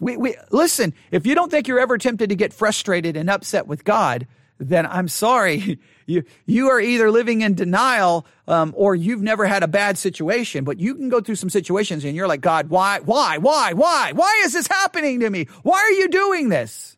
We, 0.00 0.16
we, 0.16 0.36
listen, 0.50 0.94
if 1.10 1.26
you 1.26 1.34
don't 1.34 1.50
think 1.50 1.68
you're 1.68 1.80
ever 1.80 1.96
tempted 1.96 2.28
to 2.28 2.36
get 2.36 2.52
frustrated 2.52 3.16
and 3.16 3.30
upset 3.30 3.66
with 3.66 3.84
God, 3.84 4.26
then 4.58 4.86
I'm 4.86 5.08
sorry. 5.08 5.78
You, 6.08 6.22
you 6.46 6.68
are 6.68 6.78
either 6.78 7.10
living 7.10 7.40
in 7.40 7.54
denial, 7.54 8.28
um, 8.46 8.72
or 8.76 8.94
you've 8.94 9.22
never 9.22 9.44
had 9.44 9.64
a 9.64 9.66
bad 9.66 9.98
situation, 9.98 10.62
but 10.62 10.78
you 10.78 10.94
can 10.94 11.08
go 11.08 11.20
through 11.20 11.34
some 11.34 11.50
situations 11.50 12.04
and 12.04 12.14
you're 12.14 12.28
like, 12.28 12.40
God, 12.40 12.68
why, 12.68 13.00
why, 13.00 13.38
why, 13.38 13.72
why, 13.72 14.12
why 14.12 14.42
is 14.44 14.52
this 14.52 14.68
happening 14.68 15.18
to 15.18 15.28
me? 15.28 15.48
Why 15.64 15.78
are 15.78 15.90
you 15.90 16.08
doing 16.08 16.48
this? 16.48 16.96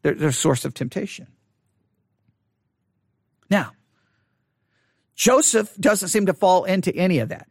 They're, 0.00 0.14
they're 0.14 0.30
a 0.30 0.32
source 0.32 0.64
of 0.64 0.72
temptation. 0.72 1.26
Now, 3.50 3.72
Joseph 5.14 5.76
doesn't 5.76 6.08
seem 6.08 6.24
to 6.24 6.32
fall 6.32 6.64
into 6.64 6.96
any 6.96 7.18
of 7.18 7.28
that. 7.28 7.46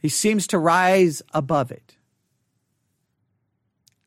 He 0.00 0.08
seems 0.08 0.46
to 0.48 0.58
rise 0.58 1.22
above 1.32 1.72
it. 1.72 1.96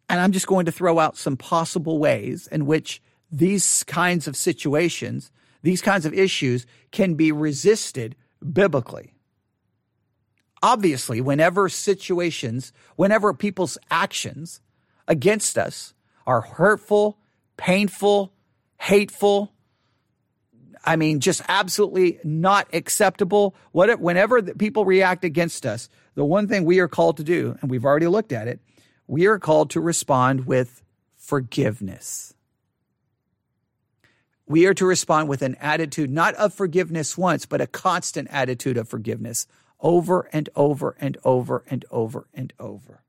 And 0.10 0.22
I'm 0.22 0.32
just 0.32 0.48
going 0.48 0.68
to 0.68 0.72
throw 0.72 1.00
out 1.00 1.18
some 1.18 1.36
possible 1.36 2.00
ways 2.00 2.48
in 2.48 2.66
which 2.66 3.02
these 3.32 3.84
kinds 3.84 4.28
of 4.28 4.36
situations, 4.36 5.32
these 5.62 5.82
kinds 5.82 6.06
of 6.06 6.14
issues 6.14 6.66
can 6.92 7.16
be 7.16 7.32
resisted 7.32 8.16
biblically. 8.54 9.14
Obviously, 10.64 11.22
whenever 11.22 11.70
situations, 11.70 12.74
whenever 12.96 13.34
people's 13.34 13.78
actions 13.92 14.62
against 15.08 15.58
us 15.58 15.94
are 16.26 16.42
hurtful, 16.42 17.18
painful, 17.58 18.34
hateful, 18.80 19.52
I 20.84 20.96
mean, 20.96 21.20
just 21.20 21.42
absolutely 21.50 22.20
not 22.24 22.68
acceptable. 22.74 23.56
What, 23.74 24.00
whenever 24.00 24.42
people 24.42 24.86
react 24.86 25.26
against 25.26 25.66
us, 25.66 25.90
the 26.16 26.24
one 26.24 26.48
thing 26.48 26.64
we 26.64 26.80
are 26.80 26.88
called 26.88 27.18
to 27.18 27.24
do, 27.24 27.58
and 27.62 27.70
we've 27.70 27.86
already 27.86 28.08
looked 28.08 28.32
at 28.32 28.48
it, 28.48 28.62
we 29.06 29.28
are 29.28 29.38
called 29.38 29.72
to 29.72 29.82
respond 29.82 30.46
with 30.46 30.82
forgiveness. 31.18 32.34
We 34.48 34.66
are 34.66 34.74
to 34.76 34.86
respond 34.86 35.28
with 35.28 35.42
an 35.42 35.56
attitude 35.60 36.10
not 36.10 36.34
of 36.36 36.54
forgiveness 36.54 37.18
once, 37.18 37.46
but 37.46 37.62
a 37.62 37.68
constant 37.68 38.30
attitude 38.32 38.78
of 38.78 38.88
forgiveness 38.88 39.46
over 39.80 40.30
and 40.32 40.50
over 40.56 40.96
and 41.00 41.18
over 41.24 41.64
and 41.68 41.86
over 41.92 42.28
and 42.34 42.54
over. 42.60 43.02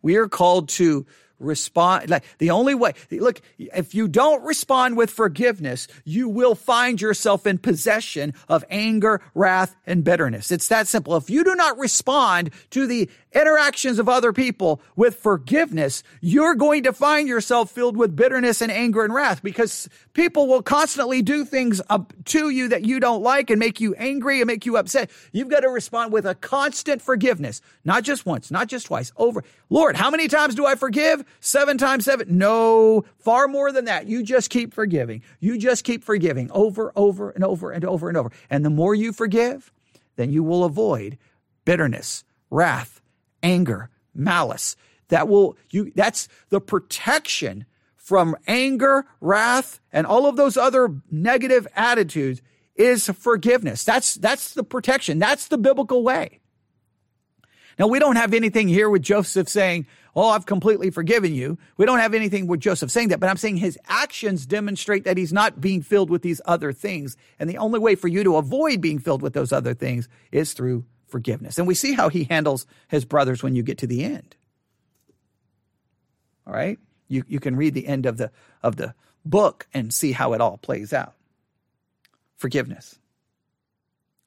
We 0.00 0.16
are 0.16 0.28
called 0.28 0.68
to 0.70 1.06
respond 1.40 2.10
like 2.10 2.24
the 2.38 2.50
only 2.50 2.74
way 2.74 2.92
look 3.10 3.40
if 3.58 3.94
you 3.94 4.06
don't 4.06 4.42
respond 4.44 4.96
with 4.96 5.10
forgiveness 5.10 5.88
you 6.04 6.28
will 6.28 6.54
find 6.54 7.00
yourself 7.00 7.46
in 7.46 7.58
possession 7.58 8.34
of 8.48 8.64
anger 8.70 9.20
wrath 9.34 9.74
and 9.86 10.04
bitterness. 10.04 10.50
It's 10.50 10.68
that 10.68 10.86
simple. 10.86 11.16
If 11.16 11.30
you 11.30 11.42
do 11.44 11.54
not 11.54 11.78
respond 11.78 12.50
to 12.70 12.86
the 12.86 13.08
interactions 13.32 13.98
of 13.98 14.08
other 14.08 14.32
people 14.32 14.80
with 14.96 15.16
forgiveness 15.16 16.02
you're 16.20 16.54
going 16.54 16.82
to 16.82 16.92
find 16.92 17.28
yourself 17.28 17.70
filled 17.70 17.96
with 17.96 18.14
bitterness 18.14 18.60
and 18.60 18.72
anger 18.72 19.04
and 19.04 19.14
wrath 19.14 19.42
because 19.42 19.88
people 20.12 20.48
will 20.48 20.62
constantly 20.62 21.22
do 21.22 21.44
things 21.44 21.80
up 21.88 22.12
to 22.24 22.50
you 22.50 22.68
that 22.68 22.84
you 22.84 23.00
don't 23.00 23.22
like 23.22 23.50
and 23.50 23.58
make 23.58 23.80
you 23.80 23.94
angry 23.94 24.40
and 24.40 24.46
make 24.46 24.66
you 24.66 24.76
upset. 24.76 25.10
You've 25.32 25.48
got 25.48 25.60
to 25.60 25.68
respond 25.68 26.12
with 26.12 26.26
a 26.26 26.34
constant 26.34 27.00
forgiveness. 27.00 27.60
Not 27.84 28.02
just 28.02 28.26
once 28.26 28.50
not 28.50 28.68
just 28.68 28.86
twice 28.86 29.12
over 29.16 29.44
lord 29.68 29.96
how 29.96 30.10
many 30.10 30.28
times 30.28 30.54
do 30.54 30.66
i 30.66 30.74
forgive 30.74 31.24
Seven 31.40 31.78
times 31.78 32.04
seven? 32.04 32.38
No, 32.38 33.04
far 33.18 33.46
more 33.46 33.72
than 33.72 33.84
that. 33.84 34.06
You 34.06 34.22
just 34.22 34.50
keep 34.50 34.74
forgiving. 34.74 35.22
You 35.38 35.58
just 35.58 35.84
keep 35.84 36.02
forgiving 36.02 36.50
over, 36.50 36.92
over, 36.96 37.30
and 37.30 37.44
over, 37.44 37.70
and 37.70 37.84
over, 37.84 38.08
and 38.08 38.16
over. 38.16 38.32
And 38.50 38.64
the 38.64 38.70
more 38.70 38.94
you 38.94 39.12
forgive, 39.12 39.72
then 40.16 40.30
you 40.30 40.42
will 40.42 40.64
avoid 40.64 41.16
bitterness, 41.64 42.24
wrath, 42.50 43.00
anger, 43.42 43.90
malice. 44.14 44.76
That 45.08 45.28
will, 45.28 45.56
you, 45.70 45.92
that's 45.94 46.28
the 46.50 46.60
protection 46.60 47.64
from 47.96 48.36
anger, 48.46 49.06
wrath, 49.20 49.80
and 49.92 50.06
all 50.06 50.26
of 50.26 50.36
those 50.36 50.56
other 50.56 50.96
negative 51.10 51.66
attitudes 51.76 52.42
is 52.74 53.08
forgiveness. 53.08 53.84
That's, 53.84 54.14
that's 54.14 54.54
the 54.54 54.64
protection. 54.64 55.18
That's 55.18 55.48
the 55.48 55.58
biblical 55.58 56.02
way. 56.02 56.39
Now, 57.78 57.86
we 57.86 57.98
don't 57.98 58.16
have 58.16 58.34
anything 58.34 58.68
here 58.68 58.90
with 58.90 59.02
Joseph 59.02 59.48
saying, 59.48 59.86
Oh, 60.14 60.28
I've 60.28 60.46
completely 60.46 60.90
forgiven 60.90 61.34
you. 61.34 61.56
We 61.76 61.86
don't 61.86 62.00
have 62.00 62.14
anything 62.14 62.46
with 62.46 62.60
Joseph 62.60 62.90
saying 62.90 63.08
that, 63.08 63.20
but 63.20 63.28
I'm 63.28 63.36
saying 63.36 63.58
his 63.58 63.78
actions 63.86 64.44
demonstrate 64.44 65.04
that 65.04 65.16
he's 65.16 65.32
not 65.32 65.60
being 65.60 65.82
filled 65.82 66.10
with 66.10 66.22
these 66.22 66.40
other 66.44 66.72
things. 66.72 67.16
And 67.38 67.48
the 67.48 67.58
only 67.58 67.78
way 67.78 67.94
for 67.94 68.08
you 68.08 68.24
to 68.24 68.36
avoid 68.36 68.80
being 68.80 68.98
filled 68.98 69.22
with 69.22 69.34
those 69.34 69.52
other 69.52 69.72
things 69.72 70.08
is 70.32 70.52
through 70.52 70.84
forgiveness. 71.06 71.58
And 71.58 71.66
we 71.66 71.74
see 71.74 71.92
how 71.92 72.08
he 72.08 72.24
handles 72.24 72.66
his 72.88 73.04
brothers 73.04 73.42
when 73.42 73.54
you 73.54 73.62
get 73.62 73.78
to 73.78 73.86
the 73.86 74.04
end. 74.04 74.34
All 76.46 76.52
right? 76.52 76.78
You, 77.08 77.24
you 77.28 77.40
can 77.40 77.56
read 77.56 77.74
the 77.74 77.86
end 77.86 78.06
of 78.06 78.16
the, 78.16 78.32
of 78.62 78.76
the 78.76 78.94
book 79.24 79.68
and 79.72 79.94
see 79.94 80.12
how 80.12 80.32
it 80.32 80.40
all 80.40 80.56
plays 80.56 80.92
out. 80.92 81.14
Forgiveness. 82.36 82.98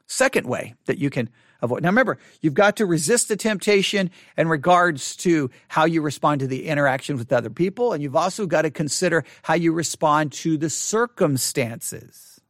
Second 0.05 0.47
way 0.47 0.75
that 0.85 0.97
you 0.97 1.09
can 1.09 1.29
avoid. 1.63 1.81
Now 1.81 1.89
remember, 1.89 2.19
you've 2.41 2.53
got 2.53 2.75
to 2.77 2.85
resist 2.85 3.29
the 3.29 3.35
temptation 3.35 4.11
in 4.37 4.47
regards 4.47 5.15
to 5.17 5.49
how 5.69 5.85
you 5.85 6.01
respond 6.01 6.41
to 6.41 6.47
the 6.47 6.67
interaction 6.67 7.17
with 7.17 7.33
other 7.33 7.49
people. 7.49 7.93
And 7.93 8.03
you've 8.03 8.15
also 8.15 8.45
got 8.45 8.63
to 8.63 8.69
consider 8.69 9.23
how 9.41 9.55
you 9.55 9.71
respond 9.71 10.33
to 10.33 10.57
the 10.57 10.69
circumstances. 10.69 12.41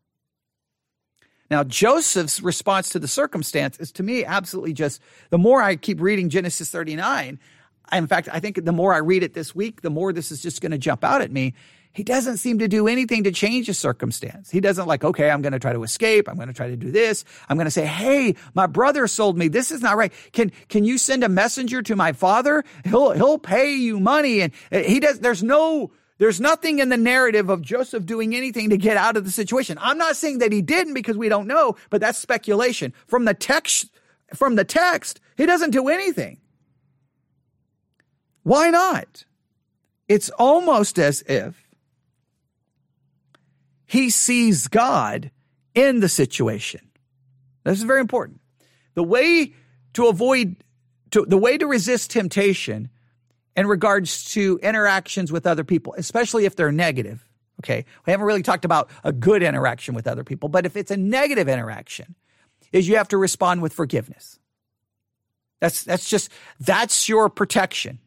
Now, 1.49 1.63
Joseph's 1.63 2.41
response 2.41 2.89
to 2.89 2.99
the 2.99 3.07
circumstance 3.07 3.77
is 3.77 3.91
to 3.93 4.03
me 4.03 4.25
absolutely 4.25 4.73
just 4.73 5.01
the 5.29 5.37
more 5.37 5.61
I 5.61 5.75
keep 5.75 6.01
reading 6.01 6.29
Genesis 6.29 6.69
39, 6.71 7.39
in 7.91 8.07
fact, 8.07 8.29
I 8.31 8.39
think 8.39 8.63
the 8.63 8.71
more 8.71 8.93
I 8.93 8.97
read 8.97 9.23
it 9.23 9.33
this 9.33 9.53
week, 9.53 9.81
the 9.81 9.89
more 9.89 10.13
this 10.13 10.31
is 10.31 10.41
just 10.41 10.61
going 10.61 10.71
to 10.71 10.77
jump 10.77 11.03
out 11.03 11.21
at 11.21 11.31
me 11.31 11.53
he 11.93 12.03
doesn't 12.03 12.37
seem 12.37 12.57
to 12.59 12.67
do 12.67 12.87
anything 12.87 13.23
to 13.23 13.31
change 13.31 13.67
the 13.67 13.73
circumstance. 13.73 14.49
He 14.49 14.59
doesn't 14.59 14.87
like, 14.87 15.03
okay, 15.03 15.29
I'm 15.29 15.43
going 15.43 15.53
to 15.53 15.59
try 15.59 15.73
to 15.73 15.83
escape. 15.83 16.27
I'm 16.27 16.35
going 16.35 16.47
to 16.47 16.53
try 16.53 16.67
to 16.67 16.75
do 16.75 16.89
this. 16.91 17.23
I'm 17.47 17.55
going 17.55 17.65
to 17.65 17.71
say, 17.71 17.85
hey, 17.85 18.35
my 18.55 18.65
brother 18.65 19.07
sold 19.07 19.37
me. 19.37 19.47
This 19.47 19.71
is 19.71 19.81
not 19.81 19.95
right. 19.95 20.11
Can, 20.31 20.51
can 20.69 20.85
you 20.85 20.97
send 20.97 21.23
a 21.23 21.29
messenger 21.29 21.83
to 21.83 21.95
my 21.95 22.11
father? 22.11 22.63
He'll, 22.83 23.11
he'll 23.11 23.37
pay 23.37 23.75
you 23.75 23.99
money. 23.99 24.41
And 24.41 24.53
uh, 24.71 24.79
he 24.79 24.99
does, 24.99 25.19
there's 25.19 25.43
no, 25.43 25.91
there's 26.17 26.41
nothing 26.41 26.79
in 26.79 26.89
the 26.89 26.97
narrative 26.97 27.49
of 27.49 27.61
Joseph 27.61 28.07
doing 28.07 28.35
anything 28.35 28.71
to 28.71 28.77
get 28.77 28.97
out 28.97 29.15
of 29.15 29.23
the 29.23 29.31
situation. 29.31 29.77
I'm 29.79 29.99
not 29.99 30.15
saying 30.15 30.39
that 30.39 30.51
he 30.51 30.63
didn't 30.63 30.95
because 30.95 31.15
we 31.15 31.29
don't 31.29 31.47
know, 31.47 31.75
but 31.91 32.01
that's 32.01 32.17
speculation. 32.17 32.91
From 33.05 33.25
the 33.25 33.35
text, 33.35 33.91
from 34.33 34.55
the 34.55 34.63
text, 34.63 35.21
he 35.37 35.45
doesn't 35.45 35.69
do 35.69 35.89
anything. 35.89 36.39
Why 38.41 38.71
not? 38.71 39.25
It's 40.07 40.31
almost 40.31 40.97
as 40.97 41.21
if 41.27 41.62
he 43.93 44.09
sees 44.09 44.67
God 44.69 45.29
in 45.75 45.99
the 45.99 46.09
situation. 46.09 46.81
This 47.63 47.77
is 47.77 47.83
very 47.83 48.01
important. 48.01 48.41
The 48.95 49.03
way 49.03 49.53
to 49.93 50.07
avoid, 50.07 50.55
to, 51.11 51.23
the 51.27 51.37
way 51.37 51.59
to 51.59 51.67
resist 51.67 52.09
temptation 52.09 52.89
in 53.55 53.67
regards 53.67 54.25
to 54.33 54.59
interactions 54.63 55.31
with 55.31 55.45
other 55.45 55.63
people, 55.63 55.93
especially 55.95 56.45
if 56.45 56.55
they're 56.55 56.71
negative. 56.71 57.23
Okay. 57.59 57.85
We 58.07 58.09
haven't 58.09 58.25
really 58.25 58.41
talked 58.41 58.65
about 58.65 58.89
a 59.03 59.13
good 59.13 59.43
interaction 59.43 59.93
with 59.93 60.07
other 60.07 60.23
people, 60.23 60.49
but 60.49 60.65
if 60.65 60.75
it's 60.75 60.89
a 60.89 60.97
negative 60.97 61.47
interaction, 61.47 62.15
is 62.71 62.87
you 62.87 62.95
have 62.95 63.09
to 63.09 63.17
respond 63.19 63.61
with 63.61 63.73
forgiveness. 63.73 64.39
That's, 65.59 65.83
that's 65.83 66.09
just, 66.09 66.31
that's 66.59 67.07
your 67.07 67.29
protection 67.29 67.99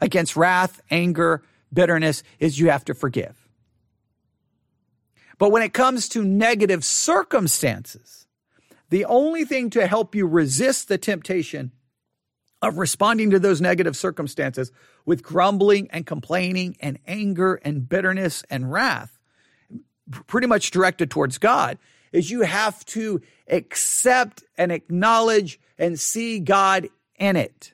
against 0.00 0.36
wrath, 0.36 0.80
anger, 0.88 1.42
bitterness, 1.72 2.22
is 2.38 2.60
you 2.60 2.70
have 2.70 2.84
to 2.84 2.94
forgive. 2.94 3.45
But 5.38 5.50
when 5.50 5.62
it 5.62 5.72
comes 5.72 6.08
to 6.10 6.24
negative 6.24 6.84
circumstances, 6.84 8.26
the 8.88 9.04
only 9.04 9.44
thing 9.44 9.70
to 9.70 9.86
help 9.86 10.14
you 10.14 10.26
resist 10.26 10.88
the 10.88 10.98
temptation 10.98 11.72
of 12.62 12.78
responding 12.78 13.30
to 13.30 13.38
those 13.38 13.60
negative 13.60 13.96
circumstances 13.96 14.72
with 15.04 15.22
grumbling 15.22 15.88
and 15.90 16.06
complaining 16.06 16.76
and 16.80 16.98
anger 17.06 17.56
and 17.56 17.88
bitterness 17.88 18.42
and 18.48 18.72
wrath, 18.72 19.18
pretty 20.26 20.46
much 20.46 20.70
directed 20.70 21.10
towards 21.10 21.38
God, 21.38 21.78
is 22.12 22.30
you 22.30 22.42
have 22.42 22.84
to 22.86 23.20
accept 23.48 24.42
and 24.56 24.72
acknowledge 24.72 25.60
and 25.78 26.00
see 26.00 26.38
God 26.38 26.88
in 27.18 27.36
it. 27.36 27.72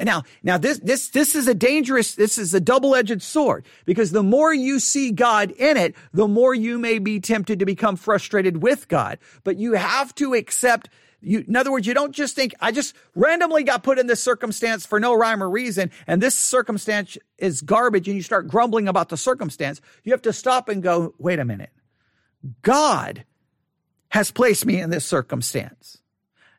Now, 0.00 0.24
now 0.42 0.58
this, 0.58 0.78
this, 0.78 1.08
this 1.08 1.34
is 1.34 1.48
a 1.48 1.54
dangerous, 1.54 2.14
this 2.14 2.38
is 2.38 2.54
a 2.54 2.60
double-edged 2.60 3.22
sword 3.22 3.66
because 3.84 4.10
the 4.10 4.22
more 4.22 4.52
you 4.52 4.78
see 4.78 5.10
God 5.10 5.50
in 5.52 5.76
it, 5.76 5.94
the 6.12 6.28
more 6.28 6.54
you 6.54 6.78
may 6.78 6.98
be 6.98 7.20
tempted 7.20 7.58
to 7.58 7.66
become 7.66 7.96
frustrated 7.96 8.62
with 8.62 8.88
God. 8.88 9.18
But 9.44 9.56
you 9.56 9.74
have 9.74 10.14
to 10.16 10.34
accept 10.34 10.88
you, 11.22 11.44
in 11.46 11.54
other 11.54 11.70
words, 11.70 11.86
you 11.86 11.94
don't 11.94 12.14
just 12.14 12.34
think, 12.34 12.54
I 12.60 12.72
just 12.72 12.94
randomly 13.14 13.62
got 13.62 13.82
put 13.82 13.98
in 13.98 14.06
this 14.06 14.22
circumstance 14.22 14.86
for 14.86 14.98
no 14.98 15.14
rhyme 15.14 15.42
or 15.42 15.50
reason, 15.50 15.90
and 16.06 16.22
this 16.22 16.36
circumstance 16.36 17.18
is 17.38 17.60
garbage, 17.60 18.08
and 18.08 18.16
you 18.16 18.22
start 18.22 18.48
grumbling 18.48 18.88
about 18.88 19.10
the 19.10 19.16
circumstance. 19.16 19.80
You 20.02 20.12
have 20.12 20.22
to 20.22 20.32
stop 20.32 20.68
and 20.68 20.82
go, 20.82 21.14
wait 21.18 21.38
a 21.38 21.44
minute. 21.44 21.70
God 22.62 23.24
has 24.08 24.30
placed 24.30 24.64
me 24.64 24.80
in 24.80 24.90
this 24.90 25.04
circumstance. 25.04 25.99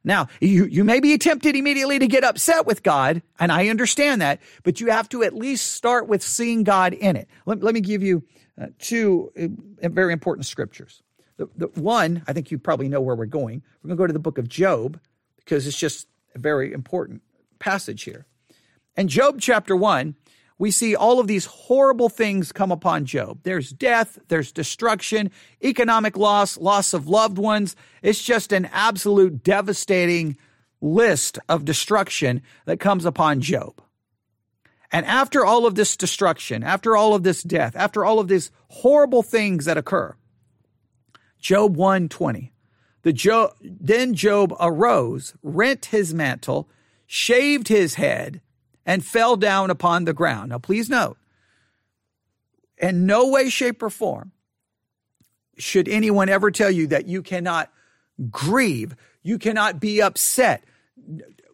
Now, 0.03 0.27
you, 0.39 0.65
you 0.65 0.83
may 0.83 0.99
be 0.99 1.17
tempted 1.17 1.55
immediately 1.55 1.99
to 1.99 2.07
get 2.07 2.23
upset 2.23 2.65
with 2.65 2.81
God, 2.81 3.21
and 3.39 3.51
I 3.51 3.67
understand 3.67 4.21
that, 4.21 4.39
but 4.63 4.81
you 4.81 4.87
have 4.87 5.07
to 5.09 5.23
at 5.23 5.35
least 5.35 5.73
start 5.73 6.07
with 6.07 6.23
seeing 6.23 6.63
God 6.63 6.93
in 6.93 7.15
it. 7.15 7.27
Let, 7.45 7.61
let 7.61 7.73
me 7.73 7.81
give 7.81 8.01
you 8.01 8.23
uh, 8.59 8.67
two 8.79 9.31
uh, 9.39 9.89
very 9.89 10.13
important 10.13 10.47
scriptures. 10.47 11.03
The, 11.37 11.49
the 11.55 11.67
one, 11.79 12.23
I 12.27 12.33
think 12.33 12.51
you 12.51 12.57
probably 12.57 12.89
know 12.89 13.01
where 13.01 13.15
we're 13.15 13.25
going. 13.25 13.61
We're 13.83 13.89
going 13.89 13.97
to 13.97 14.01
go 14.01 14.07
to 14.07 14.13
the 14.13 14.19
book 14.19 14.37
of 14.37 14.49
Job 14.49 14.99
because 15.37 15.67
it's 15.67 15.77
just 15.77 16.07
a 16.33 16.39
very 16.39 16.73
important 16.73 17.21
passage 17.59 18.03
here. 18.03 18.25
And 18.97 19.07
Job 19.07 19.39
chapter 19.39 19.75
1, 19.75 20.15
we 20.61 20.69
see 20.69 20.95
all 20.95 21.19
of 21.19 21.25
these 21.25 21.47
horrible 21.47 22.07
things 22.07 22.51
come 22.51 22.71
upon 22.71 23.05
Job. 23.05 23.39
There's 23.41 23.71
death, 23.71 24.19
there's 24.27 24.51
destruction, 24.51 25.31
economic 25.63 26.15
loss, 26.15 26.55
loss 26.55 26.93
of 26.93 27.07
loved 27.07 27.39
ones. 27.39 27.75
It's 28.03 28.23
just 28.23 28.51
an 28.51 28.69
absolute 28.71 29.43
devastating 29.43 30.37
list 30.79 31.39
of 31.49 31.65
destruction 31.65 32.43
that 32.65 32.79
comes 32.79 33.05
upon 33.05 33.41
Job. 33.41 33.81
And 34.91 35.03
after 35.07 35.43
all 35.43 35.65
of 35.65 35.73
this 35.73 35.97
destruction, 35.97 36.61
after 36.61 36.95
all 36.95 37.15
of 37.15 37.23
this 37.23 37.41
death, 37.41 37.75
after 37.75 38.05
all 38.05 38.19
of 38.19 38.27
these 38.27 38.51
horrible 38.67 39.23
things 39.23 39.65
that 39.65 39.79
occur, 39.79 40.15
Job 41.39 41.75
120. 41.75 42.53
The 43.01 43.13
Job, 43.13 43.55
then 43.63 44.13
Job 44.13 44.55
arose, 44.59 45.33
rent 45.41 45.85
his 45.85 46.13
mantle, 46.13 46.69
shaved 47.07 47.67
his 47.67 47.95
head, 47.95 48.41
and 48.91 49.05
fell 49.05 49.37
down 49.37 49.69
upon 49.69 50.03
the 50.03 50.11
ground. 50.11 50.49
Now, 50.49 50.57
please 50.57 50.89
note, 50.89 51.17
in 52.77 53.05
no 53.05 53.29
way, 53.29 53.49
shape, 53.49 53.81
or 53.81 53.89
form 53.89 54.33
should 55.57 55.87
anyone 55.87 56.27
ever 56.27 56.51
tell 56.51 56.69
you 56.69 56.87
that 56.87 57.07
you 57.07 57.21
cannot 57.21 57.71
grieve, 58.29 58.93
you 59.23 59.39
cannot 59.39 59.79
be 59.79 60.01
upset. 60.01 60.65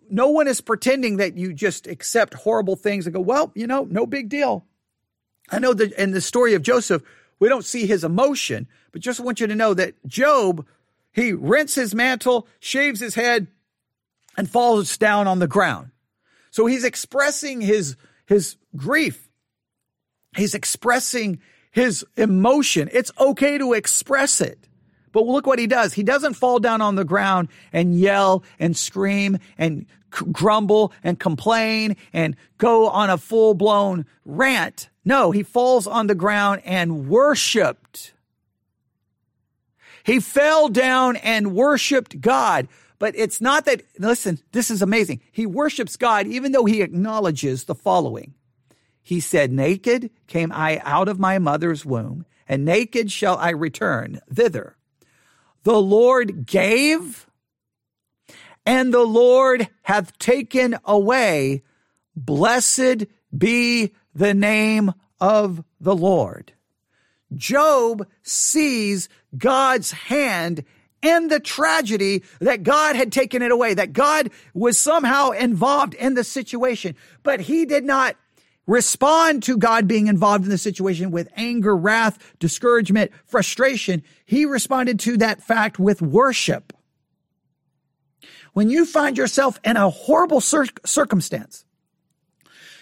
No 0.10 0.30
one 0.30 0.48
is 0.48 0.62
pretending 0.62 1.18
that 1.18 1.38
you 1.38 1.54
just 1.54 1.86
accept 1.86 2.34
horrible 2.34 2.76
things 2.76 3.06
and 3.06 3.14
go, 3.14 3.22
well, 3.22 3.52
you 3.54 3.68
know, 3.68 3.88
no 3.88 4.08
big 4.08 4.30
deal. 4.30 4.66
I 5.52 5.60
know 5.60 5.76
that 5.76 5.92
in 5.94 6.14
the 6.14 6.22
story 6.22 6.56
of 6.56 6.64
Joseph, 6.64 7.04
we 7.38 7.50
don't 7.50 7.66
see 7.66 7.86
his 7.86 8.04
emotion, 8.04 8.68
but 8.92 9.02
just 9.02 9.20
want 9.20 9.40
you 9.40 9.46
to 9.46 9.54
know 9.54 9.76
that 9.76 9.94
Job, 10.08 10.66
he 11.12 11.34
rents 11.34 11.76
his 11.76 11.94
mantle, 11.94 12.48
shaves 12.60 13.00
his 13.00 13.14
head, 13.14 13.46
and 14.36 14.50
falls 14.50 14.98
down 14.98 15.28
on 15.28 15.38
the 15.38 15.48
ground. 15.48 15.92
So 16.58 16.66
he's 16.66 16.84
expressing 16.84 17.62
his, 17.62 17.98
his 18.26 18.56
grief. 18.76 19.30
He's 20.36 20.56
expressing 20.56 21.40
his 21.70 22.04
emotion. 22.16 22.90
It's 22.92 23.12
okay 23.20 23.60
to 23.60 23.74
express 23.74 24.42
it. 24.42 24.68
But 25.12 25.28
look 25.28 25.46
what 25.46 25.60
he 25.60 25.68
does. 25.68 25.94
He 25.94 26.02
doesn't 26.02 26.34
fall 26.34 26.58
down 26.58 26.82
on 26.82 26.96
the 26.96 27.06
ground 27.06 27.50
and 27.72 27.96
yell 27.96 28.44
and 28.58 28.76
scream 28.76 29.38
and 29.60 29.86
c- 30.12 30.26
grumble 30.32 30.94
and 31.04 31.20
complain 31.20 31.96
and 32.12 32.36
go 32.58 32.88
on 32.90 33.12
a 33.12 33.20
full 33.20 33.54
blown 33.54 34.08
rant. 34.26 34.90
No, 35.06 35.30
he 35.30 35.44
falls 35.44 35.86
on 35.86 36.08
the 36.08 36.16
ground 36.16 36.64
and 36.66 37.08
worshiped. 37.08 38.16
He 40.04 40.20
fell 40.20 40.70
down 40.70 41.18
and 41.18 41.54
worshiped 41.54 42.20
God. 42.20 42.68
But 43.00 43.16
it's 43.16 43.40
not 43.40 43.66
that, 43.66 43.84
listen, 44.00 44.40
this 44.52 44.72
is 44.72 44.82
amazing. 44.82 45.22
He 45.32 45.46
worships 45.46 45.96
God 45.98 46.28
even 46.28 46.52
though 46.52 46.66
he 46.66 46.82
acknowledges 46.82 47.66
the 47.66 47.76
following. 47.76 48.34
He 49.04 49.20
said, 49.20 49.52
Naked 49.52 50.10
came 50.28 50.52
I 50.52 50.82
out 50.84 51.08
of 51.08 51.20
my 51.20 51.40
mother's 51.40 51.86
womb, 51.86 52.26
and 52.48 52.66
naked 52.66 53.12
shall 53.12 53.38
I 53.38 53.52
return 53.52 54.20
thither. 54.30 54.76
The 55.64 55.82
Lord 55.82 56.46
gave, 56.46 57.28
and 58.66 58.94
the 58.94 59.06
Lord 59.06 59.70
hath 59.84 60.18
taken 60.18 60.78
away. 60.84 61.64
Blessed 62.16 63.06
be 63.38 63.94
the 64.14 64.34
name 64.34 64.94
of 65.22 65.64
the 65.80 65.96
Lord. 65.96 66.54
Job 67.36 68.08
sees 68.24 69.08
God's 69.38 69.92
hand 69.92 70.64
in 71.02 71.28
the 71.28 71.40
tragedy 71.40 72.24
that 72.40 72.64
God 72.64 72.96
had 72.96 73.12
taken 73.12 73.42
it 73.42 73.52
away, 73.52 73.74
that 73.74 73.94
God 73.94 74.32
was 74.54 74.78
somehow 74.78 75.32
involved 75.32 75.94
in 75.94 76.16
the 76.16 76.24
situation. 76.24 76.96
But 77.24 77.42
he 77.42 77.66
did 77.66 77.84
not 77.84 78.16
respond 78.66 79.44
to 79.44 79.58
God 79.58 79.88
being 79.88 80.08
involved 80.08 80.44
in 80.44 80.50
the 80.50 80.58
situation 80.58 81.10
with 81.12 81.30
anger, 81.36 81.76
wrath, 81.76 82.36
discouragement, 82.40 83.12
frustration. 83.26 84.04
He 84.26 84.46
responded 84.46 85.00
to 85.02 85.18
that 85.18 85.42
fact 85.42 85.80
with 85.80 86.02
worship. 86.02 86.74
When 88.54 88.70
you 88.70 88.86
find 88.86 89.18
yourself 89.18 89.60
in 89.64 89.78
a 89.78 89.90
horrible 89.90 90.42
cir- 90.42 90.66
circumstance, 90.86 91.64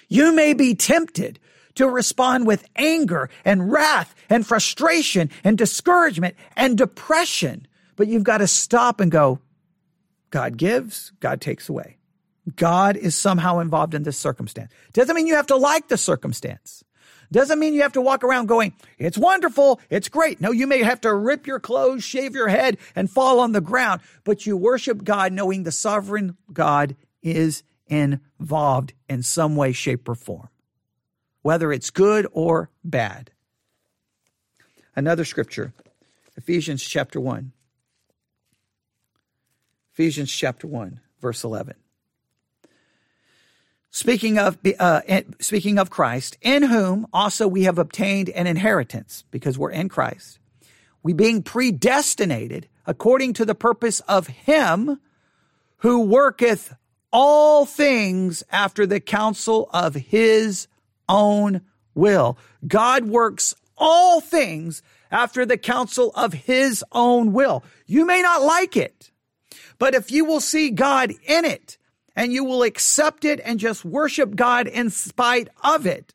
you 0.08 0.34
may 0.34 0.54
be 0.54 0.74
tempted 0.74 1.40
to 1.76 1.88
respond 1.88 2.48
with 2.48 2.66
anger 2.76 3.30
and 3.44 3.72
wrath 3.72 4.16
and 4.30 4.48
frustration 4.48 5.30
and 5.44 5.58
discouragement 5.58 6.36
and 6.56 6.78
depression. 6.78 7.68
But 7.96 8.08
you've 8.08 8.24
got 8.24 8.40
to 8.40 8.48
stop 8.48 9.00
and 9.00 9.12
go, 9.12 9.40
God 10.30 10.58
gives, 10.58 11.12
God 11.20 11.42
takes 11.42 11.70
away. 11.70 11.98
God 12.56 12.96
is 12.98 13.16
somehow 13.16 13.60
involved 13.60 13.94
in 13.94 14.04
this 14.04 14.18
circumstance. 14.18 14.72
Doesn't 14.94 15.16
mean 15.16 15.28
you 15.28 15.36
have 15.36 15.48
to 15.48 15.56
like 15.56 15.88
the 15.88 15.98
circumstance. 15.98 16.84
Doesn't 17.32 17.58
mean 17.58 17.74
you 17.74 17.82
have 17.82 17.94
to 17.94 18.02
walk 18.02 18.24
around 18.24 18.48
going, 18.48 18.74
it's 19.00 19.18
wonderful, 19.18 19.80
it's 19.90 20.10
great. 20.10 20.40
No, 20.40 20.52
you 20.52 20.68
may 20.68 20.84
have 20.84 21.02
to 21.02 21.14
rip 21.14 21.48
your 21.48 21.60
clothes, 21.60 22.04
shave 22.04 22.36
your 22.36 22.48
head, 22.48 22.78
and 22.96 23.10
fall 23.10 23.40
on 23.40 23.52
the 23.52 23.62
ground, 23.62 24.02
but 24.24 24.46
you 24.46 24.56
worship 24.56 25.04
God 25.04 25.34
knowing 25.34 25.64
the 25.64 25.72
sovereign 25.72 26.38
God 26.54 26.96
is 27.24 27.64
involved 27.88 28.94
in 29.10 29.24
some 29.24 29.56
way, 29.56 29.72
shape, 29.72 30.08
or 30.08 30.16
form, 30.16 30.50
whether 31.42 31.72
it's 31.72 31.90
good 31.90 32.28
or 32.32 32.70
bad. 32.84 33.32
Another 34.96 35.26
scripture, 35.26 35.74
Ephesians 36.38 36.84
chapter 36.84 37.20
1. 37.20 37.52
Ephesians 39.96 40.30
chapter 40.30 40.68
1, 40.68 41.00
verse 41.22 41.46
11. 41.46 41.74
Speaking 43.92 44.38
of, 44.38 44.58
uh, 44.78 45.00
speaking 45.40 45.80
of 45.80 45.90
Christ, 45.90 46.38
in 46.42 46.64
whom 46.64 47.08
also 47.14 47.48
we 47.48 47.64
have 47.64 47.78
obtained 47.78 48.28
an 48.28 48.46
inheritance, 48.46 49.24
because 49.32 49.58
we're 49.58 49.72
in 49.72 49.88
Christ, 49.88 50.38
we 51.02 51.14
being 51.14 51.42
predestinated 51.42 52.68
according 52.86 53.32
to 53.36 53.46
the 53.46 53.56
purpose 53.56 54.02
of 54.02 54.28
Him 54.28 55.00
who 55.78 56.02
worketh 56.02 56.76
all 57.14 57.66
things 57.66 58.44
after 58.52 58.86
the 58.86 59.00
counsel 59.00 59.70
of 59.72 59.96
His 59.96 60.68
own 61.08 61.62
will. 61.94 62.38
God 62.68 63.06
works 63.06 63.56
all 63.78 64.20
things 64.20 64.84
after 65.10 65.46
the 65.46 65.58
counsel 65.58 66.12
of 66.16 66.34
His 66.34 66.84
own 66.92 67.32
will. 67.32 67.64
You 67.86 68.06
may 68.06 68.22
not 68.22 68.42
like 68.42 68.76
it. 68.76 69.12
But 69.78 69.94
if 69.94 70.12
you 70.12 70.26
will 70.26 70.40
see 70.40 70.70
God 70.70 71.12
in 71.26 71.46
it 71.46 71.78
and 72.16 72.32
you 72.32 72.44
will 72.44 72.64
accept 72.64 73.26
it 73.26 73.42
and 73.44 73.60
just 73.60 73.86
worship 73.86 74.36
God 74.36 74.68
in 74.68 74.90
spite 74.90 75.50
of 75.64 75.86
it, 75.86 76.14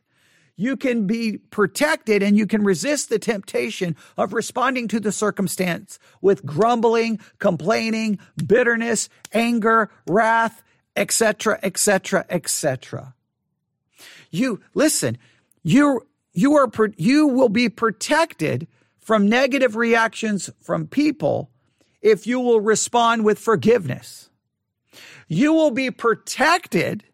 you 0.57 0.77
can 0.77 1.07
be 1.07 1.39
protected 1.39 2.23
and 2.23 2.37
you 2.37 2.47
can 2.47 2.63
resist 2.63 3.09
the 3.09 3.19
temptation 3.19 3.97
of 4.19 4.35
responding 4.35 4.89
to 4.89 5.01
the 5.01 5.11
circumstance 5.11 5.99
with 6.21 6.45
grumbling, 6.45 7.19
complaining, 7.39 8.19
bitterness, 8.47 9.09
anger, 9.33 9.91
wrath, 10.07 10.63
etc., 10.97 11.59
etc., 11.63 12.27
etc. 12.29 13.15
You 14.31 14.61
listen, 14.75 15.17
you 15.63 16.07
you 16.35 16.55
are 16.57 16.71
you 16.97 17.27
will 17.27 17.49
be 17.49 17.69
protected 17.71 18.69
from 18.99 19.29
negative 19.29 19.77
reactions 19.77 20.51
from 20.61 20.87
people 20.87 21.51
if 22.01 22.27
you 22.27 22.41
will 22.41 22.61
respond 22.61 23.25
with 23.25 23.39
forgiveness. 23.39 24.31
You 25.29 25.53
will 25.53 25.71
be 25.71 25.91
protected 25.91 27.05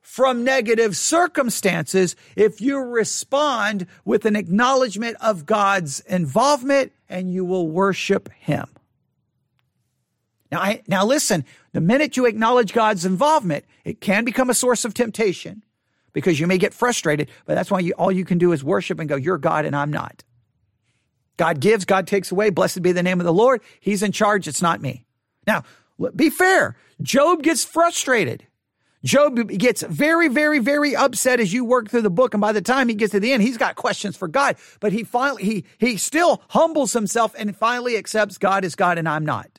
from 0.00 0.44
negative 0.44 0.96
circumstances 0.96 2.14
if 2.36 2.60
you 2.60 2.78
respond 2.78 3.86
with 4.04 4.26
an 4.26 4.36
acknowledgement 4.36 5.16
of 5.20 5.46
God's 5.46 6.00
involvement 6.00 6.92
and 7.08 7.32
you 7.32 7.44
will 7.44 7.68
worship 7.68 8.30
Him. 8.32 8.66
Now, 10.50 10.60
I, 10.60 10.82
now 10.86 11.06
listen, 11.06 11.46
the 11.72 11.80
minute 11.80 12.16
you 12.16 12.26
acknowledge 12.26 12.74
God's 12.74 13.06
involvement, 13.06 13.64
it 13.84 14.00
can 14.00 14.24
become 14.24 14.50
a 14.50 14.54
source 14.54 14.84
of 14.84 14.92
temptation 14.92 15.64
because 16.12 16.38
you 16.38 16.46
may 16.46 16.58
get 16.58 16.74
frustrated, 16.74 17.30
but 17.46 17.54
that's 17.54 17.70
why 17.70 17.80
you, 17.80 17.92
all 17.92 18.12
you 18.12 18.26
can 18.26 18.36
do 18.36 18.52
is 18.52 18.62
worship 18.62 19.00
and 19.00 19.08
go, 19.08 19.16
you're 19.16 19.38
God 19.38 19.64
and 19.64 19.74
I'm 19.74 19.90
not. 19.90 20.22
God 21.36 21.60
gives, 21.60 21.84
God 21.84 22.06
takes 22.06 22.30
away. 22.30 22.50
Blessed 22.50 22.82
be 22.82 22.92
the 22.92 23.02
name 23.02 23.20
of 23.20 23.26
the 23.26 23.32
Lord. 23.32 23.62
He's 23.80 24.02
in 24.02 24.12
charge. 24.12 24.46
It's 24.46 24.62
not 24.62 24.80
me. 24.80 25.04
Now, 25.46 25.64
be 26.14 26.30
fair. 26.30 26.76
Job 27.00 27.42
gets 27.42 27.64
frustrated. 27.64 28.46
Job 29.04 29.48
gets 29.48 29.82
very, 29.82 30.28
very, 30.28 30.60
very 30.60 30.94
upset 30.94 31.40
as 31.40 31.52
you 31.52 31.64
work 31.64 31.90
through 31.90 32.02
the 32.02 32.10
book. 32.10 32.34
And 32.34 32.40
by 32.40 32.52
the 32.52 32.62
time 32.62 32.88
he 32.88 32.94
gets 32.94 33.12
to 33.12 33.20
the 33.20 33.32
end, 33.32 33.42
he's 33.42 33.56
got 33.56 33.74
questions 33.74 34.16
for 34.16 34.28
God, 34.28 34.56
but 34.78 34.92
he 34.92 35.02
finally, 35.02 35.42
he, 35.42 35.64
he 35.78 35.96
still 35.96 36.42
humbles 36.50 36.92
himself 36.92 37.34
and 37.36 37.56
finally 37.56 37.96
accepts 37.96 38.38
God 38.38 38.64
as 38.64 38.76
God 38.76 38.98
and 38.98 39.08
I'm 39.08 39.24
not. 39.24 39.58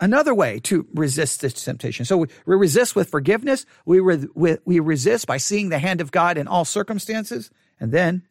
Another 0.00 0.34
way 0.34 0.58
to 0.60 0.86
resist 0.94 1.42
this 1.42 1.52
temptation. 1.62 2.06
So 2.06 2.16
we, 2.16 2.28
resist 2.46 2.96
with 2.96 3.10
forgiveness. 3.10 3.66
We, 3.84 4.00
re, 4.00 4.26
we, 4.34 4.56
we 4.64 4.80
resist 4.80 5.26
by 5.26 5.36
seeing 5.36 5.68
the 5.68 5.78
hand 5.78 6.00
of 6.00 6.10
God 6.10 6.38
in 6.38 6.48
all 6.48 6.64
circumstances. 6.64 7.50
And 7.78 7.92
then, 7.92 8.26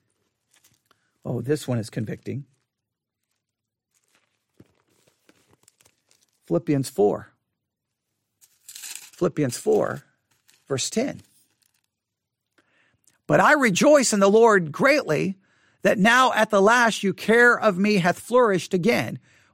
oh, 1.24 1.42
this 1.42 1.68
one 1.68 1.78
is 1.78 1.92
convicting. 1.92 2.46
Philippians 6.48 6.90
4. 6.90 7.32
Philippians 8.66 9.58
4, 9.58 10.04
verse 10.68 10.90
10. 10.90 11.22
But 13.28 13.40
I 13.40 13.54
rejoice 13.54 14.12
in 14.12 14.20
the 14.20 14.30
Lord 14.30 14.72
greatly 14.72 15.38
that 15.84 16.00
now 16.00 16.34
at 16.34 16.50
the 16.50 16.62
last 16.62 17.04
you 17.04 17.14
care 17.14 17.60
of 17.60 17.78
me 17.78 17.98
hath 17.98 18.20
flourished 18.20 18.74
again, 18.74 19.20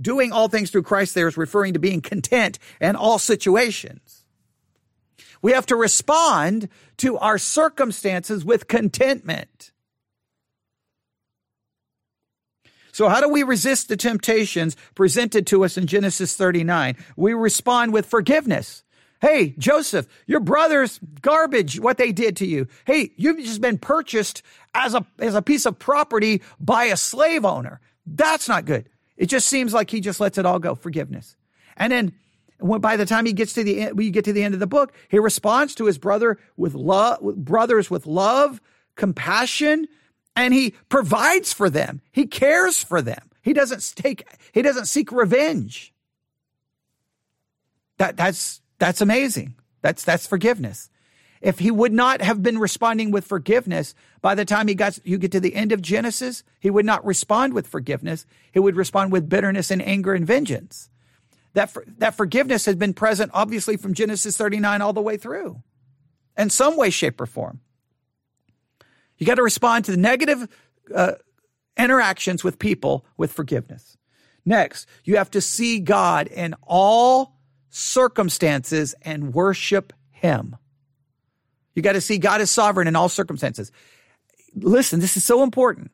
Doing 0.00 0.32
all 0.32 0.48
things 0.48 0.70
through 0.70 0.84
Christ 0.84 1.14
there 1.14 1.28
is 1.28 1.36
referring 1.36 1.74
to 1.74 1.78
being 1.78 2.00
content 2.00 2.58
in 2.80 2.96
all 2.96 3.18
situations. 3.18 4.24
We 5.42 5.52
have 5.52 5.66
to 5.66 5.76
respond 5.76 6.68
to 6.98 7.18
our 7.18 7.36
circumstances 7.36 8.44
with 8.44 8.68
contentment. 8.68 9.72
So 12.92 13.08
how 13.08 13.20
do 13.20 13.28
we 13.28 13.42
resist 13.42 13.88
the 13.88 13.96
temptations 13.96 14.76
presented 14.94 15.46
to 15.48 15.64
us 15.64 15.76
in 15.76 15.86
Genesis 15.86 16.36
39? 16.36 16.96
We 17.16 17.32
respond 17.32 17.92
with 17.92 18.06
forgiveness. 18.06 18.84
Hey, 19.20 19.54
Joseph, 19.56 20.06
your 20.26 20.40
brother's 20.40 21.00
garbage, 21.20 21.80
what 21.80 21.96
they 21.96 22.12
did 22.12 22.36
to 22.38 22.46
you. 22.46 22.66
Hey, 22.84 23.12
you've 23.16 23.38
just 23.38 23.60
been 23.60 23.78
purchased 23.78 24.42
as 24.74 24.94
a, 24.94 25.06
as 25.18 25.34
a 25.34 25.42
piece 25.42 25.64
of 25.64 25.78
property 25.78 26.42
by 26.60 26.84
a 26.86 26.96
slave 26.96 27.44
owner. 27.44 27.80
That's 28.04 28.48
not 28.48 28.64
good. 28.64 28.88
It 29.22 29.28
just 29.28 29.46
seems 29.46 29.72
like 29.72 29.88
he 29.88 30.00
just 30.00 30.18
lets 30.18 30.36
it 30.36 30.44
all 30.44 30.58
go. 30.58 30.74
Forgiveness. 30.74 31.36
And 31.76 31.92
then 31.92 32.12
when, 32.58 32.80
by 32.80 32.96
the 32.96 33.06
time 33.06 33.24
he 33.24 33.32
gets 33.32 33.52
to 33.52 33.62
the 33.62 33.82
end, 33.82 33.96
we 33.96 34.10
get 34.10 34.24
to 34.24 34.32
the 34.32 34.42
end 34.42 34.52
of 34.52 34.58
the 34.58 34.66
book, 34.66 34.92
he 35.08 35.20
responds 35.20 35.76
to 35.76 35.84
his 35.86 35.96
brother 35.96 36.38
with 36.56 36.74
love, 36.74 37.20
brothers 37.36 37.88
with 37.88 38.04
love, 38.04 38.60
compassion, 38.96 39.86
and 40.34 40.52
he 40.52 40.74
provides 40.88 41.52
for 41.52 41.70
them. 41.70 42.00
He 42.10 42.26
cares 42.26 42.82
for 42.82 43.00
them. 43.00 43.30
He 43.42 43.52
doesn't 43.52 43.92
take, 43.94 44.26
he 44.50 44.60
doesn't 44.60 44.86
seek 44.86 45.12
revenge. 45.12 45.94
That, 47.98 48.16
that's, 48.16 48.60
that's 48.80 49.00
amazing. 49.00 49.54
That's, 49.82 50.02
that's 50.02 50.26
forgiveness. 50.26 50.90
If 51.42 51.58
he 51.58 51.72
would 51.72 51.92
not 51.92 52.22
have 52.22 52.40
been 52.40 52.56
responding 52.58 53.10
with 53.10 53.26
forgiveness, 53.26 53.96
by 54.20 54.36
the 54.36 54.44
time 54.44 54.68
he 54.68 54.76
got, 54.76 54.98
you 55.04 55.18
get 55.18 55.32
to 55.32 55.40
the 55.40 55.56
end 55.56 55.72
of 55.72 55.82
Genesis, 55.82 56.44
he 56.60 56.70
would 56.70 56.86
not 56.86 57.04
respond 57.04 57.52
with 57.52 57.66
forgiveness. 57.66 58.24
He 58.52 58.60
would 58.60 58.76
respond 58.76 59.10
with 59.10 59.28
bitterness 59.28 59.70
and 59.72 59.82
anger 59.82 60.14
and 60.14 60.24
vengeance. 60.24 60.88
That, 61.54 61.68
for, 61.68 61.84
that 61.98 62.14
forgiveness 62.14 62.64
has 62.66 62.76
been 62.76 62.94
present, 62.94 63.32
obviously, 63.34 63.76
from 63.76 63.92
Genesis 63.92 64.36
39 64.36 64.80
all 64.80 64.92
the 64.92 65.02
way 65.02 65.16
through 65.16 65.62
in 66.38 66.48
some 66.48 66.76
way, 66.76 66.90
shape, 66.90 67.20
or 67.20 67.26
form. 67.26 67.60
You 69.18 69.26
got 69.26 69.34
to 69.34 69.42
respond 69.42 69.84
to 69.86 69.90
the 69.90 69.96
negative 69.96 70.48
uh, 70.94 71.12
interactions 71.76 72.42
with 72.42 72.58
people 72.58 73.04
with 73.16 73.32
forgiveness. 73.32 73.96
Next, 74.44 74.88
you 75.04 75.16
have 75.16 75.30
to 75.32 75.40
see 75.40 75.80
God 75.80 76.26
in 76.26 76.54
all 76.62 77.36
circumstances 77.68 78.94
and 79.02 79.34
worship 79.34 79.92
Him. 80.10 80.56
You 81.74 81.82
got 81.82 81.92
to 81.92 82.00
see 82.00 82.18
God 82.18 82.40
is 82.40 82.50
sovereign 82.50 82.88
in 82.88 82.96
all 82.96 83.08
circumstances. 83.08 83.72
Listen, 84.54 85.00
this 85.00 85.16
is 85.16 85.24
so 85.24 85.42
important. 85.42 85.90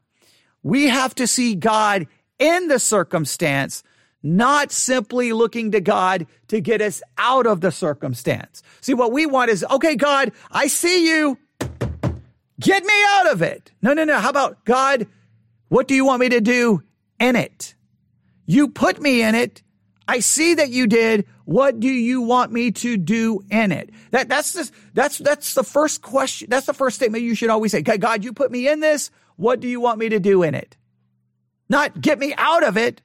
We 0.62 0.88
have 0.88 1.14
to 1.16 1.26
see 1.26 1.54
God 1.54 2.06
in 2.38 2.68
the 2.68 2.78
circumstance, 2.78 3.82
not 4.22 4.72
simply 4.72 5.32
looking 5.32 5.70
to 5.72 5.80
God 5.80 6.26
to 6.48 6.60
get 6.60 6.80
us 6.80 7.02
out 7.16 7.46
of 7.46 7.60
the 7.60 7.70
circumstance. 7.70 8.62
See, 8.80 8.94
what 8.94 9.12
we 9.12 9.26
want 9.26 9.50
is, 9.50 9.64
okay, 9.70 9.94
God, 9.94 10.32
I 10.50 10.66
see 10.66 11.08
you. 11.08 11.38
Get 12.60 12.84
me 12.84 12.92
out 13.10 13.30
of 13.32 13.42
it. 13.42 13.70
No, 13.82 13.92
no, 13.92 14.04
no. 14.04 14.18
How 14.18 14.30
about 14.30 14.64
God? 14.64 15.06
What 15.68 15.86
do 15.86 15.94
you 15.94 16.04
want 16.04 16.20
me 16.20 16.30
to 16.30 16.40
do 16.40 16.82
in 17.20 17.36
it? 17.36 17.74
You 18.46 18.68
put 18.68 19.00
me 19.00 19.22
in 19.22 19.34
it. 19.34 19.62
I 20.08 20.20
see 20.20 20.54
that 20.54 20.70
you 20.70 20.86
did. 20.86 21.26
What 21.44 21.80
do 21.80 21.88
you 21.88 22.22
want 22.22 22.50
me 22.50 22.70
to 22.72 22.96
do 22.96 23.44
in 23.50 23.70
it? 23.72 23.90
That, 24.10 24.30
that's 24.30 24.72
that's, 24.94 25.18
that's 25.18 25.52
the 25.52 25.62
first 25.62 26.00
question. 26.00 26.48
That's 26.48 26.66
the 26.66 26.72
first 26.72 26.96
statement 26.96 27.24
you 27.24 27.34
should 27.34 27.50
always 27.50 27.72
say. 27.72 27.82
God, 27.82 28.24
you 28.24 28.32
put 28.32 28.50
me 28.50 28.68
in 28.68 28.80
this. 28.80 29.10
What 29.36 29.60
do 29.60 29.68
you 29.68 29.80
want 29.80 29.98
me 29.98 30.08
to 30.08 30.18
do 30.18 30.42
in 30.42 30.54
it? 30.54 30.76
Not 31.68 32.00
get 32.00 32.18
me 32.18 32.34
out 32.38 32.64
of 32.64 32.78
it. 32.78 33.02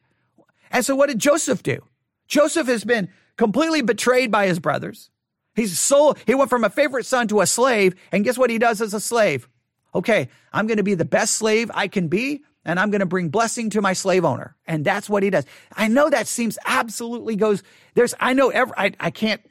And 0.72 0.86
so 0.86 0.96
what 0.96 1.10
did 1.10 1.20
Joseph 1.20 1.62
do? 1.62 1.80
Joseph 2.28 2.68
has 2.68 2.86
been 2.86 3.10
completely 3.38 3.82
betrayed 3.82 4.32
by 4.32 4.48
his 4.48 4.60
brothers. 4.60 5.10
He's 5.56 5.78
sold, 5.78 6.18
he 6.26 6.34
went 6.34 6.50
from 6.50 6.64
a 6.64 6.70
favorite 6.70 7.06
son 7.06 7.28
to 7.28 7.42
a 7.42 7.46
slave. 7.46 7.96
And 8.14 8.24
guess 8.24 8.38
what 8.38 8.50
he 8.50 8.58
does 8.58 8.82
as 8.82 8.94
a 8.94 9.02
slave? 9.02 9.50
Okay, 9.94 10.30
I'm 10.52 10.68
going 10.68 10.78
to 10.78 10.84
be 10.84 10.96
the 10.96 11.06
best 11.06 11.36
slave 11.36 11.70
I 11.74 11.90
can 11.90 12.08
be. 12.08 12.44
And 12.66 12.80
I'm 12.80 12.92
going 12.92 13.02
to 13.02 13.06
bring 13.06 13.30
blessing 13.30 13.70
to 13.72 13.82
my 13.82 13.94
slave 13.94 14.24
owner. 14.24 14.56
And 14.66 14.86
that's 14.86 15.10
what 15.10 15.24
he 15.24 15.30
does. 15.30 15.46
I 15.74 15.88
know 15.88 16.10
that 16.10 16.28
seems 16.28 16.58
absolutely 16.66 17.36
goes, 17.36 17.64
there's, 17.94 18.14
I 18.20 18.34
know 18.34 18.50
every, 18.50 18.74
I, 18.78 18.92
I 19.00 19.12
can't, 19.12 19.42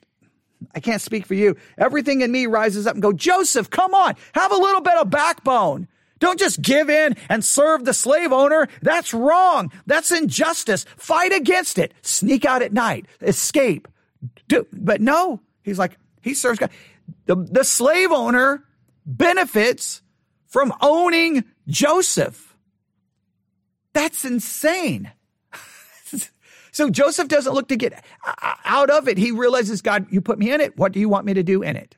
I 0.75 0.81
can't 0.81 1.03
speak 1.03 1.27
for 1.27 1.35
you. 1.35 1.57
Everything 1.77 2.23
in 2.23 2.33
me 2.33 2.47
rises 2.47 2.87
up 2.87 2.95
and 2.95 3.03
go, 3.03 3.13
Joseph, 3.13 3.69
come 3.69 3.95
on, 3.95 4.15
have 4.35 4.53
a 4.53 4.57
little 4.57 4.81
bit 4.81 4.97
of 4.97 5.11
backbone. 5.11 5.89
Don't 6.21 6.39
just 6.39 6.63
give 6.63 6.89
in 6.89 7.17
and 7.29 7.45
serve 7.45 7.85
the 7.85 7.93
slave 7.93 8.33
owner. 8.33 8.69
That's 8.81 9.13
wrong. 9.13 9.73
That's 9.87 10.13
injustice. 10.13 10.85
Fight 10.97 11.33
against 11.33 11.79
it. 11.79 11.93
Sneak 12.03 12.45
out 12.45 12.63
at 12.63 12.73
night. 12.73 13.07
Escape. 13.21 13.89
Do, 14.47 14.67
but 14.73 15.01
no, 15.01 15.41
He's 15.63 15.79
like, 15.79 15.97
he 16.21 16.35
serves 16.35 16.59
God. 16.59 16.71
The, 17.27 17.37
the 17.37 17.65
slave 17.65 18.11
owner 18.11 18.65
benefits 19.07 20.03
from 20.49 20.73
owning 20.81 21.45
Joseph. 21.67 22.52
That's 23.93 24.25
insane. 24.25 25.11
so 26.73 26.91
Joseph 26.91 27.29
doesn't 27.29 27.53
look 27.53 27.69
to 27.69 27.77
get 27.77 28.05
out 28.65 28.91
of 28.91 29.09
it. 29.09 29.19
He 29.19 29.31
realizes, 29.31 29.83
God, 29.83 30.07
you 30.11 30.21
put 30.21 30.39
me 30.39 30.53
in 30.53 30.61
it. 30.61 30.77
What 30.77 30.93
do 30.93 31.01
you 31.01 31.09
want 31.09 31.27
me 31.27 31.35
to 31.35 31.43
do 31.43 31.63
in 31.63 31.77
it? 31.77 31.97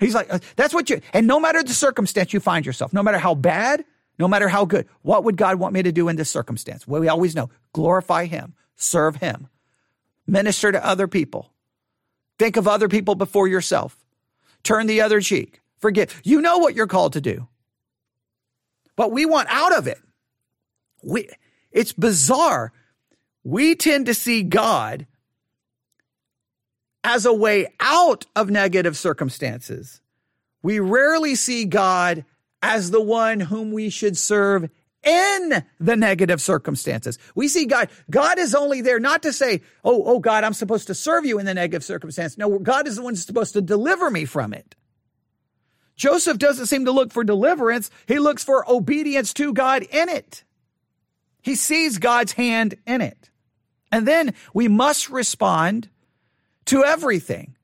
He's 0.00 0.14
like, 0.14 0.32
uh, 0.32 0.38
that's 0.54 0.72
what 0.72 0.88
you, 0.90 1.00
and 1.12 1.26
no 1.26 1.40
matter 1.40 1.62
the 1.62 1.72
circumstance 1.72 2.32
you 2.32 2.38
find 2.38 2.64
yourself, 2.64 2.92
no 2.92 3.02
matter 3.02 3.18
how 3.18 3.34
bad, 3.34 3.84
no 4.18 4.28
matter 4.28 4.48
how 4.48 4.64
good, 4.64 4.86
what 5.02 5.24
would 5.24 5.36
God 5.36 5.58
want 5.58 5.74
me 5.74 5.82
to 5.82 5.90
do 5.90 6.08
in 6.08 6.16
this 6.16 6.30
circumstance? 6.30 6.86
Well, 6.86 7.00
we 7.00 7.08
always 7.08 7.34
know 7.34 7.50
glorify 7.72 8.26
Him, 8.26 8.54
serve 8.76 9.16
Him, 9.16 9.48
minister 10.26 10.70
to 10.70 10.84
other 10.86 11.08
people, 11.08 11.52
Think 12.38 12.56
of 12.56 12.68
other 12.68 12.88
people 12.88 13.14
before 13.14 13.48
yourself. 13.48 13.96
Turn 14.62 14.86
the 14.86 15.00
other 15.00 15.20
cheek. 15.20 15.60
Forgive. 15.78 16.20
You 16.24 16.40
know 16.40 16.58
what 16.58 16.74
you're 16.74 16.86
called 16.86 17.14
to 17.14 17.20
do. 17.20 17.48
But 18.96 19.12
we 19.12 19.26
want 19.26 19.48
out 19.50 19.76
of 19.76 19.86
it. 19.86 19.98
We, 21.02 21.28
it's 21.70 21.92
bizarre. 21.92 22.72
We 23.44 23.74
tend 23.74 24.06
to 24.06 24.14
see 24.14 24.42
God 24.42 25.06
as 27.04 27.24
a 27.24 27.32
way 27.32 27.72
out 27.80 28.26
of 28.36 28.50
negative 28.50 28.96
circumstances. 28.96 30.00
We 30.62 30.80
rarely 30.80 31.34
see 31.34 31.64
God 31.64 32.24
as 32.62 32.90
the 32.90 33.00
one 33.00 33.40
whom 33.40 33.72
we 33.72 33.88
should 33.88 34.16
serve 34.16 34.68
in 35.04 35.64
the 35.78 35.96
negative 35.96 36.40
circumstances. 36.40 37.18
We 37.34 37.48
see 37.48 37.66
God, 37.66 37.88
God 38.10 38.38
is 38.38 38.54
only 38.54 38.80
there 38.80 38.98
not 38.98 39.22
to 39.22 39.32
say, 39.32 39.62
Oh, 39.84 40.02
oh 40.04 40.18
God, 40.18 40.44
I'm 40.44 40.52
supposed 40.52 40.88
to 40.88 40.94
serve 40.94 41.24
you 41.24 41.38
in 41.38 41.46
the 41.46 41.54
negative 41.54 41.84
circumstance. 41.84 42.36
No, 42.36 42.58
God 42.58 42.88
is 42.88 42.96
the 42.96 43.02
one 43.02 43.12
who's 43.12 43.24
supposed 43.24 43.54
to 43.54 43.62
deliver 43.62 44.10
me 44.10 44.24
from 44.24 44.52
it. 44.52 44.74
Joseph 45.96 46.38
doesn't 46.38 46.66
seem 46.66 46.84
to 46.84 46.92
look 46.92 47.12
for 47.12 47.24
deliverance. 47.24 47.90
He 48.06 48.18
looks 48.18 48.44
for 48.44 48.70
obedience 48.70 49.32
to 49.34 49.52
God 49.52 49.82
in 49.82 50.08
it. 50.08 50.44
He 51.48 51.54
sees 51.54 51.96
God's 51.96 52.32
hand 52.32 52.74
in 52.86 53.00
it. 53.00 53.30
And 53.90 54.06
then 54.06 54.34
we 54.52 54.68
must 54.68 55.08
respond 55.08 55.88
to 56.66 56.84
everything 56.84 57.56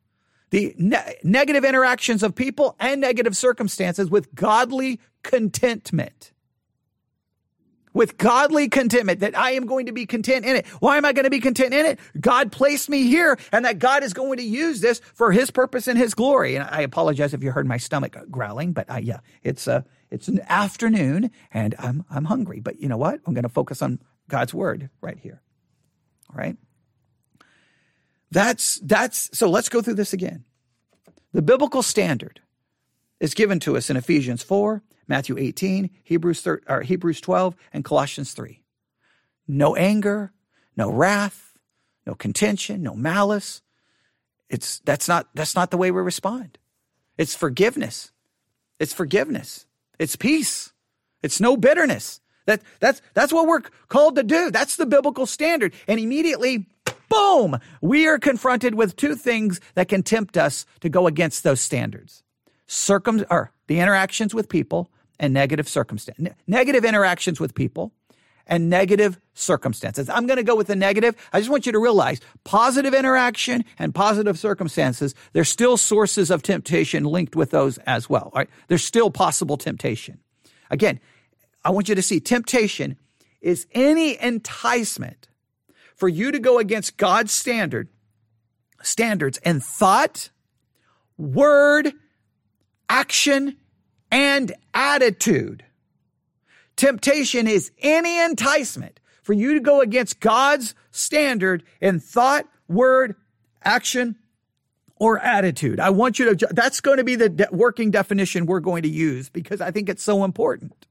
the 0.49 0.75
ne- 0.79 1.17
negative 1.23 1.67
interactions 1.67 2.23
of 2.23 2.35
people 2.35 2.77
and 2.81 2.99
negative 3.03 3.37
circumstances 3.37 4.09
with 4.09 4.35
godly 4.35 5.01
contentment. 5.23 6.33
With 7.93 8.17
godly 8.17 8.71
contentment, 8.71 9.21
that 9.21 9.37
I 9.37 9.51
am 9.51 9.67
going 9.67 9.85
to 9.85 9.93
be 9.93 10.07
content 10.07 10.47
in 10.47 10.57
it. 10.57 10.67
Why 10.81 10.97
am 10.97 11.05
I 11.05 11.13
going 11.13 11.25
to 11.25 11.31
be 11.31 11.41
content 11.41 11.75
in 11.75 11.85
it? 11.85 11.99
God 12.19 12.53
placed 12.53 12.89
me 12.89 13.03
here, 13.03 13.39
and 13.53 13.67
that 13.67 13.79
God 13.79 14.03
is 14.03 14.15
going 14.15 14.39
to 14.39 14.43
use 14.43 14.81
this 14.81 15.01
for 15.13 15.31
His 15.31 15.51
purpose 15.51 15.89
and 15.89 15.99
His 15.99 16.15
glory. 16.15 16.57
And 16.57 16.67
I 16.71 16.81
apologize 16.81 17.35
if 17.35 17.43
you 17.43 17.53
heard 17.53 17.67
my 17.67 17.77
stomach 17.77 18.17
growling, 18.31 18.73
but 18.73 18.89
uh, 18.89 18.97
yeah, 18.97 19.21
it's 19.43 19.69
uh, 19.69 19.83
it's 20.15 20.29
an 20.29 20.41
afternoon, 20.49 21.33
and 21.53 21.75
I'm 21.79 22.05
I'm 22.09 22.25
hungry. 22.27 22.61
But 22.61 22.81
you 22.81 22.89
know 22.89 22.97
what? 22.97 23.21
I'm 23.27 23.35
going 23.35 23.43
to 23.43 23.49
focus 23.49 23.83
on 23.83 23.99
God's 24.29 24.55
word 24.55 24.91
right 25.01 25.19
here. 25.19 25.43
All 26.31 26.39
right. 26.39 26.57
That's 28.31 28.81
that's 28.83 29.37
so 29.37 29.51
let's 29.51 29.69
go 29.69 29.83
through 29.83 29.95
this 29.95 30.13
again. 30.13 30.45
The 31.33 31.43
biblical 31.43 31.83
standard 31.83 32.41
is 33.19 33.35
given 33.35 33.59
to 33.61 33.77
us 33.77 33.91
in 33.91 33.97
Ephesians 33.97 34.43
4, 34.43 34.83
Matthew 35.09 35.37
18, 35.37 35.91
Hebrews 36.05 36.41
3, 36.43 36.59
or 36.69 36.83
Hebrews 36.83 37.21
12, 37.21 37.57
and 37.73 37.85
Colossians 37.85 38.33
3. 38.33 38.63
No 39.49 39.75
anger, 39.75 40.33
no 40.77 40.91
wrath, 40.91 41.59
no 42.07 42.15
contention, 42.15 42.83
no 42.83 42.95
malice. 42.95 43.63
It's 44.49 44.79
that's 44.81 45.09
not 45.09 45.29
that's 45.35 45.57
not 45.57 45.73
the 45.73 45.77
way 45.77 45.91
we 45.91 46.01
respond. 46.01 46.59
It's 47.19 47.35
forgiveness. 47.35 48.13
It's 48.79 48.93
forgiveness. 48.93 49.67
It's 50.05 50.17
peace. 50.17 50.71
It's 51.23 51.41
no 51.41 51.57
bitterness. 51.57 52.21
That 52.45 52.61
that's 52.79 53.01
that's 53.15 53.33
what 53.33 53.47
we're 53.47 53.63
called 53.89 54.17
to 54.17 54.23
do. 54.23 54.51
That's 54.51 54.77
the 54.77 54.85
biblical 54.85 55.25
standard. 55.25 55.73
And 55.89 55.99
immediately 55.99 56.67
boom, 57.09 57.59
we 57.81 58.07
are 58.07 58.19
confronted 58.19 58.75
with 58.75 58.97
two 58.97 59.15
things 59.15 59.63
that 59.77 59.89
can 59.89 60.03
tempt 60.03 60.37
us 60.37 60.67
to 60.81 60.91
go 60.91 61.07
against 61.07 61.43
those 61.43 61.63
standards. 61.63 62.23
Circum 62.67 63.25
or 63.31 63.51
the 63.67 63.81
interactions 63.81 64.35
with 64.35 64.51
people 64.51 64.91
and 65.19 65.33
negative 65.33 65.71
circumstance, 65.71 66.35
negative 66.47 66.85
interactions 66.85 67.41
with 67.41 67.55
people 67.55 67.91
and 68.47 68.69
negative 68.69 69.19
circumstances. 69.35 70.09
I'm 70.09 70.27
going 70.27 70.37
to 70.37 70.43
go 70.43 70.55
with 70.55 70.67
the 70.67 70.77
negative. 70.77 71.17
I 71.33 71.41
just 71.41 71.51
want 71.51 71.67
you 71.67 71.73
to 71.73 71.79
realize 71.79 72.21
positive 72.45 72.95
interaction 72.95 73.65
and 73.79 73.95
positive 73.95 74.39
circumstances, 74.39 75.15
there's 75.33 75.49
still 75.49 75.77
sources 75.77 76.31
of 76.31 76.43
temptation 76.43 77.05
linked 77.05 77.35
with 77.35 77.51
those 77.51 77.79
as 77.79 78.09
well. 78.09 78.31
Right? 78.35 78.49
There's 78.69 78.85
still 78.85 79.11
possible 79.11 79.57
temptation. 79.57 80.21
Again, 80.71 81.01
I 81.65 81.71
want 81.71 81.89
you 81.89 81.95
to 81.95 82.03
see 82.03 82.21
temptation 82.21 82.97
is 83.41 83.67
any 83.73 84.21
enticement 84.21 85.29
for 85.95 86.09
you 86.09 86.33
to 86.33 86.39
go 86.39 86.59
against 86.59 86.97
God's 86.97 87.33
standard, 87.33 87.89
standards 88.83 89.39
in 89.39 89.61
thought, 89.61 90.31
word, 91.17 91.93
action, 92.89 93.57
and 94.11 94.53
attitude. 94.73 95.64
Temptation 96.77 97.47
is 97.47 97.71
any 97.79 98.21
enticement 98.21 99.01
for 99.23 99.33
you 99.33 99.55
to 99.55 99.61
go 99.61 99.81
against 99.81 100.21
God's 100.21 100.75
standard 100.91 101.63
in 101.81 102.01
thought, 102.01 102.47
word, 102.69 103.17
action, 103.63 104.17
or 104.97 105.19
attitude. 105.19 105.81
I 105.81 105.91
want 105.91 106.19
you 106.19 106.35
to, 106.35 106.49
that's 106.51 106.81
going 106.81 106.99
to 106.99 107.05
be 107.05 107.17
the 107.17 107.29
de- 107.29 107.49
working 107.51 107.91
definition 107.91 108.47
we're 108.47 108.61
going 108.61 108.83
to 108.83 108.89
use 108.89 109.29
because 109.29 109.61
I 109.61 109.71
think 109.71 109.89
it's 109.89 110.03
so 110.03 110.25
important. 110.25 110.87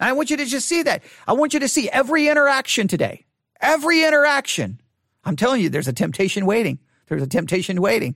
I 0.00 0.12
want 0.12 0.30
you 0.30 0.36
to 0.36 0.46
just 0.46 0.68
see 0.68 0.82
that. 0.84 1.02
I 1.26 1.32
want 1.32 1.54
you 1.54 1.60
to 1.60 1.68
see 1.68 1.88
every 1.90 2.28
interaction 2.28 2.86
today. 2.86 3.24
Every 3.60 4.04
interaction. 4.04 4.80
I'm 5.24 5.36
telling 5.36 5.60
you, 5.60 5.68
there's 5.68 5.88
a 5.88 5.92
temptation 5.92 6.46
waiting. 6.46 6.78
There's 7.06 7.22
a 7.22 7.26
temptation 7.26 7.80
waiting. 7.80 8.14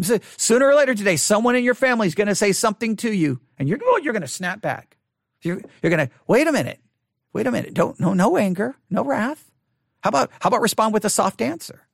Saying, 0.00 0.22
sooner 0.36 0.66
or 0.66 0.74
later 0.74 0.94
today, 0.94 1.16
someone 1.16 1.56
in 1.56 1.62
your 1.62 1.74
family 1.74 2.06
is 2.06 2.14
going 2.14 2.28
to 2.28 2.34
say 2.34 2.52
something 2.52 2.96
to 2.96 3.12
you, 3.12 3.40
and 3.58 3.68
you're 3.68 3.78
you're 4.02 4.12
going 4.12 4.22
to 4.22 4.28
snap 4.28 4.60
back. 4.60 4.96
You're, 5.42 5.60
you're 5.82 5.90
going 5.90 6.06
to 6.06 6.12
wait 6.26 6.46
a 6.46 6.52
minute, 6.52 6.80
wait 7.32 7.46
a 7.46 7.50
minute. 7.50 7.74
Don't 7.74 7.98
no 7.98 8.12
no 8.14 8.36
anger, 8.36 8.76
no 8.90 9.04
wrath. 9.04 9.50
How 10.02 10.08
about 10.08 10.30
how 10.40 10.48
about 10.48 10.60
respond 10.60 10.94
with 10.94 11.04
a 11.04 11.10
soft 11.10 11.40
answer? 11.40 11.86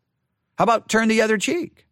How 0.58 0.64
about 0.64 0.88
turn 0.88 1.08
the 1.08 1.22
other 1.22 1.38
cheek? 1.38 1.85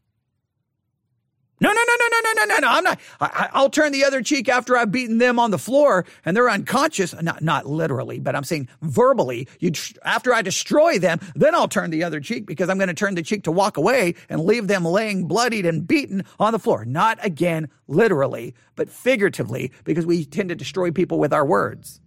No, 1.65 1.73
no, 1.73 1.81
no, 1.81 1.95
no, 1.99 2.09
no, 2.13 2.21
no, 2.21 2.33
no, 2.35 2.45
no, 2.45 2.59
no! 2.59 2.69
I'm 2.69 2.85
not. 2.85 3.01
I, 3.23 3.63
will 3.63 3.71
turn 3.71 3.93
the 3.93 4.05
other 4.05 4.21
cheek 4.21 4.51
after 4.51 4.77
I've 4.77 4.93
beaten 4.93 5.17
them 5.17 5.39
on 5.39 5.51
the 5.51 5.57
floor 5.57 6.05
and 6.27 6.37
they're 6.37 6.51
unconscious. 6.51 7.15
Not, 7.23 7.41
not 7.41 7.65
literally, 7.65 8.19
but 8.19 8.37
I'm 8.37 8.45
saying 8.45 8.69
verbally. 8.83 9.49
You, 9.61 9.73
after 10.05 10.35
I 10.35 10.43
destroy 10.43 10.99
them, 10.99 11.21
then 11.35 11.55
I'll 11.55 11.67
turn 11.67 11.89
the 11.89 12.05
other 12.05 12.21
cheek 12.21 12.45
because 12.45 12.69
I'm 12.69 12.77
going 12.77 12.89
to 12.89 12.95
turn 12.95 13.15
the 13.15 13.23
cheek 13.23 13.45
to 13.45 13.51
walk 13.51 13.79
away 13.79 14.15
and 14.29 14.45
leave 14.45 14.67
them 14.67 14.85
laying 14.85 15.27
bloodied 15.27 15.65
and 15.65 15.89
beaten 15.89 16.25
on 16.39 16.53
the 16.53 16.59
floor. 16.59 16.85
Not 16.85 17.19
again, 17.25 17.71
literally, 17.89 18.55
but 18.77 18.91
figuratively 18.91 19.73
because 19.85 20.05
we 20.05 20.27
tend 20.27 20.51
to 20.51 20.55
destroy 20.55 20.91
people 20.91 21.19
with 21.19 21.33
our 21.33 21.47
words. 21.47 21.99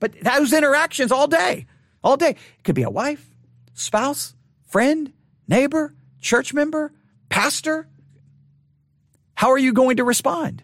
But 0.00 0.20
those 0.20 0.52
interactions 0.52 1.12
all 1.12 1.28
day, 1.28 1.66
all 2.02 2.16
day. 2.16 2.30
It 2.30 2.64
could 2.64 2.74
be 2.74 2.82
a 2.82 2.90
wife, 2.90 3.30
spouse, 3.72 4.34
friend, 4.66 5.12
neighbor, 5.46 5.94
church 6.20 6.52
member, 6.52 6.92
pastor 7.28 7.86
how 9.40 9.52
are 9.52 9.58
you 9.58 9.72
going 9.72 9.96
to 9.96 10.04
respond? 10.04 10.62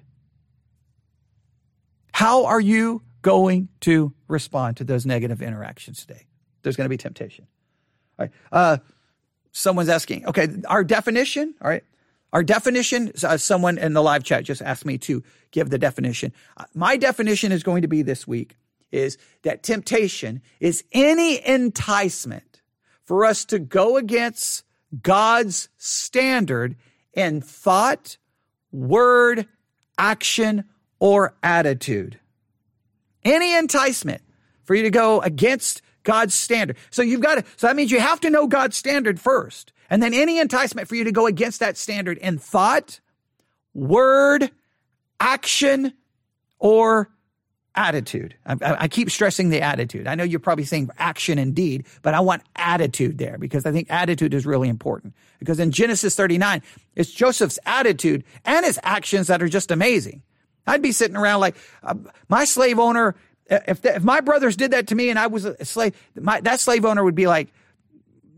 How 2.13 2.45
are 2.45 2.61
you 2.61 3.01
going 3.23 3.71
to 3.81 4.13
respond 4.29 4.77
to 4.77 4.85
those 4.85 5.07
negative 5.07 5.41
interactions 5.41 6.05
today? 6.05 6.27
There's 6.61 6.77
going 6.77 6.85
to 6.85 6.91
be 6.91 6.99
temptation. 6.99 7.47
All 8.19 8.27
right. 8.27 8.33
Uh, 8.53 8.77
someone's 9.51 9.89
asking, 9.89 10.27
okay, 10.27 10.49
our 10.69 10.85
definition, 10.85 11.55
all 11.63 11.71
right. 11.71 11.85
Our 12.35 12.43
definition, 12.43 13.13
uh, 13.25 13.39
someone 13.39 13.79
in 13.79 13.95
the 13.95 14.03
live 14.03 14.25
chat 14.25 14.45
just 14.45 14.61
asked 14.61 14.85
me 14.85 14.99
to 14.99 15.23
give 15.53 15.71
the 15.71 15.79
definition. 15.79 16.35
Uh, 16.59 16.65
my 16.75 16.99
definition 16.99 17.53
is 17.53 17.63
going 17.63 17.81
to 17.81 17.89
be 17.89 18.03
this 18.03 18.27
week 18.27 18.59
is 18.93 19.17
that 19.41 19.63
temptation 19.63 20.43
is 20.61 20.85
any 20.93 21.43
enticement 21.47 22.61
for 23.05 23.25
us 23.25 23.47
to 23.47 23.59
go 23.59 23.97
against 23.97 24.65
God's 25.01 25.71
standard 25.79 26.77
in 27.15 27.41
thought, 27.41 28.19
word, 28.77 29.47
action, 29.99 30.65
or 30.99 31.35
attitude. 31.43 32.19
Any 33.25 33.57
enticement 33.57 34.23
for 34.65 34.75
you 34.75 34.83
to 34.83 34.91
go 34.91 35.21
against 35.21 35.83
God's 36.03 36.35
standard. 36.35 36.77
So 36.91 37.03
you've 37.03 37.21
got 37.21 37.37
to, 37.37 37.45
so 37.57 37.67
that 37.67 37.77
means 37.77 37.91
you 37.91 38.01
have 38.01 38.21
to 38.21 38.31
know 38.31 38.47
God's 38.47 38.77
standard 38.77 39.19
first. 39.19 39.73
And 39.89 40.03
then 40.03 40.15
any 40.15 40.39
enticement 40.39 40.89
for 40.89 40.95
you 40.95 41.05
to 41.05 41.13
go 41.13 41.27
against 41.27 41.61
that 41.61 41.77
standard 41.77 42.19
in 42.19 42.39
thought, 42.39 43.01
word, 43.75 44.51
action, 45.19 45.93
or 46.59 47.11
attitude. 47.77 48.35
I, 48.47 48.57
I, 48.63 48.89
keep 48.89 49.11
stressing 49.11 49.51
the 49.51 49.61
attitude. 49.61 50.07
I 50.07 50.15
know 50.15 50.25
you're 50.25 50.41
probably 50.41 50.65
saying 50.65 50.91
action 50.99 51.39
indeed, 51.39 51.87
but 52.03 52.15
I 52.15 52.21
want 52.21 52.43
attitude 52.57 53.19
there 53.19 53.39
because 53.39 53.67
I 53.67 53.73
think 53.73 53.89
attitude 53.91 54.35
is 54.35 54.47
really 54.47 54.69
important. 54.69 55.15
Because 55.39 55.61
in 55.61 55.71
Genesis 55.71 56.17
39, 56.17 56.63
it's 56.95 57.11
Joseph's 57.11 57.59
attitude 57.67 58.25
and 58.45 58.65
his 58.65 58.81
actions 58.83 59.27
that 59.27 59.43
are 59.43 59.49
just 59.49 59.71
amazing. 59.71 60.23
I'd 60.67 60.83
be 60.83 60.93
sitting 60.93 61.17
around 61.17 61.41
like 61.41 61.57
uh, 61.83 61.95
my 62.29 62.45
slave 62.45 62.79
owner. 62.79 63.15
If 63.49 63.83
the, 63.83 63.97
if 63.97 64.03
my 64.03 64.21
brothers 64.21 64.57
did 64.57 64.73
that 64.73 64.89
to 64.89 64.95
me 64.95 65.11
and 65.11 65.19
I 65.19 65.29
was 65.29 65.45
a 65.45 65.65
slave, 65.65 65.95
my, 66.17 66.41
that 66.41 66.59
slave 66.59 66.85
owner 66.85 67.05
would 67.05 67.15
be 67.15 67.27
like, 67.27 67.53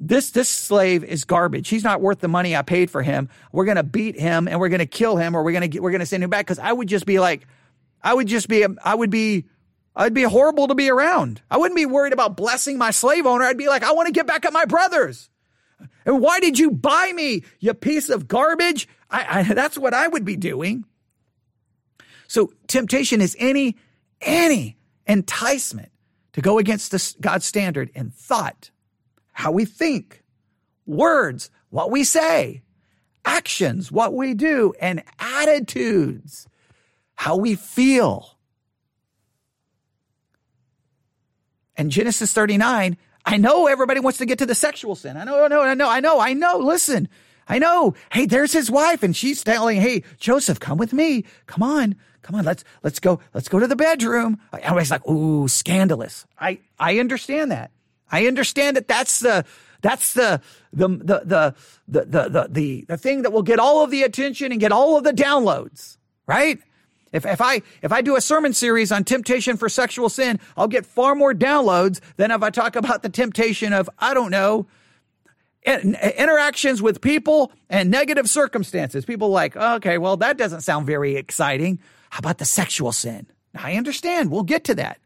this 0.00 0.30
this 0.30 0.48
slave 0.48 1.02
is 1.02 1.24
garbage. 1.24 1.68
He's 1.68 1.82
not 1.82 2.00
worth 2.00 2.20
the 2.20 2.28
money 2.28 2.54
I 2.54 2.62
paid 2.62 2.90
for 2.90 3.02
him. 3.02 3.28
We're 3.50 3.64
gonna 3.64 3.82
beat 3.82 4.18
him 4.18 4.46
and 4.46 4.60
we're 4.60 4.68
gonna 4.68 4.86
kill 4.86 5.16
him 5.16 5.34
or 5.34 5.42
we're 5.42 5.52
gonna 5.52 5.68
we're 5.80 5.90
gonna 5.90 6.06
send 6.06 6.22
him 6.22 6.30
back. 6.30 6.46
Because 6.46 6.60
I 6.60 6.72
would 6.72 6.88
just 6.88 7.04
be 7.04 7.18
like, 7.18 7.48
I 8.02 8.14
would 8.14 8.26
just 8.26 8.48
be, 8.48 8.64
I 8.84 8.94
would 8.94 9.10
be, 9.10 9.46
I'd 9.94 10.14
be 10.14 10.22
horrible 10.22 10.68
to 10.68 10.74
be 10.74 10.90
around. 10.90 11.42
I 11.50 11.56
wouldn't 11.56 11.76
be 11.76 11.86
worried 11.86 12.12
about 12.12 12.36
blessing 12.36 12.78
my 12.78 12.92
slave 12.92 13.26
owner. 13.26 13.44
I'd 13.44 13.58
be 13.58 13.68
like, 13.68 13.82
I 13.82 13.92
want 13.92 14.06
to 14.06 14.12
get 14.12 14.26
back 14.26 14.44
at 14.44 14.52
my 14.52 14.64
brothers. 14.64 15.28
And 16.04 16.20
why 16.20 16.40
did 16.40 16.58
you 16.58 16.70
buy 16.70 17.12
me, 17.14 17.42
you 17.58 17.74
piece 17.74 18.08
of 18.08 18.28
garbage? 18.28 18.88
I, 19.10 19.40
I, 19.40 19.42
that's 19.54 19.76
what 19.76 19.94
I 19.94 20.08
would 20.08 20.24
be 20.24 20.36
doing. 20.36 20.84
So 22.28 22.52
temptation 22.66 23.20
is 23.20 23.36
any, 23.38 23.76
any 24.20 24.76
enticement 25.06 25.90
to 26.34 26.40
go 26.40 26.58
against 26.58 26.92
this 26.92 27.16
God's 27.20 27.46
standard 27.46 27.90
in 27.94 28.10
thought, 28.10 28.70
how 29.32 29.50
we 29.50 29.64
think, 29.64 30.22
words, 30.86 31.50
what 31.70 31.90
we 31.90 32.04
say, 32.04 32.62
actions, 33.24 33.90
what 33.90 34.14
we 34.14 34.34
do, 34.34 34.74
and 34.80 35.02
attitudes 35.18 36.46
how 37.18 37.36
we 37.36 37.56
feel. 37.56 38.38
And 41.76 41.90
Genesis 41.90 42.32
39, 42.32 42.96
I 43.26 43.36
know 43.38 43.66
everybody 43.66 43.98
wants 43.98 44.18
to 44.18 44.26
get 44.26 44.38
to 44.38 44.46
the 44.46 44.54
sexual 44.54 44.94
sin. 44.94 45.16
I 45.16 45.24
know, 45.24 45.44
I 45.44 45.48
know, 45.48 45.60
I 45.60 45.74
know, 45.74 45.88
I 45.88 46.00
know, 46.00 46.20
I 46.20 46.32
know. 46.32 46.58
Listen, 46.58 47.08
I 47.48 47.58
know. 47.58 47.94
Hey, 48.12 48.26
there's 48.26 48.52
his 48.52 48.70
wife, 48.70 49.02
and 49.02 49.16
she's 49.16 49.42
telling, 49.42 49.80
"Hey, 49.80 50.04
Joseph, 50.18 50.60
come 50.60 50.78
with 50.78 50.92
me. 50.92 51.24
Come 51.46 51.64
on, 51.64 51.96
come 52.22 52.36
on. 52.36 52.44
Let's 52.44 52.62
let's 52.84 53.00
go. 53.00 53.18
Let's 53.34 53.48
go 53.48 53.58
to 53.58 53.66
the 53.66 53.74
bedroom." 53.74 54.38
Everybody's 54.52 54.92
like, 54.92 55.06
"Ooh, 55.08 55.48
scandalous." 55.48 56.24
I 56.38 56.60
I 56.78 57.00
understand 57.00 57.50
that. 57.50 57.72
I 58.12 58.28
understand 58.28 58.76
that 58.76 58.86
that's 58.86 59.18
the 59.18 59.44
that's 59.82 60.12
the 60.12 60.40
the 60.72 60.88
the 60.88 61.22
the 61.24 61.54
the 61.88 62.04
the 62.04 62.48
the, 62.48 62.84
the, 62.86 62.96
thing 62.96 63.22
that 63.22 63.32
will 63.32 63.42
get 63.42 63.58
all 63.58 63.82
of 63.82 63.90
the 63.90 64.04
attention 64.04 64.52
and 64.52 64.60
get 64.60 64.70
all 64.70 64.96
of 64.96 65.02
the 65.02 65.12
downloads, 65.12 65.96
right? 66.28 66.60
If, 67.12 67.24
if 67.24 67.40
I 67.40 67.62
if 67.82 67.92
I 67.92 68.02
do 68.02 68.16
a 68.16 68.20
sermon 68.20 68.52
series 68.52 68.92
on 68.92 69.04
temptation 69.04 69.56
for 69.56 69.68
sexual 69.68 70.08
sin, 70.08 70.38
I'll 70.56 70.68
get 70.68 70.84
far 70.84 71.14
more 71.14 71.32
downloads 71.32 72.00
than 72.16 72.30
if 72.30 72.42
I 72.42 72.50
talk 72.50 72.76
about 72.76 73.02
the 73.02 73.08
temptation 73.08 73.72
of 73.72 73.88
I 73.98 74.14
don't 74.14 74.30
know 74.30 74.66
interactions 75.64 76.80
with 76.80 77.00
people 77.00 77.52
and 77.68 77.90
negative 77.90 78.28
circumstances. 78.28 79.04
People 79.04 79.30
like, 79.30 79.56
okay, 79.56 79.98
well 79.98 80.16
that 80.18 80.36
doesn't 80.36 80.62
sound 80.62 80.86
very 80.86 81.16
exciting. 81.16 81.78
How 82.10 82.20
about 82.20 82.38
the 82.38 82.44
sexual 82.44 82.92
sin? 82.92 83.26
I 83.54 83.74
understand. 83.74 84.30
We'll 84.30 84.42
get 84.44 84.64
to 84.64 84.74
that. 84.76 84.98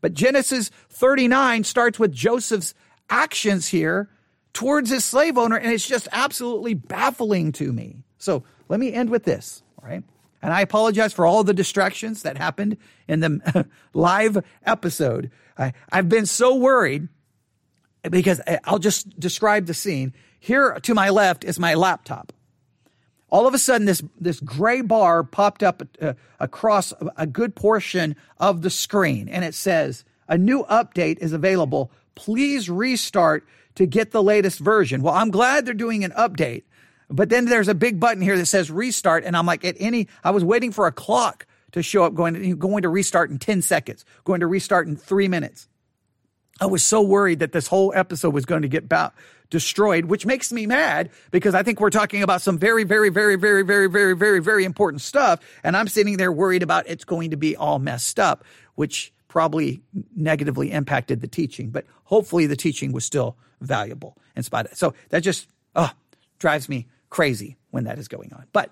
But 0.00 0.14
Genesis 0.14 0.70
39 0.90 1.64
starts 1.64 1.98
with 1.98 2.12
Joseph's 2.12 2.74
actions 3.10 3.68
here 3.68 4.08
towards 4.52 4.90
his 4.90 5.04
slave 5.04 5.36
owner, 5.36 5.56
and 5.56 5.72
it's 5.72 5.86
just 5.86 6.08
absolutely 6.12 6.74
baffling 6.74 7.52
to 7.52 7.72
me. 7.72 8.04
So 8.18 8.44
let 8.68 8.80
me 8.80 8.92
end 8.92 9.10
with 9.10 9.24
this, 9.24 9.62
all 9.80 9.88
right? 9.88 10.02
And 10.42 10.52
I 10.52 10.60
apologize 10.60 11.12
for 11.12 11.26
all 11.26 11.42
the 11.42 11.54
distractions 11.54 12.22
that 12.22 12.38
happened 12.38 12.76
in 13.08 13.20
the 13.20 13.66
live 13.92 14.44
episode. 14.64 15.30
I, 15.56 15.72
I've 15.90 16.08
been 16.08 16.26
so 16.26 16.54
worried 16.54 17.08
because 18.08 18.40
I'll 18.64 18.78
just 18.78 19.18
describe 19.18 19.66
the 19.66 19.74
scene. 19.74 20.14
Here 20.38 20.78
to 20.82 20.94
my 20.94 21.10
left 21.10 21.44
is 21.44 21.58
my 21.58 21.74
laptop. 21.74 22.32
All 23.30 23.46
of 23.46 23.52
a 23.52 23.58
sudden, 23.58 23.86
this, 23.86 24.02
this 24.18 24.40
gray 24.40 24.80
bar 24.80 25.22
popped 25.22 25.62
up 25.62 25.82
uh, 26.00 26.14
across 26.40 26.94
a 27.16 27.26
good 27.26 27.54
portion 27.54 28.16
of 28.38 28.62
the 28.62 28.70
screen, 28.70 29.28
and 29.28 29.44
it 29.44 29.54
says, 29.54 30.04
A 30.28 30.38
new 30.38 30.64
update 30.64 31.18
is 31.18 31.34
available. 31.34 31.90
Please 32.14 32.70
restart 32.70 33.46
to 33.74 33.86
get 33.86 34.12
the 34.12 34.22
latest 34.22 34.60
version. 34.60 35.02
Well, 35.02 35.14
I'm 35.14 35.30
glad 35.30 35.66
they're 35.66 35.74
doing 35.74 36.04
an 36.04 36.12
update 36.12 36.62
but 37.10 37.28
then 37.28 37.46
there's 37.46 37.68
a 37.68 37.74
big 37.74 37.98
button 37.98 38.22
here 38.22 38.36
that 38.36 38.46
says 38.46 38.70
restart. 38.70 39.24
And 39.24 39.36
I'm 39.36 39.46
like, 39.46 39.64
at 39.64 39.76
any, 39.78 40.08
I 40.22 40.30
was 40.30 40.44
waiting 40.44 40.72
for 40.72 40.86
a 40.86 40.92
clock 40.92 41.46
to 41.72 41.82
show 41.82 42.04
up 42.04 42.14
going 42.14 42.58
going 42.58 42.82
to 42.82 42.88
restart 42.88 43.30
in 43.30 43.38
10 43.38 43.62
seconds, 43.62 44.04
going 44.24 44.40
to 44.40 44.46
restart 44.46 44.86
in 44.86 44.96
three 44.96 45.28
minutes. 45.28 45.68
I 46.60 46.66
was 46.66 46.82
so 46.82 47.02
worried 47.02 47.38
that 47.38 47.52
this 47.52 47.68
whole 47.68 47.92
episode 47.94 48.34
was 48.34 48.44
going 48.44 48.62
to 48.62 48.68
get 48.68 48.84
about 48.84 49.14
destroyed, 49.50 50.06
which 50.06 50.26
makes 50.26 50.52
me 50.52 50.66
mad 50.66 51.10
because 51.30 51.54
I 51.54 51.62
think 51.62 51.80
we're 51.80 51.90
talking 51.90 52.22
about 52.22 52.42
some 52.42 52.58
very, 52.58 52.84
very, 52.84 53.08
very, 53.08 53.36
very, 53.36 53.62
very, 53.62 53.88
very, 53.88 54.14
very, 54.16 54.40
very 54.40 54.64
important 54.64 55.00
stuff. 55.00 55.40
And 55.62 55.76
I'm 55.76 55.88
sitting 55.88 56.16
there 56.16 56.32
worried 56.32 56.62
about 56.62 56.88
it's 56.88 57.04
going 57.04 57.30
to 57.30 57.36
be 57.36 57.56
all 57.56 57.78
messed 57.78 58.18
up, 58.18 58.44
which 58.74 59.12
probably 59.28 59.80
negatively 60.16 60.72
impacted 60.72 61.20
the 61.20 61.28
teaching, 61.28 61.70
but 61.70 61.86
hopefully 62.04 62.46
the 62.46 62.56
teaching 62.56 62.92
was 62.92 63.04
still 63.04 63.36
valuable 63.60 64.16
in 64.34 64.42
spite 64.42 64.66
of 64.66 64.72
it. 64.72 64.78
So 64.78 64.94
that 65.10 65.20
just, 65.20 65.48
oh, 65.76 65.92
drives 66.38 66.68
me 66.68 66.88
crazy 67.10 67.56
when 67.70 67.84
that 67.84 67.98
is 67.98 68.08
going 68.08 68.32
on. 68.32 68.46
But 68.52 68.70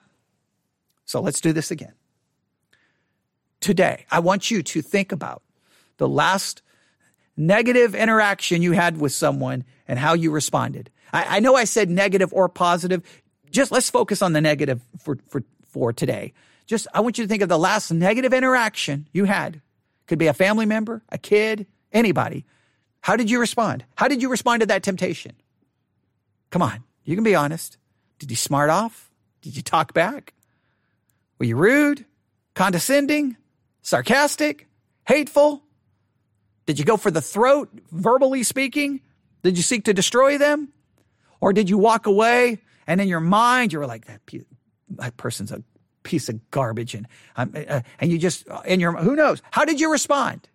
so 1.04 1.20
let's 1.20 1.40
do 1.40 1.52
this 1.52 1.70
again. 1.70 1.94
Today, 3.60 4.06
I 4.10 4.20
want 4.20 4.50
you 4.50 4.62
to 4.62 4.82
think 4.82 5.12
about 5.12 5.42
the 5.96 6.08
last 6.08 6.62
negative 7.36 7.94
interaction 7.94 8.62
you 8.62 8.72
had 8.72 9.00
with 9.00 9.12
someone 9.12 9.64
and 9.88 9.98
how 9.98 10.14
you 10.14 10.30
responded. 10.30 10.90
I, 11.12 11.36
I, 11.36 11.40
know 11.40 11.54
I 11.54 11.64
said 11.64 11.90
negative 11.90 12.32
or 12.32 12.48
positive. 12.48 13.02
Just 13.50 13.72
let's 13.72 13.90
focus 13.90 14.22
on 14.22 14.32
the 14.32 14.40
negative 14.40 14.80
for, 14.98 15.18
for, 15.28 15.42
for 15.68 15.92
today. 15.92 16.32
Just, 16.66 16.86
I 16.92 17.00
want 17.00 17.18
you 17.18 17.24
to 17.24 17.28
think 17.28 17.42
of 17.42 17.48
the 17.48 17.58
last 17.58 17.92
negative 17.92 18.32
interaction 18.32 19.08
you 19.12 19.24
had. 19.24 19.60
Could 20.06 20.18
be 20.18 20.26
a 20.26 20.34
family 20.34 20.66
member, 20.66 21.02
a 21.10 21.18
kid, 21.18 21.66
anybody. 21.92 22.44
How 23.00 23.16
did 23.16 23.30
you 23.30 23.38
respond? 23.38 23.84
How 23.94 24.08
did 24.08 24.22
you 24.22 24.28
respond 24.28 24.60
to 24.60 24.66
that 24.66 24.82
temptation? 24.82 25.36
Come 26.50 26.62
on, 26.62 26.84
you 27.04 27.14
can 27.14 27.24
be 27.24 27.34
honest. 27.34 27.78
Did 28.18 28.30
you 28.30 28.36
smart 28.36 28.70
off? 28.70 29.10
Did 29.42 29.56
you 29.56 29.62
talk 29.62 29.92
back? 29.92 30.34
Were 31.38 31.46
you 31.46 31.56
rude, 31.56 32.04
condescending, 32.54 33.36
sarcastic, 33.82 34.68
hateful? 35.06 35.62
Did 36.64 36.78
you 36.78 36.84
go 36.84 36.96
for 36.96 37.10
the 37.10 37.20
throat, 37.20 37.70
verbally 37.92 38.42
speaking? 38.42 39.00
Did 39.42 39.56
you 39.56 39.62
seek 39.62 39.84
to 39.84 39.94
destroy 39.94 40.38
them? 40.38 40.72
Or 41.40 41.52
did 41.52 41.70
you 41.70 41.78
walk 41.78 42.06
away 42.06 42.60
and 42.86 43.00
in 43.00 43.08
your 43.08 43.20
mind 43.20 43.72
you 43.72 43.78
were 43.78 43.86
like, 43.86 44.06
that, 44.06 44.20
that 44.90 45.16
person's 45.16 45.52
a 45.52 45.62
piece 46.02 46.28
of 46.28 46.50
garbage 46.50 46.94
and, 46.94 47.06
um, 47.36 47.52
uh, 47.54 47.82
and 48.00 48.10
you 48.10 48.18
just, 48.18 48.46
in 48.64 48.80
your, 48.80 48.92
who 48.92 49.14
knows? 49.14 49.42
How 49.50 49.64
did 49.64 49.80
you 49.80 49.92
respond? 49.92 50.48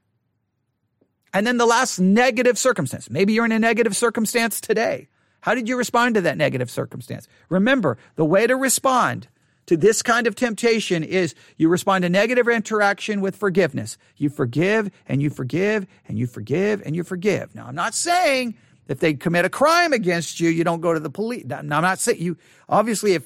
And 1.33 1.47
then 1.47 1.57
the 1.57 1.65
last 1.65 1.99
negative 1.99 2.57
circumstance. 2.57 3.09
Maybe 3.09 3.33
you're 3.33 3.45
in 3.45 3.51
a 3.51 3.59
negative 3.59 3.95
circumstance 3.95 4.59
today. 4.59 5.07
How 5.41 5.55
did 5.55 5.67
you 5.67 5.77
respond 5.77 6.15
to 6.15 6.21
that 6.21 6.37
negative 6.37 6.71
circumstance? 6.71 7.27
Remember, 7.49 7.97
the 8.15 8.25
way 8.25 8.47
to 8.47 8.55
respond 8.55 9.27
to 9.65 9.77
this 9.77 10.01
kind 10.01 10.27
of 10.27 10.35
temptation 10.35 11.03
is 11.03 11.35
you 11.57 11.69
respond 11.69 12.03
to 12.03 12.09
negative 12.09 12.47
interaction 12.47 13.21
with 13.21 13.35
forgiveness. 13.35 13.97
You 14.17 14.29
forgive 14.29 14.89
and 15.07 15.21
you 15.21 15.29
forgive 15.29 15.87
and 16.07 16.17
you 16.17 16.27
forgive 16.27 16.81
and 16.85 16.95
you 16.95 17.03
forgive. 17.03 17.53
Now, 17.55 17.67
I'm 17.67 17.75
not 17.75 17.93
saying 17.93 18.55
if 18.87 18.99
they 18.99 19.13
commit 19.13 19.45
a 19.45 19.49
crime 19.49 19.93
against 19.93 20.39
you, 20.39 20.49
you 20.49 20.63
don't 20.63 20.81
go 20.81 20.93
to 20.93 20.99
the 20.99 21.09
police. 21.09 21.45
Now, 21.45 21.57
I'm 21.57 21.67
not 21.83 21.99
saying 21.99 22.21
you, 22.21 22.37
obviously, 22.67 23.13
if 23.13 23.23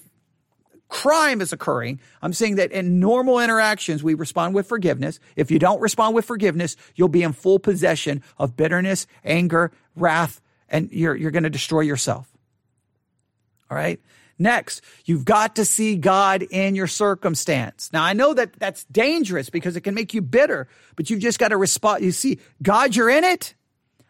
crime 0.87 1.41
is 1.41 1.51
occurring, 1.51 1.99
I'm 2.21 2.33
saying 2.33 2.55
that 2.55 2.71
in 2.71 2.99
normal 2.99 3.39
interactions, 3.39 4.03
we 4.03 4.13
respond 4.13 4.53
with 4.53 4.67
forgiveness. 4.67 5.19
If 5.35 5.49
you 5.49 5.57
don't 5.57 5.81
respond 5.81 6.15
with 6.15 6.25
forgiveness, 6.25 6.75
you'll 6.95 7.07
be 7.07 7.23
in 7.23 7.33
full 7.33 7.59
possession 7.59 8.21
of 8.37 8.55
bitterness, 8.55 9.07
anger, 9.23 9.71
wrath, 9.95 10.41
and 10.69 10.91
you're, 10.91 11.15
you're 11.15 11.31
going 11.31 11.43
to 11.43 11.49
destroy 11.49 11.81
yourself. 11.81 12.27
All 13.69 13.77
right. 13.77 13.99
Next, 14.37 14.81
you've 15.05 15.23
got 15.23 15.55
to 15.55 15.65
see 15.65 15.95
God 15.95 16.43
in 16.43 16.75
your 16.75 16.87
circumstance. 16.87 17.89
Now, 17.93 18.03
I 18.03 18.13
know 18.13 18.33
that 18.33 18.53
that's 18.53 18.83
dangerous 18.85 19.49
because 19.49 19.77
it 19.77 19.81
can 19.81 19.95
make 19.95 20.13
you 20.13 20.21
bitter, 20.21 20.67
but 20.95 21.09
you've 21.09 21.21
just 21.21 21.39
got 21.39 21.49
to 21.49 21.57
respond. 21.57 22.03
You 22.03 22.11
see, 22.11 22.39
God, 22.61 22.95
you're 22.95 23.09
in 23.09 23.23
it. 23.23 23.53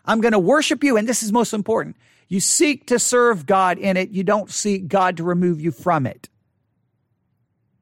I'm 0.03 0.21
going 0.21 0.31
to 0.31 0.39
worship 0.39 0.83
you. 0.83 0.97
And 0.97 1.07
this 1.07 1.21
is 1.21 1.31
most 1.31 1.53
important. 1.53 1.95
You 2.27 2.39
seek 2.39 2.87
to 2.87 2.97
serve 2.97 3.45
God 3.45 3.77
in 3.77 3.97
it. 3.97 4.09
You 4.09 4.23
don't 4.23 4.49
seek 4.49 4.87
God 4.87 5.17
to 5.17 5.23
remove 5.23 5.61
you 5.61 5.71
from 5.71 6.07
it. 6.07 6.27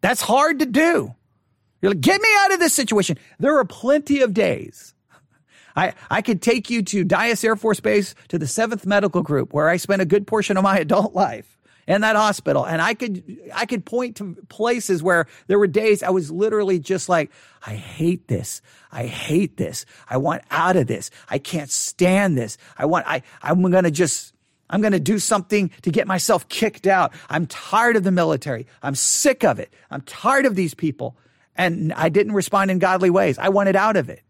That's 0.01 0.21
hard 0.21 0.59
to 0.59 0.65
do. 0.65 1.15
You're 1.81 1.91
like, 1.91 2.01
get 2.01 2.21
me 2.21 2.27
out 2.39 2.53
of 2.53 2.59
this 2.59 2.73
situation. 2.73 3.17
There 3.39 3.57
are 3.57 3.65
plenty 3.65 4.19
of 4.19 4.33
days 4.33 4.92
I, 5.75 5.93
I 6.09 6.21
could 6.21 6.41
take 6.41 6.69
you 6.69 6.83
to 6.83 7.05
Dyess 7.05 7.43
Air 7.43 7.55
Force 7.55 7.79
Base 7.79 8.15
to 8.29 8.37
the 8.37 8.45
7th 8.45 8.85
Medical 8.85 9.21
Group 9.21 9.53
where 9.53 9.69
I 9.69 9.77
spent 9.77 10.01
a 10.01 10.05
good 10.05 10.27
portion 10.27 10.57
of 10.57 10.63
my 10.63 10.77
adult 10.79 11.13
life 11.13 11.57
in 11.87 12.01
that 12.01 12.15
hospital. 12.15 12.65
And 12.65 12.81
I 12.81 12.93
could, 12.93 13.39
I 13.53 13.65
could 13.65 13.85
point 13.85 14.17
to 14.17 14.35
places 14.49 15.03
where 15.03 15.27
there 15.47 15.59
were 15.59 15.67
days 15.67 16.03
I 16.03 16.09
was 16.09 16.31
literally 16.31 16.79
just 16.79 17.09
like, 17.09 17.31
I 17.65 17.71
hate 17.71 18.27
this. 18.27 18.61
I 18.91 19.05
hate 19.05 19.57
this. 19.57 19.85
I 20.09 20.17
want 20.17 20.43
out 20.51 20.75
of 20.75 20.87
this. 20.87 21.09
I 21.29 21.39
can't 21.39 21.69
stand 21.69 22.37
this. 22.37 22.57
I 22.77 22.85
want, 22.85 23.05
I, 23.07 23.23
I'm 23.41 23.61
going 23.61 23.83
to 23.83 23.91
just, 23.91 24.33
I'm 24.69 24.81
going 24.81 24.93
to 24.93 24.99
do 24.99 25.19
something 25.19 25.71
to 25.81 25.91
get 25.91 26.07
myself 26.07 26.47
kicked 26.47 26.87
out. 26.87 27.13
I'm 27.29 27.47
tired 27.47 27.95
of 27.95 28.03
the 28.03 28.11
military. 28.11 28.67
I'm 28.81 28.95
sick 28.95 29.43
of 29.43 29.59
it. 29.59 29.73
I'm 29.91 30.01
tired 30.01 30.45
of 30.45 30.55
these 30.55 30.73
people. 30.73 31.17
And 31.55 31.93
I 31.93 32.09
didn't 32.09 32.33
respond 32.33 32.71
in 32.71 32.79
godly 32.79 33.09
ways. 33.09 33.37
I 33.37 33.49
wanted 33.49 33.75
out 33.75 33.97
of 33.97 34.09
it. 34.09 34.23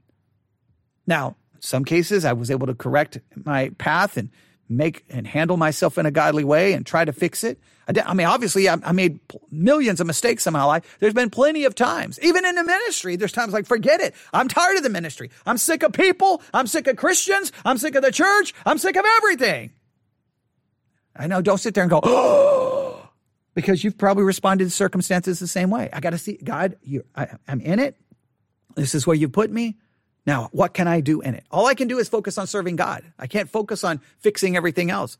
Now, 1.05 1.35
some 1.59 1.85
cases 1.85 2.25
I 2.25 2.33
was 2.33 2.51
able 2.51 2.67
to 2.67 2.75
correct 2.75 3.19
my 3.45 3.69
path 3.77 4.17
and 4.17 4.29
make 4.69 5.05
and 5.09 5.27
handle 5.27 5.57
myself 5.57 5.97
in 5.97 6.05
a 6.05 6.11
godly 6.11 6.43
way 6.43 6.73
and 6.73 6.85
try 6.85 7.05
to 7.05 7.13
fix 7.13 7.43
it. 7.43 7.59
I, 7.87 7.91
did, 7.91 8.03
I 8.05 8.13
mean, 8.13 8.27
obviously, 8.27 8.69
I, 8.69 8.77
I, 8.83 8.91
made 8.93 9.19
millions 9.51 9.99
of 9.99 10.07
mistakes 10.07 10.45
life. 10.45 10.97
There's 10.99 11.13
been 11.13 11.29
plenty 11.29 11.65
of 11.65 11.75
times, 11.75 12.17
even 12.21 12.45
in 12.45 12.55
the 12.55 12.63
ministry, 12.63 13.17
there's 13.17 13.33
times 13.33 13.51
like, 13.51 13.65
forget 13.65 13.99
it. 13.99 14.15
I'm 14.31 14.47
tired 14.47 14.77
of 14.77 14.83
the 14.83 14.89
ministry. 14.89 15.31
I'm 15.45 15.57
sick 15.57 15.83
of 15.83 15.91
people. 15.91 16.41
I'm 16.53 16.67
sick 16.67 16.87
of 16.87 16.95
Christians. 16.95 17.51
I'm 17.65 17.77
sick 17.77 17.95
of 17.95 18.03
the 18.03 18.11
church. 18.11 18.53
I'm 18.65 18.77
sick 18.77 18.95
of 18.95 19.05
everything. 19.17 19.71
I 21.15 21.27
know, 21.27 21.41
don't 21.41 21.59
sit 21.59 21.73
there 21.73 21.83
and 21.83 21.91
go, 21.91 21.99
oh, 22.03 23.09
because 23.53 23.83
you've 23.83 23.97
probably 23.97 24.23
responded 24.23 24.63
to 24.65 24.69
circumstances 24.71 25.39
the 25.39 25.47
same 25.47 25.69
way. 25.69 25.89
I 25.91 25.99
got 25.99 26.11
to 26.11 26.17
see, 26.17 26.39
God, 26.43 26.77
you, 26.83 27.03
I, 27.15 27.27
I'm 27.47 27.61
in 27.61 27.79
it. 27.79 27.97
This 28.75 28.95
is 28.95 29.05
where 29.05 29.15
you 29.15 29.29
put 29.29 29.51
me. 29.51 29.77
Now, 30.25 30.49
what 30.51 30.73
can 30.73 30.87
I 30.87 31.01
do 31.01 31.21
in 31.21 31.35
it? 31.35 31.43
All 31.51 31.65
I 31.65 31.73
can 31.73 31.87
do 31.87 31.99
is 31.99 32.07
focus 32.07 32.37
on 32.37 32.47
serving 32.47 32.77
God. 32.77 33.03
I 33.19 33.27
can't 33.27 33.49
focus 33.49 33.83
on 33.83 33.99
fixing 34.19 34.55
everything 34.55 34.89
else. 34.89 35.17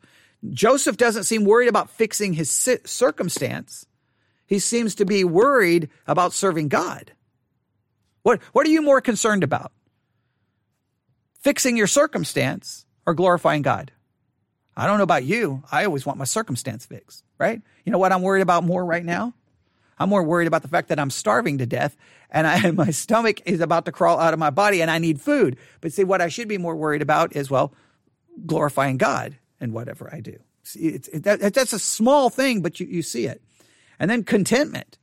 Joseph 0.50 0.98
doesn't 0.98 1.24
seem 1.24 1.46
worried 1.46 1.70
about 1.70 1.90
fixing 1.90 2.34
his 2.34 2.50
circumstance. 2.86 3.86
He 4.46 4.60
seems 4.60 4.96
to 4.96 5.06
be 5.06 5.24
worried 5.24 5.90
about 6.08 6.34
serving 6.34 6.70
God. 6.70 7.12
What, 8.24 8.42
what 8.54 8.66
are 8.66 8.70
you 8.70 8.82
more 8.82 9.02
concerned 9.02 9.44
about? 9.44 9.72
Fixing 11.42 11.76
your 11.76 11.88
circumstance 11.88 12.86
or 13.06 13.14
glorifying 13.14 13.62
God? 13.62 13.92
I 14.76 14.88
don't 14.88 14.98
know 14.98 15.04
about 15.04 15.26
you. 15.26 15.64
I 15.72 15.86
always 15.86 16.06
want 16.06 16.18
my 16.18 16.26
circumstance 16.26 16.86
fixed, 16.86 17.24
right? 17.38 17.62
You 17.84 17.92
know 17.92 17.98
what 17.98 18.12
I'm 18.12 18.22
worried 18.22 18.42
about 18.42 18.64
more 18.64 18.84
right 18.84 19.04
now? 19.04 19.34
I'm 20.04 20.10
more 20.10 20.22
worried 20.22 20.48
about 20.48 20.64
the 20.64 20.68
fact 20.68 20.90
that 20.90 21.00
I'm 21.00 21.10
starving 21.10 21.60
to 21.60 21.66
death 21.66 21.96
and, 22.30 22.46
I, 22.46 22.58
and 22.68 22.76
my 22.76 22.92
stomach 22.92 23.42
is 23.46 23.62
about 23.62 23.86
to 23.86 23.92
crawl 23.94 24.20
out 24.20 24.34
of 24.34 24.40
my 24.40 24.50
body 24.50 24.82
and 24.82 24.92
I 24.92 24.98
need 24.98 25.22
food. 25.22 25.58
But 25.80 25.94
see, 25.94 26.04
what 26.04 26.20
I 26.22 26.28
should 26.28 26.50
be 26.50 26.58
more 26.58 26.76
worried 26.76 27.02
about 27.02 27.36
is, 27.36 27.50
well, 27.50 27.74
glorifying 28.46 28.98
God 28.98 29.38
in 29.62 29.72
whatever 29.72 30.10
I 30.12 30.20
do. 30.20 30.38
It's, 30.76 31.08
it, 31.08 31.24
that, 31.24 31.54
that's 31.54 31.72
a 31.72 31.80
small 31.80 32.30
thing, 32.30 32.62
but 32.62 32.82
you, 32.82 32.86
you 32.86 33.02
see 33.02 33.28
it. 33.28 33.42
And 33.98 34.12
then 34.12 34.24
contentment. 34.24 34.98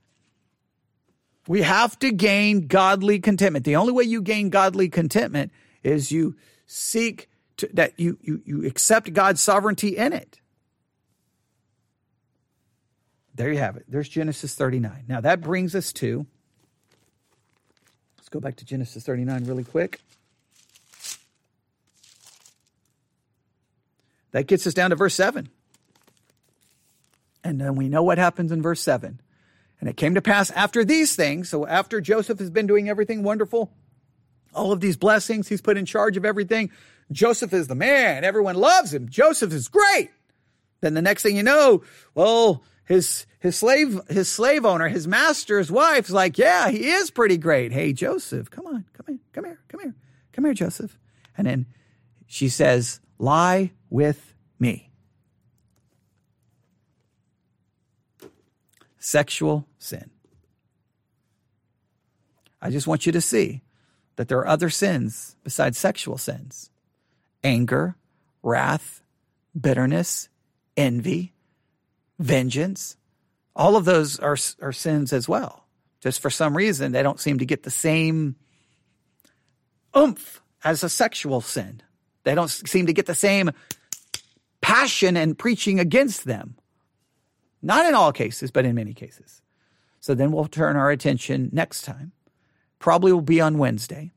We 1.49 1.63
have 1.63 1.99
to 2.01 2.13
gain 2.13 2.67
godly 2.67 3.21
contentment. 3.21 3.65
The 3.65 3.77
only 3.77 3.93
way 3.93 4.05
you 4.05 4.21
gain 4.21 4.51
godly 4.51 4.91
contentment 4.91 5.51
is 5.83 6.13
you 6.13 6.37
seek 6.67 7.31
to, 7.57 7.71
that 7.73 7.99
you, 7.99 8.19
you, 8.21 8.43
you 8.45 8.67
accept 8.67 9.15
God's 9.15 9.41
sovereignty 9.41 9.97
in 9.97 10.13
it. 10.13 10.41
There 13.41 13.51
you 13.51 13.59
have 13.59 13.79
it. 13.79 13.87
There's 13.89 14.07
Genesis 14.07 14.55
39. 14.55 15.05
Now 15.09 15.23
that 15.23 15.41
brings 15.41 15.75
us 15.75 15.95
to, 15.95 16.27
let's 18.19 18.29
go 18.29 18.39
back 18.39 18.57
to 18.57 18.67
Genesis 18.67 19.03
39 19.03 19.47
really 19.47 19.65
quick. 19.65 19.99
That 24.33 24.47
gets 24.47 24.67
us 24.67 24.75
down 24.75 24.91
to 24.91 24.97
verse 24.97 25.15
7. 25.15 25.49
And 27.43 27.59
then 27.59 27.77
we 27.77 27.89
know 27.89 28.03
what 28.03 28.19
happens 28.19 28.53
in 28.53 28.61
verse 28.61 28.83
7. 28.83 29.19
And 29.81 29.89
it 29.89 29.97
came 29.97 30.17
to 30.17 30.21
pass 30.21 30.51
after 30.51 30.85
these 30.85 31.17
things, 31.17 31.49
so 31.49 31.67
after 31.67 32.03
Joseph 32.03 32.41
has 32.41 32.51
been 32.51 32.67
doing 32.67 32.91
everything 32.91 33.23
wonderful, 33.23 33.73
all 34.53 34.71
of 34.71 34.81
these 34.81 34.99
blessings, 34.99 35.49
he's 35.49 35.63
put 35.63 35.79
in 35.79 35.87
charge 35.87 36.19
of 36.19 36.27
everything. 36.27 36.71
Joseph 37.11 37.55
is 37.55 37.69
the 37.69 37.75
man. 37.75 38.23
Everyone 38.23 38.57
loves 38.57 38.93
him. 38.93 39.09
Joseph 39.09 39.55
is 39.55 39.69
great. 39.69 40.11
Then 40.83 40.93
the 40.93 41.01
next 41.01 41.23
thing 41.23 41.39
you 41.39 41.43
know, 41.43 41.85
well, 42.15 42.65
his 42.91 43.25
his 43.39 43.57
slave 43.57 44.01
his 44.09 44.29
slave 44.29 44.67
owner, 44.67 44.89
his 44.89 45.07
master's 45.07 45.71
wife's 45.71 46.11
like, 46.11 46.37
yeah, 46.37 46.69
he 46.71 46.91
is 46.91 47.13
pretty 47.13 47.37
great. 47.37 47.71
Hey, 47.71 47.93
Joseph, 47.93 48.51
come 48.51 48.67
on, 48.67 48.85
come 48.93 49.07
here, 49.07 49.19
come 49.33 49.45
here, 49.45 49.61
come 49.69 49.81
here, 49.81 49.95
come 50.33 50.45
here, 50.45 50.55
Joseph. 50.55 50.99
And 51.39 51.47
then 51.47 51.67
she 52.27 52.49
says, 52.49 52.99
lie 53.17 53.71
with 53.91 54.35
me. 54.59 54.91
Sexual 58.99 59.69
sin. 59.79 60.11
I 62.61 62.71
just 62.71 62.89
want 62.89 63.07
you 63.07 63.13
to 63.13 63.21
see 63.21 63.63
that 64.17 64.27
there 64.27 64.39
are 64.39 64.49
other 64.49 64.69
sins 64.69 65.37
besides 65.45 65.79
sexual 65.79 66.19
sins 66.19 66.71
anger, 67.45 67.95
wrath, 68.43 69.01
bitterness, 69.59 70.29
envy, 70.77 71.35
vengeance. 72.21 72.97
All 73.57 73.77
of 73.77 73.85
those 73.85 74.19
are, 74.21 74.37
are 74.63 74.73
sins 74.73 75.13
as 75.13 75.29
well. 75.29 75.65
Just 76.01 76.21
for 76.21 76.31
some 76.31 76.57
reason, 76.57 76.93
they 76.93 77.03
don't 77.03 77.19
seem 77.19 77.39
to 77.39 77.45
get 77.45 77.65
the 77.65 77.71
same 77.71 78.37
oomph 79.97 80.41
as 80.63 80.85
a 80.85 80.89
sexual 80.89 81.41
sin. 81.41 81.83
They 82.23 82.35
don't 82.35 82.49
seem 82.49 82.87
to 82.87 82.93
get 82.93 83.07
the 83.07 83.15
same 83.15 83.51
passion 84.61 85.17
and 85.17 85.37
preaching 85.37 85.81
against 85.81 86.25
them. 86.25 86.57
Not 87.63 87.87
in 87.87 87.95
all 87.95 88.13
cases, 88.13 88.51
but 88.51 88.65
in 88.65 88.75
many 88.75 88.95
cases. 88.95 89.43
So 90.01 90.15
then 90.15 90.33
we'll 90.33 90.47
turn 90.47 90.77
our 90.77 90.91
attention 90.91 91.51
next 91.53 91.83
time, 91.83 92.13
probably 92.79 93.13
will 93.13 93.21
be 93.21 93.41
on 93.41 93.59
Wednesday, 93.59 94.13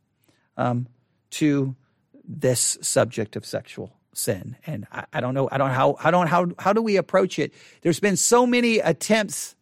um, 0.55 0.87
to 1.31 1.75
this 2.23 2.77
subject 2.81 3.35
of 3.35 3.45
sexual 3.45 3.97
sin. 4.17 4.55
And 4.65 4.87
I, 4.91 5.05
I, 5.13 5.21
don't 5.21 5.33
know, 5.33 5.49
I 5.51 5.57
don't 5.57 5.69
know 5.69 5.73
how, 5.73 5.95
how 5.99 6.11
don't, 6.11 6.27
how, 6.27 6.47
how 6.59 6.73
do 6.73 6.81
we 6.81 6.97
approach 6.97 7.39
it? 7.39 7.53
There's 7.81 7.99
been 7.99 8.17
so 8.17 8.45
many 8.45 8.79
attempts 8.79 9.55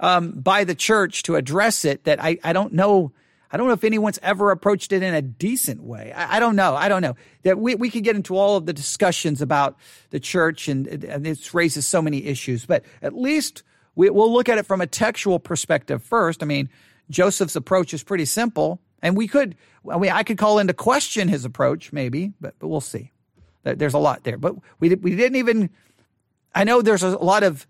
um, 0.00 0.32
by 0.32 0.64
the 0.64 0.74
church 0.74 1.22
to 1.24 1.36
address 1.36 1.84
it 1.84 2.04
that 2.04 2.22
I, 2.22 2.38
I 2.44 2.52
don't 2.52 2.72
know. 2.72 3.12
I 3.50 3.56
don't 3.56 3.66
know 3.66 3.72
if 3.72 3.84
anyone's 3.84 4.18
ever 4.22 4.50
approached 4.50 4.92
it 4.92 5.02
in 5.02 5.14
a 5.14 5.22
decent 5.22 5.82
way. 5.82 6.12
I, 6.12 6.36
I, 6.36 6.40
don't 6.40 6.54
know. 6.54 6.74
I 6.74 6.88
don't 6.88 7.00
know 7.00 7.16
that 7.44 7.58
we, 7.58 7.74
we 7.74 7.88
could 7.88 8.04
get 8.04 8.14
into 8.14 8.36
all 8.36 8.56
of 8.56 8.66
the 8.66 8.74
discussions 8.74 9.40
about 9.40 9.76
the 10.10 10.20
church 10.20 10.68
and, 10.68 10.86
and 10.86 11.26
it 11.26 11.54
raises 11.54 11.86
so 11.86 12.02
many 12.02 12.26
issues, 12.26 12.66
but 12.66 12.84
at 13.00 13.14
least 13.14 13.62
we, 13.94 14.10
we'll 14.10 14.32
look 14.32 14.50
at 14.50 14.58
it 14.58 14.66
from 14.66 14.82
a 14.82 14.86
textual 14.86 15.38
perspective 15.38 16.02
first. 16.02 16.42
I 16.42 16.46
mean, 16.46 16.68
Joseph's 17.08 17.56
approach 17.56 17.94
is 17.94 18.02
pretty 18.02 18.26
simple. 18.26 18.80
And 19.02 19.16
we 19.16 19.28
could, 19.28 19.54
I 19.90 19.98
mean, 19.98 20.10
I 20.10 20.22
could 20.22 20.38
call 20.38 20.58
into 20.58 20.74
question 20.74 21.28
his 21.28 21.44
approach, 21.44 21.92
maybe, 21.92 22.32
but 22.40 22.58
but 22.58 22.68
we'll 22.68 22.80
see. 22.80 23.12
There's 23.74 23.94
a 23.94 23.98
lot 23.98 24.24
there, 24.24 24.38
but 24.38 24.56
we 24.80 24.94
we 24.94 25.16
didn't 25.16 25.36
even. 25.36 25.70
I 26.54 26.64
know 26.64 26.82
there's 26.82 27.02
a 27.02 27.16
lot 27.18 27.42
of 27.42 27.66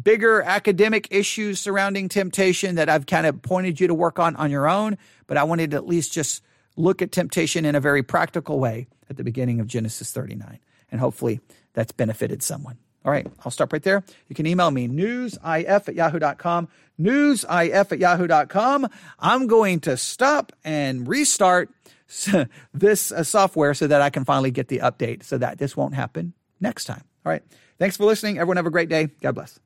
bigger 0.00 0.42
academic 0.42 1.08
issues 1.10 1.60
surrounding 1.60 2.08
temptation 2.08 2.76
that 2.76 2.88
I've 2.88 3.06
kind 3.06 3.26
of 3.26 3.42
pointed 3.42 3.78
you 3.80 3.86
to 3.88 3.94
work 3.94 4.18
on 4.18 4.36
on 4.36 4.50
your 4.50 4.68
own, 4.68 4.96
but 5.26 5.36
I 5.36 5.44
wanted 5.44 5.72
to 5.72 5.76
at 5.76 5.86
least 5.86 6.12
just 6.12 6.42
look 6.76 7.02
at 7.02 7.12
temptation 7.12 7.64
in 7.64 7.74
a 7.74 7.80
very 7.80 8.02
practical 8.02 8.58
way 8.58 8.86
at 9.10 9.16
the 9.16 9.24
beginning 9.24 9.60
of 9.60 9.66
Genesis 9.66 10.10
39, 10.12 10.58
and 10.90 11.00
hopefully 11.00 11.40
that's 11.74 11.92
benefited 11.92 12.42
someone. 12.42 12.78
All 13.04 13.10
right, 13.10 13.26
I'll 13.44 13.50
stop 13.50 13.72
right 13.72 13.82
there. 13.82 14.04
You 14.28 14.36
can 14.36 14.46
email 14.46 14.70
me 14.70 14.86
newsif 14.86 15.88
at 15.88 15.94
yahoo.com, 15.94 16.68
newsif 17.00 17.92
at 17.92 17.98
yahoo.com. 17.98 18.88
I'm 19.18 19.46
going 19.48 19.80
to 19.80 19.96
stop 19.96 20.52
and 20.64 21.08
restart 21.08 21.70
this 22.74 23.12
uh, 23.12 23.24
software 23.24 23.74
so 23.74 23.86
that 23.86 24.02
I 24.02 24.10
can 24.10 24.24
finally 24.24 24.50
get 24.50 24.68
the 24.68 24.78
update 24.78 25.24
so 25.24 25.38
that 25.38 25.58
this 25.58 25.76
won't 25.76 25.94
happen 25.94 26.34
next 26.60 26.84
time. 26.84 27.04
All 27.24 27.30
right, 27.30 27.42
thanks 27.78 27.96
for 27.96 28.04
listening. 28.04 28.38
Everyone 28.38 28.56
have 28.56 28.66
a 28.66 28.70
great 28.70 28.88
day. 28.88 29.08
God 29.20 29.34
bless. 29.34 29.58